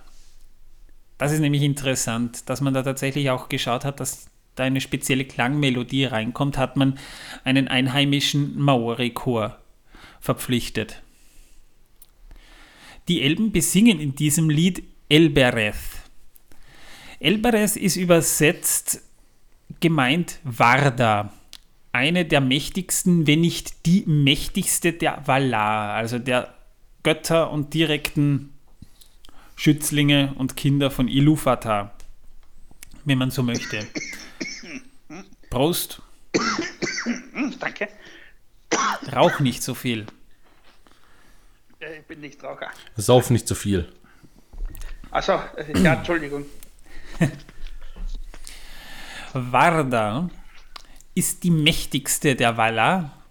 Das 1.18 1.32
ist 1.32 1.40
nämlich 1.40 1.62
interessant, 1.62 2.48
dass 2.48 2.60
man 2.60 2.74
da 2.74 2.82
tatsächlich 2.82 3.30
auch 3.30 3.48
geschaut 3.48 3.84
hat, 3.84 4.00
dass 4.00 4.26
da 4.54 4.64
eine 4.64 4.80
spezielle 4.80 5.24
Klangmelodie 5.24 6.04
reinkommt, 6.04 6.58
hat 6.58 6.76
man 6.76 6.98
einen 7.44 7.68
einheimischen 7.68 8.58
Maori-Chor 8.58 9.58
verpflichtet. 10.20 11.02
Die 13.08 13.22
Elben 13.22 13.52
besingen 13.52 14.00
in 14.00 14.14
diesem 14.14 14.50
Lied 14.50 14.82
Elbereth. 15.08 15.76
Elbereth 17.20 17.76
ist 17.76 17.96
übersetzt 17.96 19.02
gemeint 19.80 20.40
Varda, 20.42 21.32
eine 21.92 22.24
der 22.24 22.40
mächtigsten, 22.40 23.26
wenn 23.26 23.40
nicht 23.40 23.86
die 23.86 24.04
mächtigste 24.06 24.92
der 24.92 25.26
Valar, 25.26 25.94
also 25.94 26.18
der 26.18 26.54
Götter 27.02 27.50
und 27.50 27.72
direkten 27.72 28.55
Schützlinge 29.56 30.34
und 30.36 30.56
Kinder 30.56 30.90
von 30.90 31.08
Ilúvatar, 31.08 31.94
wenn 33.04 33.18
man 33.18 33.30
so 33.30 33.42
möchte. 33.42 33.86
Prost. 35.50 36.02
Danke. 37.58 37.88
Rauch 39.12 39.40
nicht 39.40 39.62
so 39.62 39.74
viel. 39.74 40.06
Ich 41.80 42.06
bin 42.06 42.20
nicht 42.20 42.42
Raucher. 42.42 42.70
Sauf 42.96 43.30
nicht 43.30 43.48
so 43.48 43.54
viel. 43.54 43.92
Achso, 45.10 45.40
ja, 45.82 45.94
Entschuldigung. 45.94 46.44
Varda 49.32 50.28
ist 51.14 51.44
die 51.44 51.50
mächtigste 51.50 52.34
der 52.34 52.56
Valar, 52.56 53.22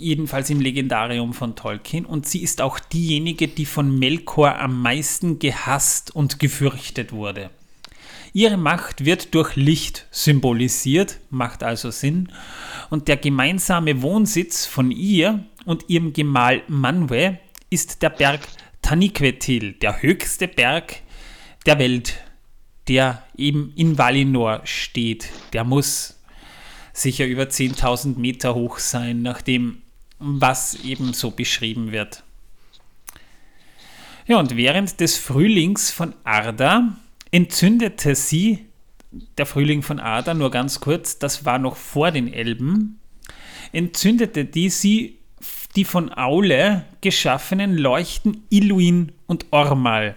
jedenfalls 0.00 0.50
im 0.50 0.60
Legendarium 0.60 1.32
von 1.34 1.56
Tolkien, 1.56 2.04
und 2.04 2.26
sie 2.26 2.42
ist 2.42 2.60
auch 2.60 2.78
diejenige, 2.78 3.48
die 3.48 3.66
von 3.66 3.98
Melkor 3.98 4.58
am 4.58 4.80
meisten 4.82 5.38
gehasst 5.38 6.14
und 6.14 6.38
gefürchtet 6.38 7.12
wurde. 7.12 7.50
Ihre 8.32 8.56
Macht 8.56 9.04
wird 9.04 9.34
durch 9.34 9.56
Licht 9.56 10.06
symbolisiert, 10.10 11.18
macht 11.30 11.62
also 11.62 11.90
Sinn, 11.90 12.32
und 12.88 13.08
der 13.08 13.16
gemeinsame 13.16 14.02
Wohnsitz 14.02 14.66
von 14.66 14.90
ihr 14.90 15.44
und 15.64 15.88
ihrem 15.88 16.12
Gemahl 16.12 16.62
Manwe 16.68 17.38
ist 17.70 18.02
der 18.02 18.10
Berg 18.10 18.40
Taniquetil, 18.82 19.74
der 19.74 20.02
höchste 20.02 20.48
Berg 20.48 21.02
der 21.66 21.78
Welt, 21.78 22.20
der 22.88 23.22
eben 23.36 23.72
in 23.76 23.98
Valinor 23.98 24.62
steht. 24.64 25.28
Der 25.52 25.64
muss 25.64 26.20
sicher 26.92 27.26
über 27.26 27.44
10.000 27.44 28.18
Meter 28.18 28.54
hoch 28.54 28.78
sein, 28.78 29.22
nachdem 29.22 29.82
was 30.20 30.74
eben 30.84 31.12
so 31.12 31.30
beschrieben 31.30 31.92
wird. 31.92 32.22
Ja, 34.26 34.38
und 34.38 34.56
während 34.56 35.00
des 35.00 35.16
Frühlings 35.16 35.90
von 35.90 36.14
Arda 36.22 36.96
entzündete 37.32 38.14
sie, 38.14 38.66
der 39.38 39.46
Frühling 39.46 39.82
von 39.82 39.98
Arda, 39.98 40.34
nur 40.34 40.50
ganz 40.50 40.78
kurz, 40.80 41.18
das 41.18 41.44
war 41.44 41.58
noch 41.58 41.76
vor 41.76 42.12
den 42.12 42.32
Elben, 42.32 43.00
entzündete 43.72 44.44
die 44.44 44.70
sie 44.70 45.16
die 45.76 45.84
von 45.84 46.16
Aule 46.16 46.84
geschaffenen 47.00 47.76
Leuchten 47.76 48.44
Iluin 48.50 49.12
und 49.26 49.46
Ormal. 49.50 50.16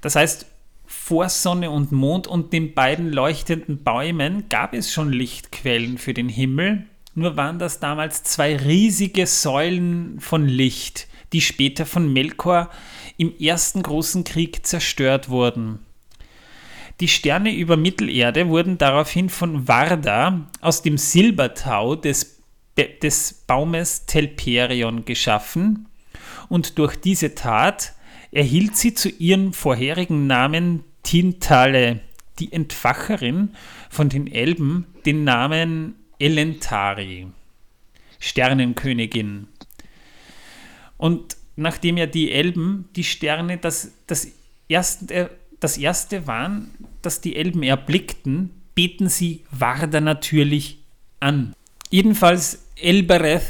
Das 0.00 0.16
heißt, 0.16 0.46
vor 0.86 1.28
Sonne 1.28 1.70
und 1.70 1.90
Mond 1.90 2.26
und 2.26 2.52
den 2.52 2.74
beiden 2.74 3.12
leuchtenden 3.12 3.82
Bäumen 3.82 4.48
gab 4.48 4.72
es 4.72 4.92
schon 4.92 5.12
Lichtquellen 5.12 5.98
für 5.98 6.14
den 6.14 6.28
Himmel, 6.28 6.86
nur 7.14 7.36
waren 7.36 7.58
das 7.58 7.80
damals 7.80 8.22
zwei 8.22 8.56
riesige 8.56 9.26
Säulen 9.26 10.18
von 10.20 10.46
Licht, 10.46 11.08
die 11.32 11.40
später 11.40 11.86
von 11.86 12.12
Melkor 12.12 12.70
im 13.16 13.34
ersten 13.38 13.82
großen 13.82 14.24
Krieg 14.24 14.66
zerstört 14.66 15.28
wurden. 15.28 15.80
Die 17.00 17.08
Sterne 17.08 17.54
über 17.54 17.76
Mittelerde 17.76 18.48
wurden 18.48 18.78
daraufhin 18.78 19.28
von 19.28 19.66
Varda 19.66 20.46
aus 20.60 20.82
dem 20.82 20.98
Silbertau 20.98 21.96
des, 21.96 22.40
des 23.02 23.44
Baumes 23.46 24.06
Telperion 24.06 25.04
geschaffen 25.04 25.88
und 26.48 26.78
durch 26.78 26.96
diese 26.96 27.34
Tat 27.34 27.94
erhielt 28.30 28.76
sie 28.76 28.94
zu 28.94 29.08
ihrem 29.08 29.52
vorherigen 29.52 30.26
Namen 30.26 30.84
Tintale, 31.02 32.00
die 32.38 32.52
Entfacherin 32.52 33.50
von 33.90 34.08
den 34.08 34.26
Elben, 34.26 34.86
den 35.04 35.24
Namen 35.24 35.96
Elentari, 36.22 37.26
Sternenkönigin. 38.20 39.48
Und 40.96 41.36
nachdem 41.56 41.96
ja 41.96 42.06
die 42.06 42.30
Elben, 42.30 42.88
die 42.94 43.02
Sterne, 43.02 43.58
das, 43.58 43.90
das, 44.06 44.28
erste, 44.68 45.30
das 45.58 45.76
erste 45.78 46.28
waren, 46.28 46.70
dass 47.02 47.20
die 47.20 47.34
Elben 47.34 47.64
erblickten, 47.64 48.50
beten 48.76 49.08
sie 49.08 49.44
Warda 49.50 50.00
natürlich 50.00 50.78
an. 51.18 51.54
Jedenfalls 51.90 52.66
Elbereth 52.76 53.42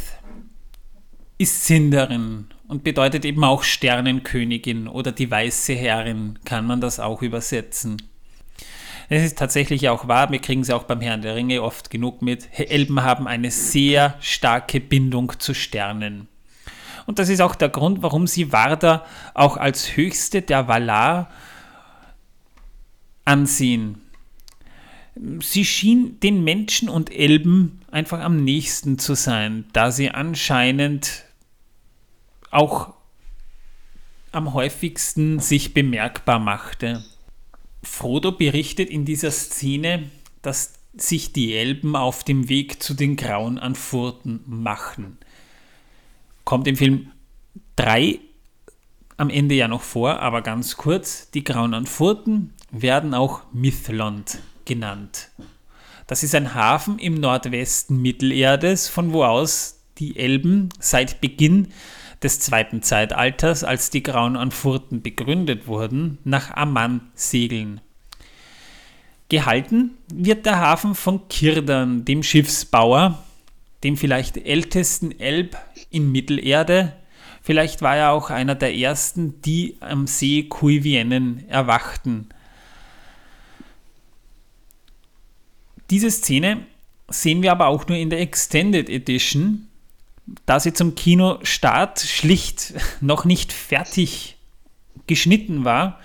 ist 1.37 1.67
Sinderin 1.67 2.47
und 2.69 2.85
bedeutet 2.85 3.27
eben 3.27 3.45
auch 3.45 3.65
Sternenkönigin 3.65 4.89
oder 4.89 5.13
die 5.13 5.31
weiße 5.31 5.75
Herrin, 5.75 6.39
kann 6.47 6.67
man 6.67 6.81
das 6.81 7.01
auch 7.01 7.21
übersetzen. 7.21 8.01
Es 9.15 9.23
ist 9.23 9.37
tatsächlich 9.37 9.91
auch 9.91 10.09
wahr, 10.09 10.31
wir 10.31 10.39
kriegen 10.39 10.63
es 10.63 10.71
auch 10.71 10.85
beim 10.85 11.03
Herrn 11.03 11.21
der 11.21 11.35
Ringe 11.35 11.61
oft 11.61 11.91
genug 11.91 12.23
mit. 12.23 12.49
Elben 12.59 13.03
haben 13.03 13.29
eine 13.29 13.51
sehr 13.51 14.17
starke 14.21 14.81
Bindung 14.81 15.39
zu 15.39 15.53
Sternen. 15.53 16.29
Und 17.05 17.19
das 17.19 17.29
ist 17.29 17.43
auch 17.43 17.55
der 17.55 17.69
Grund, 17.69 18.03
warum 18.03 18.27
sie 18.27 18.53
Varda 18.53 19.05
auch 19.35 19.59
als 19.59 19.99
höchste 19.99 20.41
der 20.41 20.67
Valar 20.67 21.31
ansehen. 23.27 24.01
Sie 25.43 25.67
schien 25.67 26.19
den 26.21 26.43
Menschen 26.43 26.89
und 26.89 27.13
Elben 27.13 27.83
einfach 27.91 28.21
am 28.21 28.43
nächsten 28.43 28.99
zu 28.99 29.15
sein, 29.15 29.67
da 29.75 29.91
sie 29.91 30.11
anscheinend 30.11 31.25
auch 32.51 32.95
am 34.31 34.55
häufigsten 34.55 35.39
sich 35.39 35.75
bemerkbar 35.75 36.39
machte. 36.39 37.05
Frodo 37.83 38.33
berichtet 38.33 38.91
in 38.91 39.05
dieser 39.05 39.31
Szene, 39.31 40.11
dass 40.43 40.75
sich 40.95 41.33
die 41.33 41.55
Elben 41.55 41.97
auf 41.97 42.25
dem 42.25 42.49
Weg 42.49 42.83
zu 42.83 42.95
den 42.95 43.17
Grauen 43.17 43.59
an 43.59 43.75
Furten 43.75 44.41
machen. 44.47 45.19
Kommt 46.45 46.67
im 46.67 46.77
Film 46.77 47.11
3 47.77 48.19
am 49.17 49.31
Ende 49.31 49.55
ja 49.55 49.69
noch 49.69 49.83
vor, 49.83 50.21
aber 50.21 50.43
ganz 50.43 50.77
kurz, 50.77 51.31
die 51.31 51.45
Grauen 51.45 51.75
an 51.75 51.87
Furten 51.87 52.53
werden 52.71 53.15
auch 53.15 53.43
Mithlond 53.53 54.39
genannt. 54.65 55.31
Das 56.07 56.23
ist 56.23 56.35
ein 56.35 56.55
Hafen 56.55 56.99
im 56.99 57.15
Nordwesten 57.15 58.03
Mittelerdes, 58.03 58.89
von 58.89 59.13
wo 59.13 59.25
aus 59.25 59.79
die 59.99 60.17
Elben 60.17 60.69
seit 60.81 61.21
Beginn 61.21 61.69
des 62.23 62.41
zweiten 62.41 62.83
Zeitalters, 62.83 63.65
als 63.65 63.91
die 63.91 64.03
Grauen 64.03 64.37
an 64.37 64.51
Furten 64.51 65.03
begründet 65.03 65.67
wurden, 65.67 66.19
nach 66.25 66.51
Amman 66.51 67.01
segeln. 67.15 67.81
Gehalten 69.29 69.93
wird 70.13 70.45
der 70.47 70.59
Hafen 70.59 70.95
von 70.95 71.29
Kirdan, 71.29 72.05
dem 72.05 72.23
Schiffsbauer, 72.23 73.23
dem 73.83 73.97
vielleicht 73.97 74.37
ältesten 74.37 75.19
Elb 75.19 75.57
in 75.91 76.13
Mittelerde. 76.13 76.93
Vielleicht 77.41 77.83
war 77.83 77.97
er 77.97 78.13
auch 78.13 78.31
einer 78.31 78.55
der 78.55 78.77
ersten, 78.77 79.41
die 79.43 79.77
am 79.81 80.07
See 80.07 80.45
Kuiviennen 80.45 81.49
erwachten. 81.49 82.29
Diese 85.91 86.11
Szene 86.11 86.67
sehen 87.09 87.43
wir 87.43 87.53
aber 87.53 87.67
auch 87.67 87.87
nur 87.87 87.99
in 87.99 88.11
der 88.11 88.21
Extended 88.21 88.89
Edition, 88.89 89.69
da 90.47 90.61
sie 90.61 90.73
zum 90.73 90.95
Kinostart 90.95 92.01
schlicht 92.01 92.75
noch 93.01 93.25
nicht 93.25 93.53
fertig 93.53 94.37
geschnitten 95.07 95.65
war, 95.65 96.01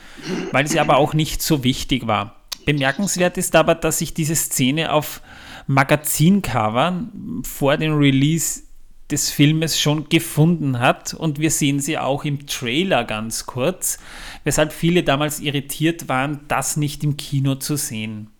weil 0.52 0.68
sie 0.68 0.80
aber 0.80 0.98
auch 0.98 1.14
nicht 1.14 1.42
so 1.42 1.64
wichtig 1.64 2.08
war. 2.08 2.36
Bemerkenswert 2.66 3.38
ist 3.38 3.56
aber, 3.56 3.76
dass 3.76 4.00
sich 4.00 4.14
diese 4.14 4.36
Szene 4.36 4.92
auf 4.92 5.22
Magazincovern 5.68 7.42
vor 7.44 7.78
dem 7.78 7.98
Release 7.98 8.64
des 9.10 9.30
Filmes 9.30 9.80
schon 9.80 10.10
gefunden 10.10 10.80
hat 10.80 11.14
und 11.14 11.40
wir 11.40 11.52
sehen 11.52 11.80
sie 11.80 11.98
auch 11.98 12.26
im 12.26 12.46
Trailer 12.46 13.06
ganz 13.06 13.46
kurz, 13.46 14.00
weshalb 14.44 14.74
viele 14.74 15.04
damals 15.04 15.40
irritiert 15.40 16.10
waren, 16.10 16.42
das 16.50 16.76
nicht 16.76 17.04
im 17.04 17.16
Kino 17.16 17.56
zu 17.56 17.78
sehen. 17.78 18.32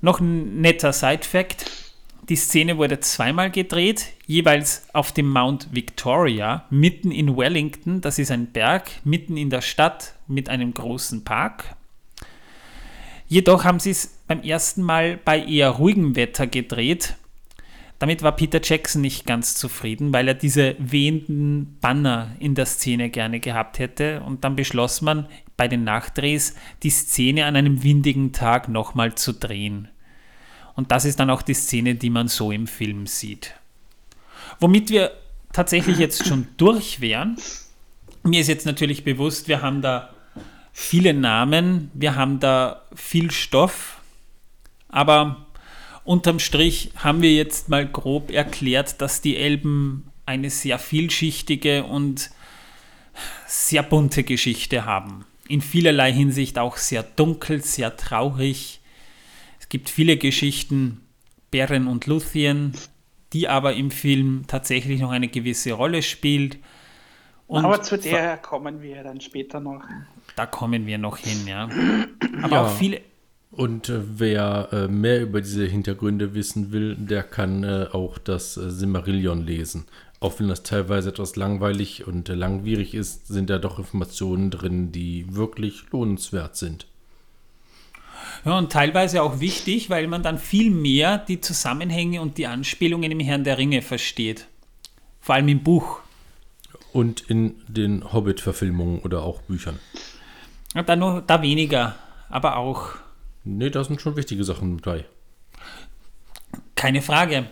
Noch 0.00 0.20
ein 0.20 0.60
netter 0.60 0.92
Side-Fact. 0.92 1.87
Die 2.28 2.36
Szene 2.36 2.76
wurde 2.76 3.00
zweimal 3.00 3.50
gedreht, 3.50 4.08
jeweils 4.26 4.86
auf 4.92 5.12
dem 5.12 5.30
Mount 5.30 5.68
Victoria, 5.72 6.66
mitten 6.68 7.10
in 7.10 7.38
Wellington. 7.38 8.02
Das 8.02 8.18
ist 8.18 8.30
ein 8.30 8.52
Berg, 8.52 8.90
mitten 9.02 9.38
in 9.38 9.48
der 9.48 9.62
Stadt 9.62 10.14
mit 10.26 10.50
einem 10.50 10.74
großen 10.74 11.24
Park. 11.24 11.74
Jedoch 13.28 13.64
haben 13.64 13.80
sie 13.80 13.90
es 13.90 14.18
beim 14.26 14.42
ersten 14.42 14.82
Mal 14.82 15.18
bei 15.24 15.42
eher 15.42 15.70
ruhigem 15.70 16.16
Wetter 16.16 16.46
gedreht. 16.46 17.14
Damit 17.98 18.22
war 18.22 18.32
Peter 18.32 18.60
Jackson 18.62 19.00
nicht 19.00 19.26
ganz 19.26 19.54
zufrieden, 19.54 20.12
weil 20.12 20.28
er 20.28 20.34
diese 20.34 20.76
wehenden 20.78 21.78
Banner 21.80 22.36
in 22.38 22.54
der 22.54 22.66
Szene 22.66 23.08
gerne 23.08 23.40
gehabt 23.40 23.78
hätte. 23.78 24.20
Und 24.20 24.44
dann 24.44 24.54
beschloss 24.54 25.00
man 25.00 25.26
bei 25.56 25.66
den 25.66 25.82
Nachdrehs, 25.82 26.54
die 26.82 26.90
Szene 26.90 27.46
an 27.46 27.56
einem 27.56 27.82
windigen 27.82 28.32
Tag 28.32 28.68
nochmal 28.68 29.14
zu 29.14 29.32
drehen. 29.32 29.88
Und 30.78 30.92
das 30.92 31.04
ist 31.04 31.18
dann 31.18 31.28
auch 31.28 31.42
die 31.42 31.54
Szene, 31.54 31.96
die 31.96 32.08
man 32.08 32.28
so 32.28 32.52
im 32.52 32.68
Film 32.68 33.08
sieht. 33.08 33.52
Womit 34.60 34.90
wir 34.90 35.10
tatsächlich 35.52 35.98
jetzt 35.98 36.24
schon 36.24 36.46
durch 36.56 37.00
wären. 37.00 37.36
Mir 38.22 38.40
ist 38.40 38.46
jetzt 38.46 38.64
natürlich 38.64 39.02
bewusst, 39.02 39.48
wir 39.48 39.60
haben 39.60 39.82
da 39.82 40.14
viele 40.72 41.14
Namen, 41.14 41.90
wir 41.94 42.14
haben 42.14 42.38
da 42.38 42.84
viel 42.94 43.32
Stoff, 43.32 44.00
aber 44.88 45.46
unterm 46.04 46.38
Strich 46.38 46.92
haben 46.94 47.22
wir 47.22 47.32
jetzt 47.32 47.68
mal 47.68 47.84
grob 47.84 48.30
erklärt, 48.30 49.00
dass 49.00 49.20
die 49.20 49.36
Elben 49.36 50.12
eine 50.26 50.48
sehr 50.48 50.78
vielschichtige 50.78 51.82
und 51.82 52.30
sehr 53.48 53.82
bunte 53.82 54.22
Geschichte 54.22 54.84
haben. 54.84 55.24
In 55.48 55.60
vielerlei 55.60 56.12
Hinsicht 56.12 56.56
auch 56.56 56.76
sehr 56.76 57.02
dunkel, 57.02 57.64
sehr 57.64 57.96
traurig, 57.96 58.77
es 59.68 59.70
gibt 59.70 59.90
viele 59.90 60.16
Geschichten, 60.16 61.02
Beren 61.50 61.88
und 61.88 62.06
Luthien, 62.06 62.72
die 63.34 63.48
aber 63.48 63.74
im 63.74 63.90
Film 63.90 64.44
tatsächlich 64.46 64.98
noch 64.98 65.10
eine 65.10 65.28
gewisse 65.28 65.72
Rolle 65.72 66.00
spielt. 66.00 66.56
Und 67.46 67.66
aber 67.66 67.82
zu 67.82 67.98
der 67.98 68.38
kommen 68.38 68.80
wir 68.80 69.02
dann 69.02 69.20
später 69.20 69.60
noch. 69.60 69.84
Da 70.36 70.46
kommen 70.46 70.86
wir 70.86 70.96
noch 70.96 71.18
hin, 71.18 71.46
ja. 71.46 71.68
Aber 72.42 72.56
ja. 72.56 72.64
auch 72.64 72.70
viele. 72.70 73.02
Und 73.50 73.90
äh, 73.90 74.00
wer 74.18 74.70
äh, 74.72 74.88
mehr 74.88 75.20
über 75.20 75.42
diese 75.42 75.66
Hintergründe 75.66 76.32
wissen 76.32 76.72
will, 76.72 76.96
der 76.96 77.22
kann 77.22 77.62
äh, 77.62 77.88
auch 77.92 78.16
das 78.16 78.56
äh, 78.56 78.70
Simmerillion 78.70 79.44
lesen. 79.44 79.84
Auch 80.18 80.40
wenn 80.40 80.48
das 80.48 80.62
teilweise 80.62 81.10
etwas 81.10 81.36
langweilig 81.36 82.06
und 82.06 82.30
äh, 82.30 82.34
langwierig 82.34 82.94
ist, 82.94 83.26
sind 83.26 83.50
da 83.50 83.58
doch 83.58 83.78
Informationen 83.78 84.50
drin, 84.50 84.92
die 84.92 85.26
wirklich 85.36 85.84
lohnenswert 85.92 86.56
sind. 86.56 86.86
Ja, 88.44 88.58
und 88.58 88.72
teilweise 88.72 89.22
auch 89.22 89.40
wichtig, 89.40 89.90
weil 89.90 90.06
man 90.06 90.22
dann 90.22 90.38
viel 90.38 90.70
mehr 90.70 91.18
die 91.18 91.40
Zusammenhänge 91.40 92.20
und 92.20 92.38
die 92.38 92.46
Anspielungen 92.46 93.10
im 93.10 93.20
Herrn 93.20 93.44
der 93.44 93.58
Ringe 93.58 93.82
versteht. 93.82 94.46
Vor 95.20 95.34
allem 95.34 95.48
im 95.48 95.62
Buch. 95.62 96.00
Und 96.92 97.20
in 97.28 97.56
den 97.68 98.12
Hobbit-Verfilmungen 98.12 99.00
oder 99.00 99.22
auch 99.22 99.42
Büchern. 99.42 99.78
Ja, 100.74 100.82
da, 100.82 100.96
nur, 100.96 101.22
da 101.22 101.42
weniger, 101.42 101.96
aber 102.28 102.56
auch. 102.56 102.90
Nee, 103.44 103.70
da 103.70 103.84
sind 103.84 104.00
schon 104.00 104.16
wichtige 104.16 104.44
Sachen 104.44 104.78
dabei. 104.78 105.04
Keine 106.74 107.02
Frage. 107.02 107.46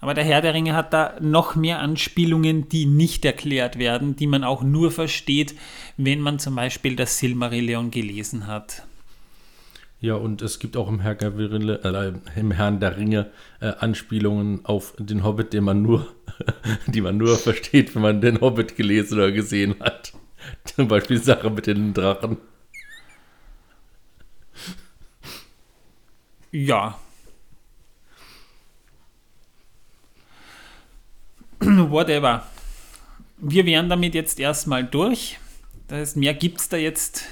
Aber 0.00 0.14
der 0.14 0.24
Herr 0.24 0.40
der 0.40 0.54
Ringe 0.54 0.74
hat 0.74 0.92
da 0.94 1.16
noch 1.20 1.56
mehr 1.56 1.80
Anspielungen, 1.80 2.68
die 2.68 2.86
nicht 2.86 3.24
erklärt 3.24 3.78
werden, 3.78 4.16
die 4.16 4.26
man 4.26 4.44
auch 4.44 4.62
nur 4.62 4.90
versteht, 4.90 5.54
wenn 5.98 6.20
man 6.20 6.38
zum 6.38 6.54
Beispiel 6.54 6.96
das 6.96 7.18
Silmarillion 7.18 7.90
gelesen 7.90 8.46
hat. 8.46 8.86
Ja, 10.02 10.14
und 10.14 10.40
es 10.40 10.58
gibt 10.58 10.78
auch 10.78 10.88
im, 10.88 11.00
Herr 11.00 11.20
äh, 11.20 12.12
im 12.34 12.50
Herrn 12.52 12.80
der 12.80 12.96
Ringe 12.96 13.30
äh, 13.60 13.66
Anspielungen 13.66 14.64
auf 14.64 14.94
den 14.98 15.24
Hobbit, 15.24 15.52
den 15.52 15.64
man 15.64 15.82
nur, 15.82 16.08
die 16.86 17.02
man 17.02 17.18
nur 17.18 17.36
versteht, 17.36 17.94
wenn 17.94 18.00
man 18.02 18.22
den 18.22 18.40
Hobbit 18.40 18.76
gelesen 18.76 19.18
oder 19.18 19.30
gesehen 19.30 19.76
hat. 19.80 20.14
Zum 20.64 20.88
Beispiel 20.88 21.18
die 21.18 21.24
Sache 21.24 21.50
mit 21.50 21.66
den 21.66 21.92
Drachen. 21.92 22.38
Ja. 26.50 26.98
Whatever. 31.60 32.46
Wir 33.36 33.66
wären 33.66 33.90
damit 33.90 34.14
jetzt 34.14 34.40
erstmal 34.40 34.82
durch. 34.82 35.38
Das 35.88 35.98
heißt, 35.98 36.16
mehr 36.16 36.32
gibt 36.32 36.60
es 36.60 36.70
da 36.70 36.78
jetzt 36.78 37.24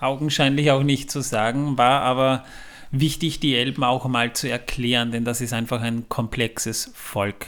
augenscheinlich 0.00 0.70
auch 0.70 0.82
nicht 0.82 1.10
zu 1.10 1.20
sagen, 1.20 1.78
war 1.78 2.02
aber 2.02 2.44
wichtig, 2.90 3.40
die 3.40 3.56
Elben 3.56 3.84
auch 3.84 4.06
mal 4.06 4.32
zu 4.32 4.48
erklären, 4.48 5.10
denn 5.10 5.24
das 5.24 5.40
ist 5.40 5.52
einfach 5.52 5.80
ein 5.80 6.08
komplexes 6.08 6.92
Volk. 6.94 7.46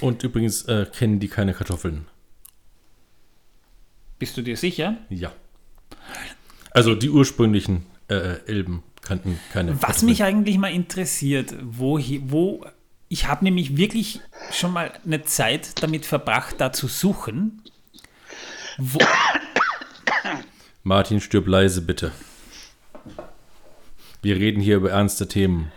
Und 0.00 0.22
übrigens 0.22 0.62
äh, 0.64 0.86
kennen 0.92 1.20
die 1.20 1.28
keine 1.28 1.54
Kartoffeln. 1.54 2.06
Bist 4.18 4.36
du 4.36 4.42
dir 4.42 4.56
sicher? 4.56 4.96
Ja. 5.10 5.32
Also 6.70 6.94
die 6.94 7.10
ursprünglichen 7.10 7.86
äh, 8.08 8.40
Elben 8.46 8.82
kannten 9.02 9.38
keine 9.52 9.74
Was 9.74 9.80
Kartoffeln. 9.80 10.06
mich 10.10 10.22
eigentlich 10.24 10.58
mal 10.58 10.72
interessiert, 10.72 11.54
wo, 11.62 11.98
wo 11.98 12.64
ich 13.08 13.28
habe 13.28 13.44
nämlich 13.44 13.76
wirklich 13.76 14.20
schon 14.52 14.72
mal 14.72 14.92
eine 15.04 15.22
Zeit 15.22 15.82
damit 15.82 16.06
verbracht, 16.06 16.56
da 16.58 16.72
zu 16.72 16.88
suchen. 16.88 17.62
Wo, 18.78 18.98
Martin, 20.86 21.20
stirb 21.20 21.48
leise, 21.48 21.82
bitte. 21.82 22.12
Wir 24.22 24.36
reden 24.36 24.60
hier 24.60 24.76
über 24.76 24.92
ernste 24.92 25.26
Themen. 25.26 25.72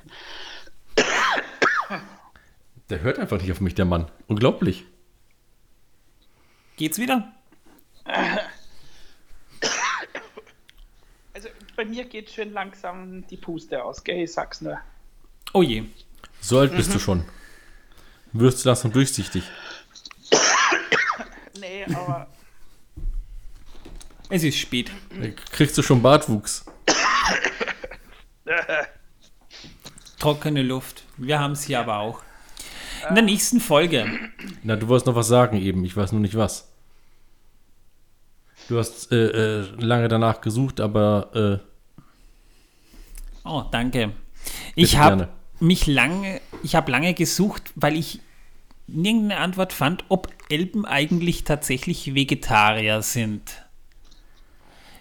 Der 2.92 3.02
hört 3.02 3.18
einfach 3.18 3.42
nicht 3.42 3.52
auf 3.52 3.60
mich, 3.60 3.74
der 3.74 3.86
Mann. 3.86 4.12
Unglaublich. 4.28 4.86
Geht's 6.78 7.00
wieder? 7.00 7.34
Also 11.34 11.50
bei 11.76 11.86
mir 11.86 12.06
geht 12.06 12.30
schön 12.30 12.54
langsam 12.54 13.26
die 13.30 13.38
Puste 13.38 13.84
aus, 13.84 14.04
gell? 14.04 14.20
Ich 14.20 14.34
sag's 14.34 14.62
nur. 14.62 14.80
Oh 15.54 15.64
je. 15.64 15.86
So 16.40 16.60
alt 16.60 16.76
bist 16.76 16.90
mhm. 16.90 16.94
du 16.94 17.00
schon. 17.00 17.26
Wirst 18.34 18.64
du 18.64 18.70
langsam 18.70 18.92
durchsichtig? 18.92 19.42
nee, 21.60 21.84
aber 21.86 22.28
es 24.30 24.44
ist 24.44 24.58
spät. 24.58 24.92
Kriegst 25.52 25.78
du 25.78 25.82
schon 25.82 26.02
Bartwuchs? 26.02 26.66
Trockene 30.20 30.64
Luft. 30.64 31.04
Wir 31.18 31.40
haben 31.40 31.54
es 31.54 31.64
hier 31.64 31.80
aber 31.80 31.98
auch. 31.98 32.22
In 33.08 33.16
der 33.16 33.24
nächsten 33.24 33.60
Folge. 33.60 34.06
Na, 34.64 34.76
du 34.76 34.88
wolltest 34.88 35.08
noch 35.08 35.16
was 35.16 35.28
sagen 35.28 35.58
eben. 35.58 35.84
Ich 35.86 35.96
weiß 35.96 36.12
nur 36.12 36.22
nicht 36.22 36.36
was. 36.36 36.68
Du 38.68 38.78
hast 38.78 39.12
äh, 39.12 39.62
äh, 39.62 39.68
lange 39.78 40.08
danach 40.10 40.42
gesucht, 40.42 40.80
aber. 40.80 41.62
Äh, 41.98 42.00
oh, 43.48 43.64
danke. 43.72 44.14
Ich 44.76 44.98
habe 44.98 45.30
mich 45.60 45.88
lange, 45.88 46.42
ich 46.64 46.76
habe 46.76 46.92
lange 46.92 47.14
gesucht, 47.14 47.72
weil 47.76 47.96
ich 47.96 48.20
nirgendeine 48.88 49.42
Antwort 49.42 49.74
fand, 49.74 50.06
ob 50.10 50.30
Elben 50.50 50.86
eigentlich 50.86 51.44
tatsächlich 51.44 52.14
Vegetarier 52.14 53.02
sind. 53.02 53.42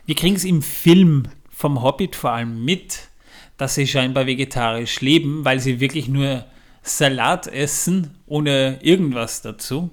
Wir 0.09 0.15
kriegen 0.15 0.37
es 0.37 0.45
im 0.45 0.63
Film 0.63 1.25
vom 1.51 1.83
Hobbit 1.83 2.17
vor 2.17 2.31
allem 2.31 2.65
mit, 2.65 3.11
dass 3.59 3.75
sie 3.75 3.87
scheinbar 3.87 4.25
vegetarisch 4.25 5.03
leben, 5.03 5.45
weil 5.45 5.61
sie 5.61 5.81
wirklich 5.81 6.09
nur 6.09 6.47
Salat 6.81 7.47
essen, 7.47 8.17
ohne 8.27 8.79
irgendwas 8.81 9.43
dazu. 9.43 9.91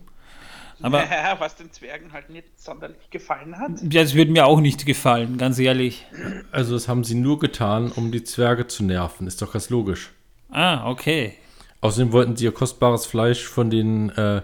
Aber 0.81 1.03
ja, 1.03 1.35
was 1.37 1.57
den 1.57 1.69
Zwergen 1.69 2.13
halt 2.13 2.29
nicht 2.29 2.47
sonderlich 2.55 3.09
gefallen 3.09 3.57
hat. 3.59 3.71
Ja, 3.91 4.03
das 4.03 4.13
würde 4.13 4.31
mir 4.31 4.45
auch 4.45 4.61
nicht 4.61 4.85
gefallen, 4.85 5.37
ganz 5.37 5.59
ehrlich. 5.59 6.05
Also 6.49 6.75
das 6.75 6.87
haben 6.87 7.03
sie 7.03 7.15
nur 7.15 7.37
getan, 7.37 7.91
um 7.91 8.13
die 8.13 8.23
Zwerge 8.23 8.67
zu 8.67 8.85
nerven. 8.85 9.27
Ist 9.27 9.41
doch 9.41 9.51
ganz 9.51 9.69
logisch. 9.69 10.11
Ah, 10.49 10.89
okay. 10.89 11.33
Außerdem 11.81 12.13
wollten 12.13 12.37
sie 12.37 12.45
ihr 12.45 12.53
kostbares 12.53 13.05
Fleisch 13.05 13.43
von 13.43 13.69
den 13.69 14.11
äh, 14.11 14.43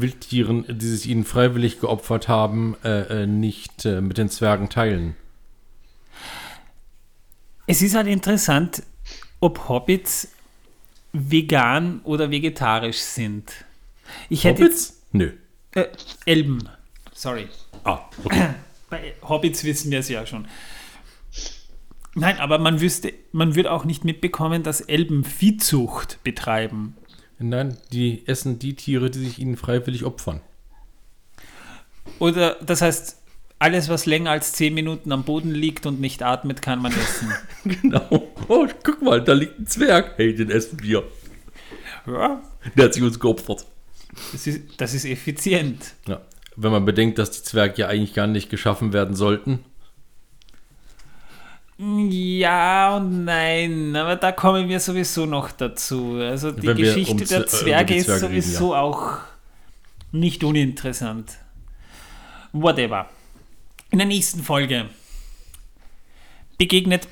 Wildtieren, 0.00 0.64
die 0.68 0.86
sich 0.86 1.08
ihnen 1.08 1.24
freiwillig 1.24 1.80
geopfert 1.80 2.28
haben, 2.28 2.76
äh, 2.84 3.22
äh, 3.22 3.26
nicht 3.26 3.84
äh, 3.84 4.00
mit 4.00 4.18
den 4.18 4.28
Zwergen 4.28 4.68
teilen. 4.68 5.16
Es 7.66 7.82
ist 7.82 7.94
halt 7.94 8.06
interessant, 8.06 8.82
ob 9.40 9.68
Hobbits 9.68 10.28
vegan 11.12 12.00
oder 12.04 12.30
vegetarisch 12.30 12.98
sind. 12.98 13.52
Ich 14.28 14.44
hätte 14.44 14.64
Hobbits? 14.64 15.02
Nö. 15.12 15.32
Äh, 15.74 15.86
Elben. 16.26 16.68
Sorry. 17.12 17.48
Ah, 17.84 18.00
okay. 18.24 18.48
Bei 18.90 19.14
Hobbits 19.22 19.64
wissen 19.64 19.90
wir 19.90 20.00
es 20.00 20.08
ja 20.08 20.26
schon. 20.26 20.46
Nein, 22.14 22.38
aber 22.38 22.58
man 22.58 22.80
wüsste, 22.80 23.14
man 23.32 23.54
würde 23.54 23.72
auch 23.72 23.84
nicht 23.84 24.04
mitbekommen, 24.04 24.62
dass 24.62 24.82
Elben 24.82 25.24
Viehzucht 25.24 26.22
betreiben. 26.24 26.94
Nein, 27.42 27.76
die 27.92 28.26
essen 28.26 28.58
die 28.58 28.74
Tiere, 28.74 29.10
die 29.10 29.18
sich 29.18 29.38
ihnen 29.38 29.56
freiwillig 29.56 30.04
opfern. 30.04 30.40
Oder 32.18 32.56
das 32.64 32.82
heißt, 32.82 33.18
alles, 33.58 33.88
was 33.88 34.06
länger 34.06 34.30
als 34.30 34.52
10 34.52 34.74
Minuten 34.74 35.12
am 35.12 35.24
Boden 35.24 35.52
liegt 35.52 35.86
und 35.86 36.00
nicht 36.00 36.22
atmet, 36.22 36.62
kann 36.62 36.80
man 36.82 36.92
essen. 36.92 37.32
genau. 37.64 38.28
Oh, 38.48 38.66
guck 38.82 39.02
mal, 39.02 39.22
da 39.22 39.32
liegt 39.34 39.58
ein 39.58 39.66
Zwerg. 39.66 40.14
Hey, 40.16 40.34
den 40.34 40.50
essen 40.50 40.82
wir. 40.82 41.04
Ja, 42.06 42.42
Der 42.76 42.86
hat 42.86 42.94
sich 42.94 43.02
uns 43.02 43.20
geopfert. 43.20 43.64
das 44.32 44.46
ist, 44.46 44.62
das 44.78 44.94
ist 44.94 45.04
effizient. 45.04 45.94
Ja. 46.08 46.20
Wenn 46.56 46.72
man 46.72 46.84
bedenkt, 46.84 47.18
dass 47.18 47.30
die 47.30 47.42
Zwerge 47.44 47.82
ja 47.82 47.88
eigentlich 47.88 48.14
gar 48.14 48.26
nicht 48.26 48.50
geschaffen 48.50 48.92
werden 48.92 49.14
sollten. 49.14 49.60
Ja 51.78 52.96
und 52.96 53.24
nein, 53.24 53.96
aber 53.96 54.16
da 54.16 54.30
kommen 54.32 54.68
wir 54.68 54.78
sowieso 54.78 55.26
noch 55.26 55.50
dazu. 55.52 56.14
Also 56.20 56.52
die 56.52 56.66
Wenn 56.68 56.76
Geschichte 56.76 57.12
um 57.12 57.18
der 57.18 57.26
Z- 57.26 57.42
äh, 57.42 57.46
Zwerge 57.46 57.94
ist 57.96 58.06
Zwerge 58.06 58.22
reden, 58.26 58.42
sowieso 58.42 58.74
auch 58.76 59.18
nicht 60.12 60.44
uninteressant. 60.44 61.38
Whatever. 62.52 63.08
In 63.90 63.98
der 63.98 64.06
nächsten 64.06 64.42
Folge 64.42 64.86
begegnet 66.58 67.08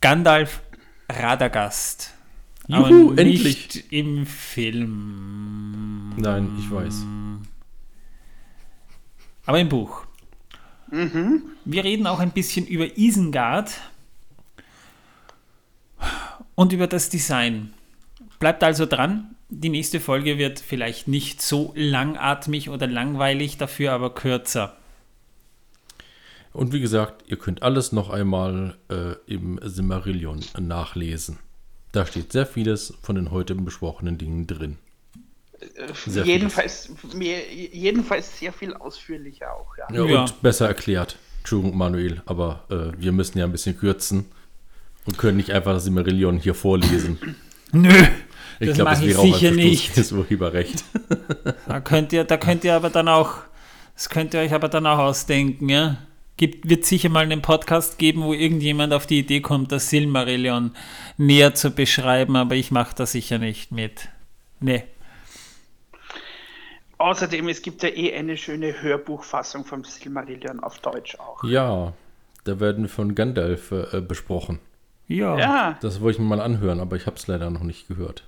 Gandalf 0.00 0.60
Radagast. 1.08 2.12
aber 2.70 2.90
Juhu, 2.90 3.12
nicht 3.12 3.18
endlich. 3.76 3.92
im 3.92 4.26
Film, 4.26 6.12
Nein, 6.16 6.50
ich 6.58 6.70
weiß. 6.70 7.04
aber 9.46 9.60
im 9.60 9.68
Buch. 9.68 10.03
Wir 11.64 11.84
reden 11.84 12.06
auch 12.06 12.20
ein 12.20 12.30
bisschen 12.30 12.66
über 12.66 12.96
Isengard 12.96 13.72
und 16.54 16.72
über 16.72 16.86
das 16.86 17.08
Design. 17.08 17.74
Bleibt 18.38 18.62
also 18.62 18.86
dran. 18.86 19.34
Die 19.48 19.70
nächste 19.70 20.00
Folge 20.00 20.38
wird 20.38 20.60
vielleicht 20.60 21.08
nicht 21.08 21.42
so 21.42 21.72
langatmig 21.76 22.70
oder 22.70 22.86
langweilig, 22.86 23.56
dafür 23.56 23.92
aber 23.92 24.14
kürzer. 24.14 24.76
Und 26.52 26.72
wie 26.72 26.80
gesagt, 26.80 27.24
ihr 27.26 27.36
könnt 27.36 27.62
alles 27.62 27.90
noch 27.90 28.10
einmal 28.10 28.76
äh, 28.88 29.14
im 29.26 29.58
Simmerillion 29.62 30.40
nachlesen. 30.60 31.38
Da 31.90 32.06
steht 32.06 32.30
sehr 32.30 32.46
vieles 32.46 32.94
von 33.02 33.16
den 33.16 33.32
heute 33.32 33.56
besprochenen 33.56 34.18
Dingen 34.18 34.46
drin. 34.46 34.78
Sehr 36.06 36.24
jedenfalls, 36.24 36.90
mir, 37.14 37.38
jedenfalls 37.52 38.38
sehr 38.38 38.52
viel 38.52 38.74
ausführlicher 38.74 39.52
auch, 39.54 39.76
ja. 39.78 39.86
Ja, 39.92 40.04
Ja. 40.10 40.20
Und 40.22 40.42
besser 40.42 40.66
erklärt. 40.68 41.16
Entschuldigung, 41.40 41.76
Manuel, 41.76 42.22
aber 42.26 42.64
äh, 42.70 42.98
wir 43.00 43.12
müssen 43.12 43.38
ja 43.38 43.44
ein 43.44 43.52
bisschen 43.52 43.78
kürzen 43.78 44.26
und 45.04 45.18
können 45.18 45.36
nicht 45.36 45.50
einfach 45.50 45.72
das 45.74 45.84
Simmerillion 45.84 46.38
hier 46.38 46.54
vorlesen. 46.54 47.18
Nö, 47.72 47.90
Ich 48.60 48.68
das 48.68 48.76
glaube, 48.76 48.90
mache 48.92 48.94
das 48.94 49.02
ich 49.02 49.08
wäre 49.10 49.18
auch 49.18 49.24
sicher 49.38 49.50
nicht. 49.50 49.96
des 49.96 50.12
Urheberrecht. 50.12 50.84
Da 51.66 51.80
könnt 51.80 52.12
ihr, 52.12 52.24
da 52.24 52.36
könnt 52.36 52.62
ihr 52.64 52.74
aber 52.74 52.88
dann 52.90 53.08
auch, 53.08 53.38
das 53.94 54.08
könnt 54.08 54.32
ihr 54.34 54.40
euch 54.40 54.52
aber 54.52 54.68
dann 54.68 54.86
auch 54.86 54.98
ausdenken, 54.98 55.68
ja. 55.68 55.98
Gibt, 56.36 56.68
wird 56.68 56.84
sicher 56.84 57.08
mal 57.10 57.20
einen 57.24 57.42
Podcast 57.42 57.96
geben, 57.98 58.22
wo 58.22 58.32
irgendjemand 58.32 58.92
auf 58.92 59.06
die 59.06 59.20
Idee 59.20 59.40
kommt, 59.40 59.70
das 59.70 59.88
Silmarillion 59.90 60.72
näher 61.16 61.54
zu 61.54 61.70
beschreiben, 61.70 62.34
aber 62.36 62.56
ich 62.56 62.70
mache 62.72 62.92
da 62.96 63.06
sicher 63.06 63.38
nicht 63.38 63.70
mit. 63.70 64.08
Nee. 64.60 64.82
Außerdem, 66.98 67.48
es 67.48 67.62
gibt 67.62 67.82
ja 67.82 67.88
eh 67.88 68.14
eine 68.14 68.36
schöne 68.36 68.80
Hörbuchfassung 68.80 69.64
vom 69.64 69.84
Silmarillion 69.84 70.60
auf 70.60 70.78
Deutsch 70.78 71.18
auch. 71.18 71.42
Ja, 71.44 71.92
da 72.44 72.60
werden 72.60 72.84
wir 72.84 72.88
von 72.88 73.14
Gandalf 73.14 73.72
äh, 73.72 74.00
besprochen. 74.00 74.60
Ja. 75.08 75.38
Ja, 75.38 75.78
Das 75.80 76.00
wollte 76.00 76.16
ich 76.16 76.22
mir 76.22 76.28
mal 76.28 76.40
anhören, 76.40 76.80
aber 76.80 76.96
ich 76.96 77.06
habe 77.06 77.16
es 77.16 77.26
leider 77.26 77.50
noch 77.50 77.62
nicht 77.62 77.88
gehört. 77.88 78.24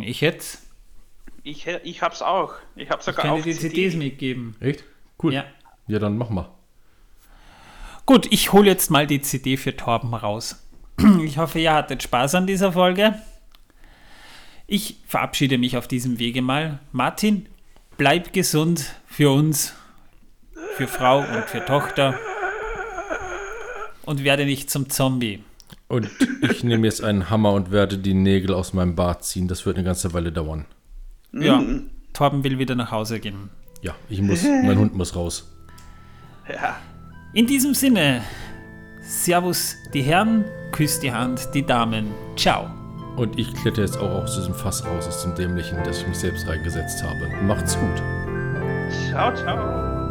Ich 0.00 0.20
jetzt. 0.20 0.62
ich, 1.42 1.66
ich 1.66 2.02
hab's 2.02 2.22
auch. 2.22 2.54
Ich 2.76 2.90
habe 2.90 3.00
Ich 3.00 3.06
sogar 3.06 3.24
kann 3.24 3.32
auch 3.32 3.42
dir 3.42 3.52
die 3.52 3.58
CDs 3.58 3.96
mitgeben. 3.96 4.54
Echt? 4.60 4.84
Cool. 5.20 5.34
Ja. 5.34 5.44
ja, 5.88 5.98
dann 5.98 6.16
mach 6.16 6.30
mal. 6.30 6.48
Gut, 8.06 8.26
ich 8.30 8.52
hole 8.52 8.68
jetzt 8.68 8.90
mal 8.90 9.06
die 9.06 9.20
CD 9.22 9.56
für 9.56 9.76
Torben 9.76 10.14
raus. 10.14 10.58
Ich 11.24 11.38
hoffe, 11.38 11.58
ihr 11.58 11.72
hattet 11.72 12.02
Spaß 12.02 12.34
an 12.36 12.46
dieser 12.46 12.72
Folge. 12.72 13.14
Ich 14.66 14.98
verabschiede 15.06 15.58
mich 15.58 15.76
auf 15.76 15.88
diesem 15.88 16.18
Wege 16.18 16.42
mal. 16.42 16.78
Martin, 16.92 17.48
bleib 18.02 18.32
gesund 18.32 18.96
für 19.06 19.30
uns, 19.30 19.74
für 20.74 20.88
Frau 20.88 21.20
und 21.20 21.44
für 21.44 21.64
Tochter. 21.64 22.18
Und 24.04 24.24
werde 24.24 24.44
nicht 24.44 24.70
zum 24.70 24.90
Zombie. 24.90 25.44
Und 25.86 26.10
ich 26.50 26.64
nehme 26.64 26.84
jetzt 26.84 27.04
einen 27.04 27.30
Hammer 27.30 27.52
und 27.52 27.70
werde 27.70 27.98
die 27.98 28.14
Nägel 28.14 28.54
aus 28.54 28.72
meinem 28.72 28.96
Bart 28.96 29.24
ziehen. 29.24 29.46
Das 29.46 29.66
wird 29.66 29.76
eine 29.76 29.84
ganze 29.84 30.12
Weile 30.14 30.32
dauern. 30.32 30.64
Ja, 31.32 31.62
Torben 32.12 32.42
will 32.42 32.58
wieder 32.58 32.74
nach 32.74 32.90
Hause 32.90 33.20
gehen. 33.20 33.50
Ja, 33.82 33.94
ich 34.08 34.20
muss, 34.20 34.42
mein 34.42 34.76
Hund 34.76 34.96
muss 34.96 35.14
raus. 35.14 35.48
Ja. 36.52 36.80
In 37.34 37.46
diesem 37.46 37.72
Sinne, 37.72 38.22
Servus 39.00 39.76
die 39.94 40.02
Herren, 40.02 40.44
küsst 40.72 41.04
die 41.04 41.12
Hand 41.12 41.50
die 41.54 41.64
Damen. 41.64 42.08
Ciao. 42.34 42.81
Und 43.16 43.38
ich 43.38 43.52
kletter 43.54 43.82
jetzt 43.82 43.98
auch 43.98 44.22
aus 44.22 44.36
diesem 44.36 44.54
Fass 44.54 44.84
raus, 44.84 45.06
aus 45.06 45.22
dem 45.22 45.34
Dämlichen, 45.34 45.78
das 45.84 46.00
ich 46.00 46.08
mich 46.08 46.18
selbst 46.18 46.46
reingesetzt 46.48 47.02
habe. 47.02 47.28
Macht's 47.42 47.78
gut. 47.78 48.02
Ciao, 49.10 49.34
ciao. 49.34 50.01